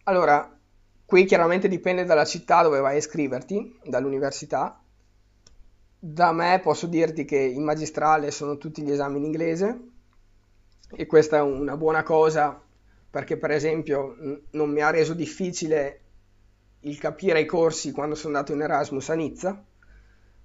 Allora, 0.06 0.58
qui 1.06 1.26
chiaramente 1.26 1.68
dipende 1.68 2.04
dalla 2.06 2.26
città 2.26 2.62
dove 2.62 2.80
vai 2.80 2.96
a 2.96 2.98
iscriverti, 2.98 3.80
dall'università. 3.86 4.83
Da 6.06 6.34
me 6.34 6.60
posso 6.62 6.88
dirti 6.88 7.24
che 7.24 7.38
in 7.38 7.64
magistrale 7.64 8.30
sono 8.30 8.58
tutti 8.58 8.82
gli 8.82 8.92
esami 8.92 9.20
in 9.20 9.24
inglese 9.24 9.80
e 10.92 11.06
questa 11.06 11.38
è 11.38 11.42
una 11.42 11.78
buona 11.78 12.04
cosa 12.04 12.62
perché 13.10 13.38
per 13.38 13.52
esempio 13.52 14.14
non 14.50 14.70
mi 14.70 14.82
ha 14.82 14.90
reso 14.90 15.14
difficile 15.14 16.02
il 16.82 16.98
capire 16.98 17.40
i 17.40 17.46
corsi 17.46 17.94
quando 17.94 18.16
sono 18.16 18.36
andato 18.36 18.52
in 18.52 18.60
Erasmus 18.60 19.10
a 19.12 19.14
Nizza, 19.14 19.64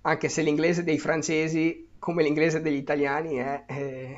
anche 0.03 0.29
se 0.29 0.43
l'inglese 0.43 0.85
dei 0.85 1.01
francesi, 1.01 1.89
come 1.99 2.23
l'inglese 2.23 2.61
degli 2.61 2.77
italiani, 2.77 3.39
è, 3.39 3.65
è 3.67 4.17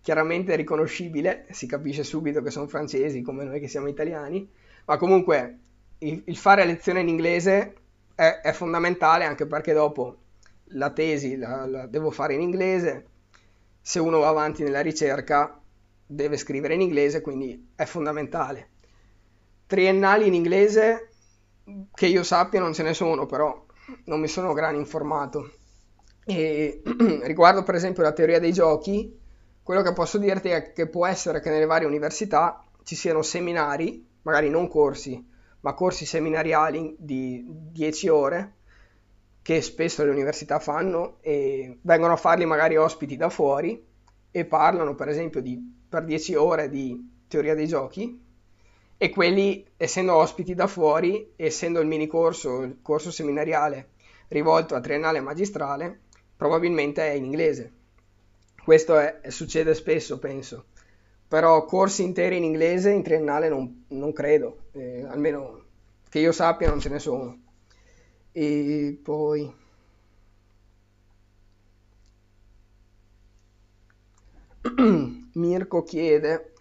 chiaramente 0.00 0.56
riconoscibile, 0.56 1.44
si 1.50 1.66
capisce 1.66 2.04
subito 2.04 2.40
che 2.40 2.50
sono 2.50 2.68
francesi 2.68 3.20
come 3.20 3.44
noi 3.44 3.60
che 3.60 3.68
siamo 3.68 3.88
italiani, 3.88 4.50
ma 4.86 4.96
comunque 4.96 5.58
il, 5.98 6.22
il 6.24 6.36
fare 6.38 6.64
lezione 6.64 7.00
in 7.00 7.08
inglese 7.08 7.74
è, 8.14 8.40
è, 8.42 8.52
fondamentale 8.52 9.24
anche 9.24 9.46
perché 9.46 9.74
dopo 9.74 10.20
la 10.68 10.90
tesi 10.90 11.36
la, 11.36 11.66
la 11.66 11.86
devo 11.86 12.10
fare 12.10 12.34
in 12.34 12.40
inglese, 12.40 13.06
se 13.80 13.98
uno 13.98 14.20
va 14.20 14.28
avanti 14.28 14.62
nella 14.62 14.80
ricerca 14.80 15.60
deve 16.06 16.36
scrivere 16.36 16.74
in 16.74 16.80
inglese, 16.80 17.20
quindi 17.20 17.72
è 17.74 17.84
fondamentale. 17.84 18.70
Triennali 19.66 20.26
in 20.26 20.34
inglese, 20.34 21.10
che 21.92 22.06
io 22.06 22.22
sappia 22.22 22.60
non 22.60 22.72
ce 22.74 22.82
ne 22.82 22.94
sono, 22.94 23.26
però 23.26 23.64
non 24.04 24.20
mi 24.20 24.28
sono 24.28 24.52
gran 24.52 24.74
informato. 24.74 25.50
E 26.24 26.82
riguardo 27.24 27.62
per 27.62 27.74
esempio 27.74 28.02
la 28.02 28.12
teoria 28.12 28.38
dei 28.38 28.52
giochi, 28.52 29.18
quello 29.62 29.82
che 29.82 29.92
posso 29.92 30.18
dirti 30.18 30.48
è 30.48 30.72
che 30.72 30.88
può 30.88 31.06
essere 31.06 31.40
che 31.40 31.50
nelle 31.50 31.66
varie 31.66 31.86
università 31.86 32.64
ci 32.82 32.94
siano 32.94 33.22
seminari, 33.22 34.06
magari 34.22 34.50
non 34.50 34.68
corsi, 34.68 35.26
ma 35.60 35.74
corsi 35.74 36.04
seminariali 36.04 36.94
di 36.98 37.44
10 37.46 38.08
ore 38.08 38.53
che 39.44 39.60
spesso 39.60 40.02
le 40.04 40.10
università 40.10 40.58
fanno 40.58 41.18
e 41.20 41.76
vengono 41.82 42.14
a 42.14 42.16
farli 42.16 42.46
magari 42.46 42.78
ospiti 42.78 43.14
da 43.14 43.28
fuori 43.28 43.84
e 44.30 44.44
parlano 44.46 44.94
per 44.94 45.08
esempio 45.08 45.42
di 45.42 45.60
per 45.86 46.02
10 46.04 46.34
ore 46.34 46.70
di 46.70 47.22
teoria 47.28 47.54
dei 47.54 47.66
giochi 47.66 48.22
e 48.96 49.10
quelli, 49.10 49.62
essendo 49.76 50.14
ospiti 50.14 50.54
da 50.54 50.66
fuori, 50.66 51.34
essendo 51.36 51.80
il 51.80 51.86
mini 51.86 52.06
corso, 52.06 52.62
il 52.62 52.78
corso 52.80 53.10
seminariale 53.10 53.90
rivolto 54.28 54.74
a 54.74 54.80
triennale 54.80 55.20
magistrale, 55.20 56.00
probabilmente 56.34 57.02
è 57.02 57.12
in 57.12 57.24
inglese. 57.24 57.72
Questo 58.64 58.96
è, 58.96 59.20
succede 59.28 59.74
spesso, 59.74 60.18
penso. 60.18 60.68
Però 61.28 61.66
corsi 61.66 62.02
interi 62.02 62.38
in 62.38 62.44
inglese 62.44 62.90
in 62.90 63.02
triennale 63.02 63.50
non, 63.50 63.84
non 63.88 64.12
credo, 64.14 64.68
eh, 64.72 65.04
almeno 65.06 65.64
che 66.08 66.20
io 66.20 66.32
sappia 66.32 66.70
non 66.70 66.80
ce 66.80 66.88
ne 66.88 66.98
sono. 66.98 67.42
E 68.34 68.98
poi... 69.02 69.52
Mirko 75.34 75.82
chiede, 75.82 76.52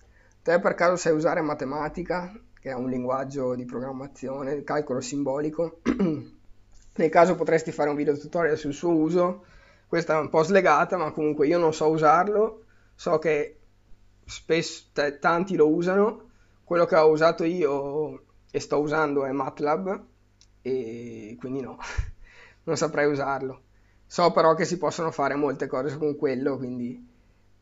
te 0.43 0.59
per 0.59 0.73
caso 0.75 0.95
sai 0.95 1.13
usare 1.13 1.41
matematica, 1.41 2.31
che 2.59 2.69
è 2.69 2.73
un 2.73 2.89
linguaggio 2.89 3.55
di 3.55 3.65
programmazione, 3.65 4.63
calcolo 4.63 5.01
simbolico? 5.01 5.79
Nel 6.95 7.09
caso 7.09 7.35
potresti 7.35 7.71
fare 7.71 7.89
un 7.89 7.95
video 7.95 8.17
tutorial 8.17 8.57
sul 8.57 8.73
suo 8.73 8.91
uso, 8.95 9.45
questa 9.87 10.15
è 10.15 10.19
un 10.19 10.29
po' 10.29 10.43
slegata, 10.43 10.97
ma 10.97 11.11
comunque 11.11 11.47
io 11.47 11.57
non 11.57 11.73
so 11.73 11.89
usarlo, 11.89 12.65
so 12.95 13.17
che 13.19 13.57
spesso 14.25 14.85
t- 14.93 15.19
tanti 15.19 15.55
lo 15.55 15.69
usano, 15.69 16.29
quello 16.63 16.85
che 16.85 16.95
ho 16.95 17.09
usato 17.09 17.43
io 17.43 18.25
e 18.51 18.59
sto 18.59 18.79
usando 18.79 19.25
è 19.25 19.31
MATLAB 19.31 20.01
e 20.63 21.35
quindi 21.39 21.61
no, 21.61 21.77
non 22.63 22.75
saprei 22.75 23.05
usarlo. 23.05 23.61
So 24.07 24.31
però 24.31 24.55
che 24.55 24.65
si 24.65 24.77
possono 24.77 25.11
fare 25.11 25.35
molte 25.35 25.67
cose 25.67 25.97
con 25.97 26.15
quello, 26.15 26.57
quindi 26.57 27.11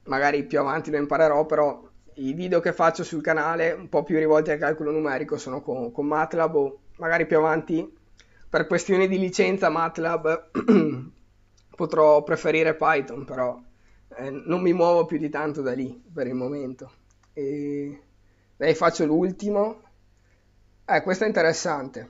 magari 0.03 0.45
più 0.45 0.59
avanti 0.59 0.91
lo 0.91 0.97
imparerò, 0.97 1.45
però 1.45 1.89
i 2.15 2.33
video 2.33 2.59
che 2.61 2.71
faccio 2.71 3.03
sul 3.03 3.21
canale 3.21 3.71
un 3.71 3.89
po' 3.89 4.03
più 4.03 4.17
rivolti 4.17 4.51
al 4.51 4.59
calcolo 4.59 4.91
numerico 4.91 5.37
sono 5.37 5.61
con, 5.61 5.91
con 5.91 6.05
MATLAB 6.05 6.55
o 6.55 6.79
magari 6.97 7.25
più 7.25 7.37
avanti 7.37 7.97
per 8.49 8.67
questioni 8.67 9.07
di 9.07 9.17
licenza 9.17 9.69
MATLAB 9.69 10.51
potrò 11.75 12.21
preferire 12.23 12.75
Python, 12.75 13.25
però 13.25 13.59
eh, 14.17 14.29
non 14.29 14.61
mi 14.61 14.73
muovo 14.73 15.05
più 15.05 15.17
di 15.17 15.29
tanto 15.29 15.61
da 15.61 15.73
lì 15.73 16.01
per 16.13 16.27
il 16.27 16.35
momento. 16.35 16.91
E 17.33 18.01
dai, 18.57 18.75
faccio 18.75 19.05
l'ultimo. 19.05 19.81
Eh, 20.85 21.01
questo 21.01 21.23
è 21.23 21.27
interessante. 21.27 22.09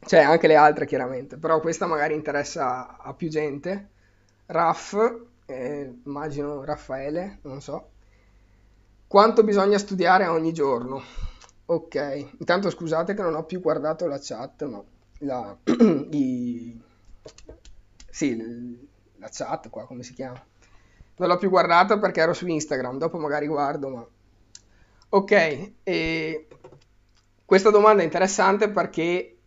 C'è 0.00 0.20
anche 0.22 0.46
le 0.46 0.56
altre 0.56 0.86
chiaramente, 0.86 1.36
però 1.36 1.60
questa 1.60 1.86
magari 1.86 2.14
interessa 2.14 2.96
a 2.98 3.12
più 3.14 3.28
gente. 3.28 3.90
RAF 4.46 5.26
eh, 5.50 5.94
immagino 6.04 6.62
Raffaele, 6.62 7.38
non 7.42 7.62
so. 7.62 7.90
Quanto 9.06 9.42
bisogna 9.42 9.78
studiare 9.78 10.26
ogni 10.26 10.52
giorno? 10.52 11.02
Ok, 11.66 12.26
intanto 12.38 12.68
scusate 12.68 13.14
che 13.14 13.22
non 13.22 13.34
ho 13.34 13.44
più 13.44 13.60
guardato 13.60 14.06
la 14.06 14.18
chat, 14.20 14.64
ma 14.64 14.82
la, 15.20 15.56
i, 16.10 16.78
sì, 18.10 18.78
la 19.16 19.28
chat 19.30 19.70
qua, 19.70 19.86
come 19.86 20.02
si 20.02 20.12
chiama? 20.12 20.42
Non 21.16 21.28
l'ho 21.28 21.38
più 21.38 21.48
guardata 21.48 21.98
perché 21.98 22.20
ero 22.20 22.34
su 22.34 22.46
Instagram, 22.46 22.98
dopo 22.98 23.18
magari 23.18 23.46
guardo, 23.46 23.88
ma... 23.88 24.06
Ok, 25.10 25.72
e 25.82 26.46
questa 27.44 27.70
domanda 27.70 28.02
è 28.02 28.04
interessante 28.04 28.68
perché 28.68 29.37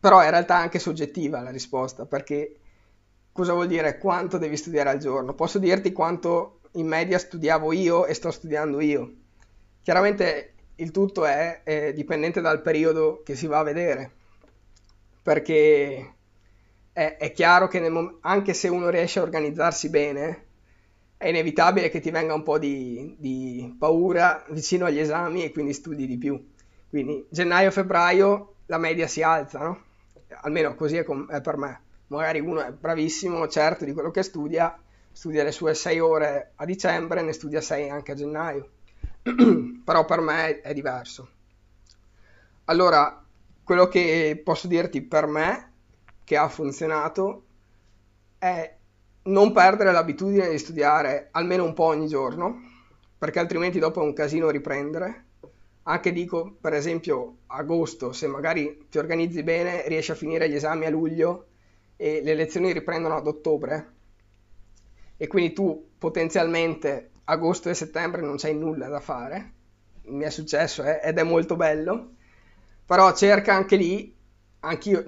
però 0.00 0.24
in 0.24 0.30
realtà 0.30 0.56
anche 0.56 0.78
soggettiva 0.78 1.42
la 1.42 1.50
risposta, 1.50 2.06
perché 2.06 2.56
cosa 3.32 3.52
vuol 3.52 3.66
dire 3.66 3.98
quanto 3.98 4.38
devi 4.38 4.56
studiare 4.56 4.88
al 4.88 4.98
giorno? 4.98 5.34
Posso 5.34 5.58
dirti 5.58 5.92
quanto 5.92 6.60
in 6.72 6.86
media 6.86 7.18
studiavo 7.18 7.72
io 7.72 8.06
e 8.06 8.14
sto 8.14 8.30
studiando 8.30 8.80
io. 8.80 9.12
Chiaramente 9.82 10.54
il 10.76 10.90
tutto 10.90 11.26
è, 11.26 11.62
è 11.62 11.92
dipendente 11.92 12.40
dal 12.40 12.62
periodo 12.62 13.22
che 13.24 13.36
si 13.36 13.46
va 13.46 13.58
a 13.58 13.62
vedere, 13.64 14.10
perché 15.22 16.14
è, 16.92 17.16
è 17.18 17.32
chiaro 17.32 17.68
che 17.68 17.86
mom- 17.88 18.18
anche 18.22 18.54
se 18.54 18.68
uno 18.68 18.88
riesce 18.88 19.18
a 19.18 19.22
organizzarsi 19.22 19.90
bene, 19.90 20.46
è 21.18 21.28
inevitabile 21.28 21.90
che 21.90 22.00
ti 22.00 22.10
venga 22.10 22.32
un 22.32 22.42
po' 22.42 22.58
di, 22.58 23.14
di 23.18 23.76
paura 23.78 24.42
vicino 24.48 24.86
agli 24.86 24.98
esami 24.98 25.44
e 25.44 25.52
quindi 25.52 25.74
studi 25.74 26.06
di 26.06 26.16
più. 26.16 26.42
Quindi 26.88 27.26
gennaio-febbraio 27.28 28.54
la 28.66 28.78
media 28.78 29.06
si 29.06 29.22
alza, 29.22 29.58
no? 29.58 29.84
Almeno 30.42 30.74
così 30.74 30.96
è, 30.96 31.04
com- 31.04 31.30
è 31.30 31.40
per 31.40 31.56
me 31.56 31.80
magari 32.10 32.40
uno 32.40 32.60
è 32.60 32.72
bravissimo, 32.72 33.46
certo 33.48 33.84
di 33.84 33.92
quello 33.92 34.10
che 34.10 34.22
studia, 34.22 34.76
studia 35.12 35.42
le 35.42 35.52
sue 35.52 35.74
6 35.74 36.00
ore 36.00 36.52
a 36.56 36.64
dicembre, 36.64 37.22
ne 37.22 37.32
studia 37.32 37.60
6 37.60 37.88
anche 37.88 38.12
a 38.12 38.14
gennaio, 38.14 38.68
però 39.84 40.04
per 40.04 40.20
me 40.20 40.60
è 40.60 40.72
diverso. 40.74 41.28
Allora, 42.64 43.24
quello 43.64 43.88
che 43.88 44.40
posso 44.44 44.66
dirti 44.66 45.02
per 45.02 45.26
me, 45.26 45.72
che 46.24 46.36
ha 46.36 46.48
funzionato, 46.48 47.44
è 48.38 48.76
non 49.22 49.52
perdere 49.52 49.92
l'abitudine 49.92 50.48
di 50.48 50.58
studiare 50.58 51.28
almeno 51.32 51.64
un 51.64 51.74
po' 51.74 51.84
ogni 51.84 52.06
giorno, 52.08 52.60
perché 53.18 53.38
altrimenti 53.38 53.78
dopo 53.78 54.00
è 54.00 54.04
un 54.04 54.12
casino 54.12 54.50
riprendere. 54.50 55.26
Anche 55.84 56.12
dico, 56.12 56.56
per 56.60 56.74
esempio, 56.74 57.38
agosto, 57.46 58.12
se 58.12 58.26
magari 58.26 58.86
ti 58.90 58.98
organizzi 58.98 59.42
bene, 59.42 59.86
riesci 59.88 60.10
a 60.10 60.14
finire 60.14 60.48
gli 60.48 60.54
esami 60.54 60.84
a 60.86 60.90
luglio 60.90 61.46
e 61.96 62.20
le 62.22 62.34
lezioni 62.34 62.72
riprendono 62.72 63.16
ad 63.16 63.26
ottobre. 63.26 63.92
E 65.16 65.26
quindi 65.26 65.52
tu 65.52 65.90
potenzialmente 65.98 67.10
agosto 67.24 67.68
e 67.68 67.74
settembre 67.74 68.20
non 68.20 68.36
c'hai 68.36 68.54
nulla 68.54 68.88
da 68.88 69.00
fare. 69.00 69.52
Mi 70.04 70.24
è 70.24 70.30
successo 70.30 70.82
eh, 70.82 71.00
ed 71.02 71.18
è 71.18 71.22
molto 71.22 71.56
bello, 71.56 72.14
però 72.84 73.12
cerca 73.14 73.54
anche 73.54 73.76
lì, 73.76 74.14
anch'io, 74.60 75.04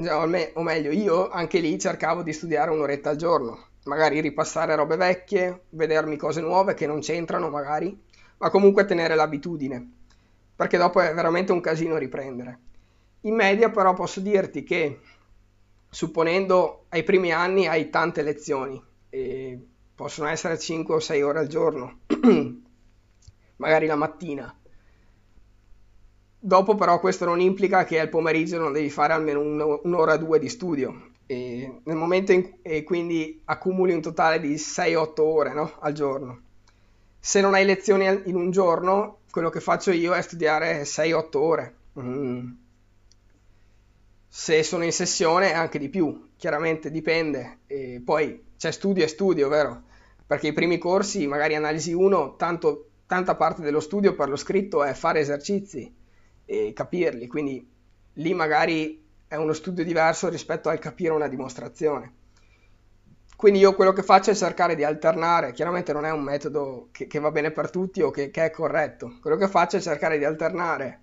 o 0.55 0.63
meglio 0.63 0.91
io 0.91 1.31
anche 1.31 1.59
lì 1.59 1.79
cercavo 1.79 2.23
di 2.23 2.33
studiare 2.33 2.71
un'oretta 2.71 3.11
al 3.11 3.17
giorno, 3.17 3.67
magari 3.85 4.21
ripassare 4.21 4.75
robe 4.75 4.97
vecchie, 4.97 5.65
vedermi 5.71 6.17
cose 6.17 6.41
nuove 6.41 6.75
che 6.75 6.87
non 6.87 7.01
c'entrano 7.01 7.49
magari, 7.49 7.99
ma 8.39 8.51
comunque 8.51 8.85
tenere 8.85 9.15
l'abitudine, 9.15 9.91
perché 10.63 10.79
dopo 10.79 11.01
è 11.01 11.13
veramente 11.13 11.51
un 11.51 11.61
casino 11.61 11.99
riprendere. 11.99 12.59
In 13.23 13.35
media 13.35 13.71
però 13.71 13.95
posso 13.95 14.21
dirti 14.21 14.63
che 14.63 15.01
supponendo 15.91 16.85
ai 16.91 17.03
primi 17.03 17.33
anni 17.33 17.67
hai 17.67 17.91
tante 17.91 18.23
lezioni, 18.23 18.81
possono 19.93 20.29
essere 20.29 20.57
5 20.57 20.95
o 20.95 21.01
6 21.01 21.23
ore 21.23 21.39
al 21.41 21.49
giorno, 21.49 22.03
magari 23.57 23.87
la 23.87 23.97
mattina. 23.97 24.57
Dopo 26.39 26.77
però 26.77 27.01
questo 27.01 27.25
non 27.25 27.41
implica 27.41 27.83
che 27.83 27.99
al 27.99 28.09
pomeriggio 28.09 28.59
non 28.61 28.73
devi 28.73 28.89
fare 28.89 29.15
almeno 29.15 29.41
un'ora 29.83 30.15
o 30.15 30.19
due 30.19 30.39
di 30.39 30.49
studio, 30.49 31.11
e 31.27 31.81
nel 31.83 31.97
momento 31.97 32.31
in 32.31 32.49
cui 32.63 32.85
quindi 32.85 33.43
accumuli 33.47 33.95
un 33.95 34.01
totale 34.01 34.39
di 34.39 34.55
6-8 34.55 35.21
ore 35.23 35.55
no? 35.55 35.73
al 35.81 35.93
giorno. 35.93 36.41
Se 37.19 37.41
non 37.41 37.55
hai 37.55 37.65
lezioni 37.65 38.07
in 38.27 38.37
un 38.37 38.53
giorno, 38.53 39.22
quello 39.33 39.49
che 39.49 39.61
faccio 39.61 39.93
io 39.93 40.13
è 40.13 40.21
studiare 40.21 40.83
6-8 40.83 41.37
ore. 41.39 41.77
Mm. 41.99 42.51
Se 44.29 44.63
sono 44.63 44.85
in 44.85 44.93
sessione 44.93 45.55
anche 45.55 45.79
di 45.79 45.89
più, 45.89 46.33
chiaramente 46.37 46.91
dipende. 46.91 47.61
E 47.67 48.03
poi 48.05 48.45
c'è 48.59 48.71
studio 48.71 49.03
e 49.03 49.09
studio, 49.09 49.49
vero? 49.49 49.85
Perché 50.27 50.49
i 50.49 50.53
primi 50.53 50.77
corsi, 50.77 51.27
magari 51.27 51.55
analisi 51.55 51.95
1, 51.95 52.37
tanto, 52.37 52.91
tanta 53.07 53.35
parte 53.35 53.63
dello 53.63 53.81
studio 53.81 54.15
per 54.15 54.29
lo 54.29 54.37
scritto 54.37 54.85
è 54.85 54.93
fare 54.93 55.21
esercizi 55.21 55.91
e 56.45 56.73
capirli, 56.75 57.27
quindi 57.27 57.67
lì 58.13 58.35
magari 58.35 59.03
è 59.27 59.37
uno 59.37 59.55
studio 59.55 59.83
diverso 59.83 60.29
rispetto 60.29 60.69
al 60.69 60.79
capire 60.79 61.15
una 61.15 61.29
dimostrazione. 61.29 62.13
Quindi 63.43 63.59
io 63.59 63.75
quello 63.75 63.93
che 63.93 64.05
faccio 64.05 64.31
è 64.31 64.37
cercare 64.37 64.77
di 64.77 64.85
alternare, 64.85 65.51
chiaramente 65.51 65.93
non 65.93 66.05
è 66.05 66.13
un 66.13 66.23
metodo 66.23 66.91
che, 66.93 67.09
che 67.09 67.19
va 67.19 67.33
bene 67.33 67.51
per 67.51 67.71
tutti 67.71 68.01
o 68.01 68.13
che, 68.13 68.31
che, 68.31 68.45
è 68.45 68.51
corretto, 68.53 69.19
quello 69.21 69.37
che 69.37 69.49
faccio 69.49 69.79
è 69.79 69.81
cercare 69.81 70.17
di 70.17 70.23
alternare, 70.23 71.01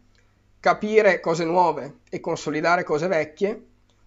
capire 0.62 1.20
cose 1.20 1.44
nuove 1.44 1.98
e 2.10 2.22
consolidare 2.22 2.86
cose 2.86 3.08
vecchie, 3.08 3.62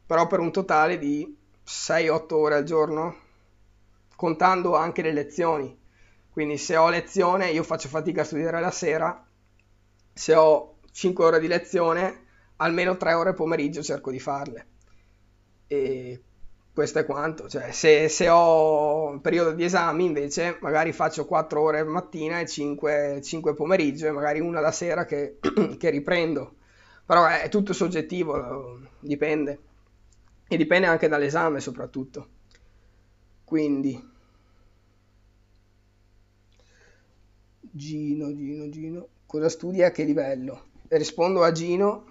però 0.06 0.26
per 0.26 0.38
un 0.38 0.50
totale 0.50 0.96
di 0.96 1.36
6-8 1.62 2.32
ore 2.32 2.54
al 2.54 2.64
giorno, 2.64 3.16
contando 4.16 4.76
anche 4.76 5.02
le 5.02 5.12
lezioni. 5.12 5.78
Quindi 6.30 6.56
se 6.56 6.78
ho 6.78 6.88
lezione 6.88 7.50
io 7.50 7.62
faccio 7.62 7.88
fatica 7.88 8.22
a 8.22 8.24
studiare 8.24 8.62
la 8.62 8.70
sera, 8.70 9.26
se 10.10 10.34
ho 10.34 10.76
5 10.90 11.22
ore 11.22 11.38
di 11.38 11.48
lezione 11.48 12.24
almeno 12.56 12.96
tre 12.96 13.12
ore 13.12 13.34
pomeriggio 13.34 13.82
cerco 13.82 14.10
di 14.10 14.18
farle. 14.18 14.66
E 15.66 16.22
questo 16.72 17.00
è 17.00 17.04
quanto. 17.04 17.48
Cioè, 17.48 17.72
se, 17.72 18.08
se, 18.08 18.28
ho 18.28 19.08
un 19.08 19.20
periodo 19.20 19.52
di 19.52 19.64
esami, 19.64 20.04
invece, 20.04 20.58
magari 20.60 20.92
faccio 20.92 21.26
4 21.26 21.60
ore 21.60 21.84
mattina 21.84 22.40
e 22.40 22.46
5, 22.46 23.20
5 23.22 23.54
pomeriggio 23.54 24.06
e 24.06 24.10
magari 24.12 24.40
una 24.40 24.60
la 24.60 24.72
sera 24.72 25.04
che, 25.04 25.38
che 25.78 25.90
riprendo. 25.90 26.56
Però 27.04 27.26
è, 27.26 27.48
tutto 27.48 27.72
soggettivo, 27.72 28.80
dipende. 29.00 29.58
E 30.48 30.56
dipende 30.56 30.86
anche 30.86 31.08
dall'esame 31.08 31.60
soprattutto. 31.60 32.28
Quindi... 33.44 34.10
Gino, 37.74 38.34
Gino, 38.34 38.68
Gino. 38.68 39.08
Cosa 39.26 39.48
studi 39.48 39.82
a 39.82 39.90
che 39.90 40.04
livello? 40.04 40.66
Rispondo 40.88 41.42
a 41.42 41.52
Gino 41.52 42.04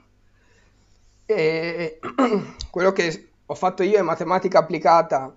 e 1.26 2.00
quello 2.72 2.92
che 2.92 3.31
ho 3.52 3.56
fatto 3.56 3.84
io 3.84 3.98
è 3.98 4.02
matematica 4.02 4.60
applicata 4.60 5.36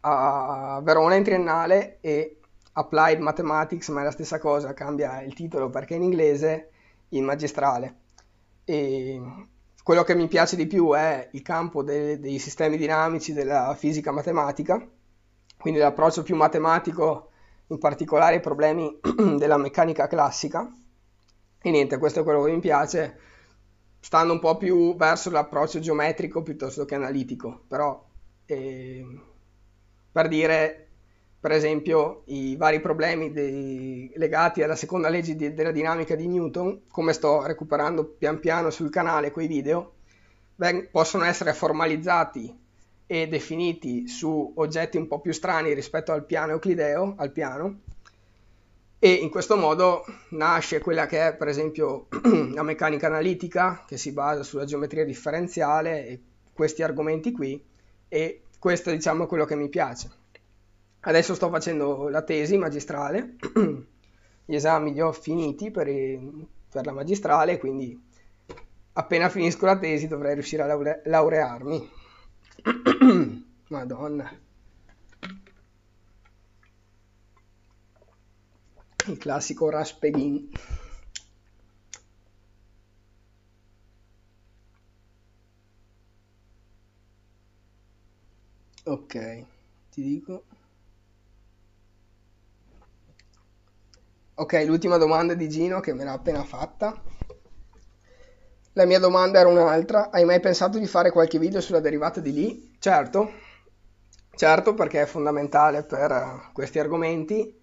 a 0.00 0.80
Verona 0.82 1.16
in 1.16 1.22
triennale 1.22 1.98
e 2.00 2.38
Applied 2.72 3.20
Mathematics, 3.20 3.88
ma 3.90 4.00
è 4.00 4.04
la 4.04 4.10
stessa 4.10 4.38
cosa, 4.38 4.72
cambia 4.72 5.20
il 5.20 5.34
titolo 5.34 5.68
perché 5.68 5.96
in 5.96 6.02
inglese 6.02 6.70
in 7.10 7.24
magistrale. 7.24 7.96
E 8.64 9.20
quello 9.82 10.02
che 10.02 10.14
mi 10.14 10.28
piace 10.28 10.56
di 10.56 10.66
più 10.66 10.94
è 10.94 11.28
il 11.32 11.42
campo 11.42 11.82
de- 11.82 12.18
dei 12.18 12.38
sistemi 12.38 12.78
dinamici 12.78 13.34
della 13.34 13.74
fisica 13.74 14.10
matematica, 14.10 14.82
quindi 15.58 15.80
l'approccio 15.80 16.22
più 16.22 16.36
matematico, 16.36 17.32
in 17.66 17.78
particolare 17.78 18.36
ai 18.36 18.40
problemi 18.40 18.98
della 19.36 19.58
meccanica 19.58 20.06
classica. 20.06 20.72
E 21.60 21.70
niente, 21.70 21.98
questo 21.98 22.20
è 22.20 22.22
quello 22.22 22.42
che 22.44 22.52
mi 22.52 22.60
piace 22.60 23.18
stando 24.04 24.34
un 24.34 24.38
po' 24.38 24.58
più 24.58 24.94
verso 24.96 25.30
l'approccio 25.30 25.80
geometrico 25.80 26.42
piuttosto 26.42 26.84
che 26.84 26.94
analitico, 26.94 27.62
però 27.66 28.04
eh, 28.44 29.02
per 30.12 30.28
dire 30.28 30.88
per 31.40 31.52
esempio 31.52 32.22
i 32.26 32.54
vari 32.56 32.80
problemi 32.80 33.32
dei, 33.32 34.12
legati 34.16 34.62
alla 34.62 34.76
seconda 34.76 35.08
legge 35.08 35.34
di, 35.34 35.54
della 35.54 35.70
dinamica 35.70 36.14
di 36.14 36.26
Newton, 36.26 36.82
come 36.88 37.14
sto 37.14 37.46
recuperando 37.46 38.04
pian 38.04 38.40
piano 38.40 38.68
sul 38.68 38.90
canale 38.90 39.30
quei 39.30 39.46
video, 39.46 39.94
beh, 40.54 40.88
possono 40.92 41.24
essere 41.24 41.54
formalizzati 41.54 42.54
e 43.06 43.26
definiti 43.26 44.06
su 44.06 44.52
oggetti 44.56 44.98
un 44.98 45.06
po' 45.06 45.20
più 45.20 45.32
strani 45.32 45.72
rispetto 45.72 46.12
al 46.12 46.26
piano 46.26 46.52
euclideo, 46.52 47.14
al 47.16 47.32
piano, 47.32 47.80
e 49.04 49.12
in 49.12 49.28
questo 49.28 49.58
modo 49.58 50.02
nasce 50.30 50.80
quella 50.80 51.04
che 51.04 51.28
è 51.28 51.36
per 51.36 51.48
esempio 51.48 52.06
la 52.54 52.62
meccanica 52.62 53.06
analitica 53.06 53.84
che 53.86 53.98
si 53.98 54.12
basa 54.12 54.42
sulla 54.42 54.64
geometria 54.64 55.04
differenziale 55.04 56.06
e 56.06 56.20
questi 56.54 56.82
argomenti 56.82 57.30
qui 57.30 57.62
e 58.08 58.44
questo 58.58 58.90
diciamo 58.90 59.24
è 59.24 59.26
quello 59.26 59.44
che 59.44 59.56
mi 59.56 59.68
piace. 59.68 60.10
Adesso 61.00 61.34
sto 61.34 61.50
facendo 61.50 62.08
la 62.08 62.22
tesi 62.22 62.56
magistrale, 62.56 63.36
gli 64.46 64.54
esami 64.54 64.94
li 64.94 65.02
ho 65.02 65.12
finiti 65.12 65.70
per, 65.70 65.86
per 66.70 66.86
la 66.86 66.92
magistrale, 66.92 67.58
quindi 67.58 68.02
appena 68.94 69.28
finisco 69.28 69.66
la 69.66 69.76
tesi 69.76 70.06
dovrei 70.08 70.32
riuscire 70.32 70.62
a 70.62 70.66
laure- 70.66 71.02
laurearmi. 71.04 71.90
Madonna. 73.68 74.43
Il 79.06 79.18
classico 79.18 79.68
Raspeghini. 79.70 80.50
Ok, 88.86 89.14
ti 89.90 90.02
dico. 90.02 90.44
Ok, 94.36 94.64
l'ultima 94.66 94.96
domanda 94.96 95.34
di 95.34 95.48
Gino 95.48 95.80
che 95.80 95.92
me 95.92 96.04
l'ha 96.04 96.12
appena 96.12 96.44
fatta. 96.44 97.00
La 98.74 98.84
mia 98.84 98.98
domanda 98.98 99.38
era 99.40 99.48
un'altra. 99.48 100.10
Hai 100.10 100.24
mai 100.24 100.40
pensato 100.40 100.78
di 100.78 100.86
fare 100.86 101.10
qualche 101.10 101.38
video 101.38 101.60
sulla 101.60 101.80
derivata 101.80 102.20
di 102.20 102.32
Lie? 102.32 102.70
Certo, 102.78 103.32
certo 104.34 104.74
perché 104.74 105.02
è 105.02 105.06
fondamentale 105.06 105.84
per 105.84 106.50
questi 106.52 106.78
argomenti 106.78 107.62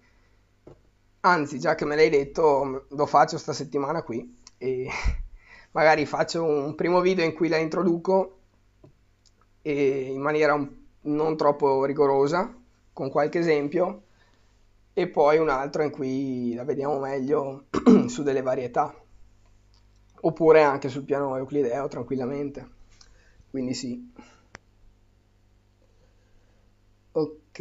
Anzi, 1.24 1.58
già 1.58 1.74
che 1.74 1.84
me 1.84 1.94
l'hai 1.96 2.08
detto, 2.10 2.86
lo 2.88 3.06
faccio 3.06 3.38
sta 3.38 3.52
settimana 3.52 4.02
qui 4.02 4.40
e 4.58 4.88
magari 5.72 6.04
faccio 6.04 6.42
un 6.44 6.74
primo 6.74 7.00
video 7.00 7.24
in 7.24 7.32
cui 7.32 7.48
la 7.48 7.58
introduco 7.58 8.38
in 9.62 10.20
maniera 10.20 10.56
non 11.02 11.36
troppo 11.36 11.84
rigorosa, 11.84 12.52
con 12.92 13.10
qualche 13.10 13.38
esempio, 13.38 14.02
e 14.92 15.08
poi 15.08 15.38
un 15.38 15.48
altro 15.48 15.82
in 15.82 15.90
cui 15.90 16.54
la 16.54 16.64
vediamo 16.64 16.98
meglio 16.98 17.66
su 18.08 18.22
delle 18.22 18.42
varietà, 18.42 18.94
oppure 20.22 20.62
anche 20.62 20.88
sul 20.88 21.04
piano 21.04 21.36
euclideo 21.36 21.88
tranquillamente. 21.88 22.68
Quindi 23.50 23.74
sì. 23.74 24.10
Ok. 27.14 27.58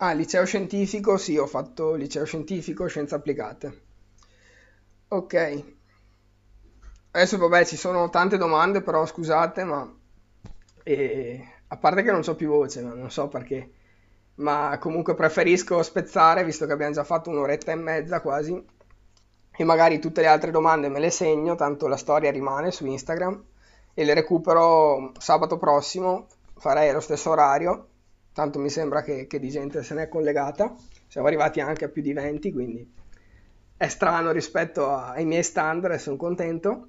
Ah, 0.00 0.12
liceo 0.12 0.44
scientifico, 0.44 1.16
sì, 1.16 1.36
ho 1.36 1.46
fatto 1.46 1.94
liceo 1.94 2.24
scientifico, 2.24 2.86
scienze 2.86 3.14
applicate. 3.16 3.82
Ok. 5.08 5.64
Adesso 7.10 7.36
vabbè, 7.38 7.64
ci 7.64 7.76
sono 7.76 8.08
tante 8.08 8.36
domande, 8.36 8.80
però 8.80 9.04
scusate, 9.06 9.64
ma 9.64 9.92
e, 10.84 11.44
a 11.66 11.76
parte 11.76 12.02
che 12.02 12.12
non 12.12 12.22
so 12.22 12.36
più 12.36 12.48
voce, 12.48 12.80
non 12.80 13.10
so 13.10 13.28
perché, 13.28 13.72
ma 14.36 14.76
comunque 14.80 15.14
preferisco 15.14 15.82
spezzare, 15.82 16.44
visto 16.44 16.66
che 16.66 16.72
abbiamo 16.72 16.92
già 16.92 17.04
fatto 17.04 17.30
un'oretta 17.30 17.72
e 17.72 17.76
mezza 17.76 18.20
quasi, 18.20 18.64
e 19.50 19.64
magari 19.64 19.98
tutte 19.98 20.20
le 20.20 20.28
altre 20.28 20.52
domande 20.52 20.88
me 20.88 21.00
le 21.00 21.10
segno, 21.10 21.56
tanto 21.56 21.88
la 21.88 21.96
storia 21.96 22.30
rimane 22.30 22.70
su 22.70 22.86
Instagram 22.86 23.44
e 23.94 24.04
le 24.04 24.14
recupero 24.14 25.12
sabato 25.18 25.58
prossimo, 25.58 26.28
farei 26.56 26.92
lo 26.92 27.00
stesso 27.00 27.30
orario 27.30 27.88
tanto 28.38 28.60
mi 28.60 28.70
sembra 28.70 29.02
che, 29.02 29.26
che 29.26 29.40
di 29.40 29.50
gente 29.50 29.82
se 29.82 29.94
n'è 29.94 30.08
collegata, 30.08 30.72
siamo 31.08 31.26
arrivati 31.26 31.58
anche 31.58 31.86
a 31.86 31.88
più 31.88 32.02
di 32.02 32.12
20, 32.12 32.52
quindi 32.52 32.88
è 33.76 33.88
strano 33.88 34.30
rispetto 34.30 34.94
ai 34.94 35.24
miei 35.24 35.42
standard 35.42 35.94
e 35.94 35.98
sono 35.98 36.16
contento. 36.16 36.88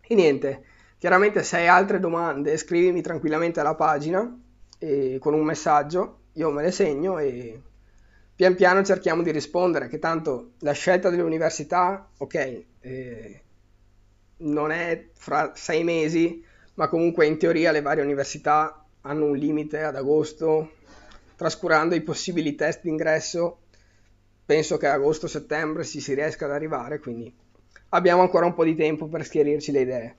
E 0.00 0.14
niente, 0.14 0.62
chiaramente 0.98 1.42
se 1.42 1.56
hai 1.56 1.66
altre 1.66 1.98
domande 1.98 2.56
scrivimi 2.56 3.02
tranquillamente 3.02 3.58
alla 3.58 3.74
pagina 3.74 4.20
con 5.18 5.34
un 5.34 5.44
messaggio, 5.44 6.18
io 6.34 6.52
me 6.52 6.62
le 6.62 6.70
segno 6.70 7.18
e 7.18 7.60
pian 8.36 8.54
piano 8.54 8.84
cerchiamo 8.84 9.22
di 9.22 9.32
rispondere, 9.32 9.88
che 9.88 9.98
tanto 9.98 10.52
la 10.60 10.72
scelta 10.72 11.10
delle 11.10 11.22
università, 11.22 12.10
ok, 12.16 12.64
eh, 12.78 13.42
non 14.36 14.70
è 14.70 15.08
fra 15.14 15.50
sei 15.56 15.82
mesi, 15.82 16.44
ma 16.74 16.86
comunque 16.86 17.26
in 17.26 17.38
teoria 17.38 17.72
le 17.72 17.82
varie 17.82 18.04
università 18.04 18.83
hanno 19.06 19.26
un 19.26 19.36
limite 19.36 19.82
ad 19.82 19.96
agosto, 19.96 20.72
trascurando 21.36 21.94
i 21.94 22.02
possibili 22.02 22.54
test 22.54 22.82
d'ingresso, 22.82 23.58
penso 24.44 24.76
che 24.76 24.86
agosto-settembre 24.86 25.84
si, 25.84 26.00
si 26.00 26.14
riesca 26.14 26.46
ad 26.46 26.52
arrivare, 26.52 26.98
quindi 26.98 27.32
abbiamo 27.90 28.22
ancora 28.22 28.46
un 28.46 28.54
po' 28.54 28.64
di 28.64 28.74
tempo 28.74 29.06
per 29.06 29.24
schierirci 29.24 29.72
le 29.72 29.80
idee. 29.80 30.16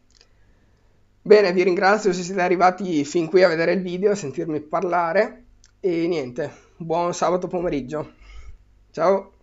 Bene, 1.22 1.52
vi 1.54 1.64
ringrazio 1.64 2.14
se 2.14 2.22
siete 2.22 2.42
arrivati 2.42 3.04
fin 3.06 3.28
qui 3.28 3.42
a 3.44 3.48
vedere 3.48 3.74
il 3.74 3.82
video, 3.82 4.12
a 4.12 4.16
sentirmi 4.16 4.62
parlare 4.62 5.44
e 5.80 6.08
niente, 6.08 6.52
buon 6.78 7.14
sabato 7.14 7.48
pomeriggio. 7.48 8.14
Ciao! 8.92 9.35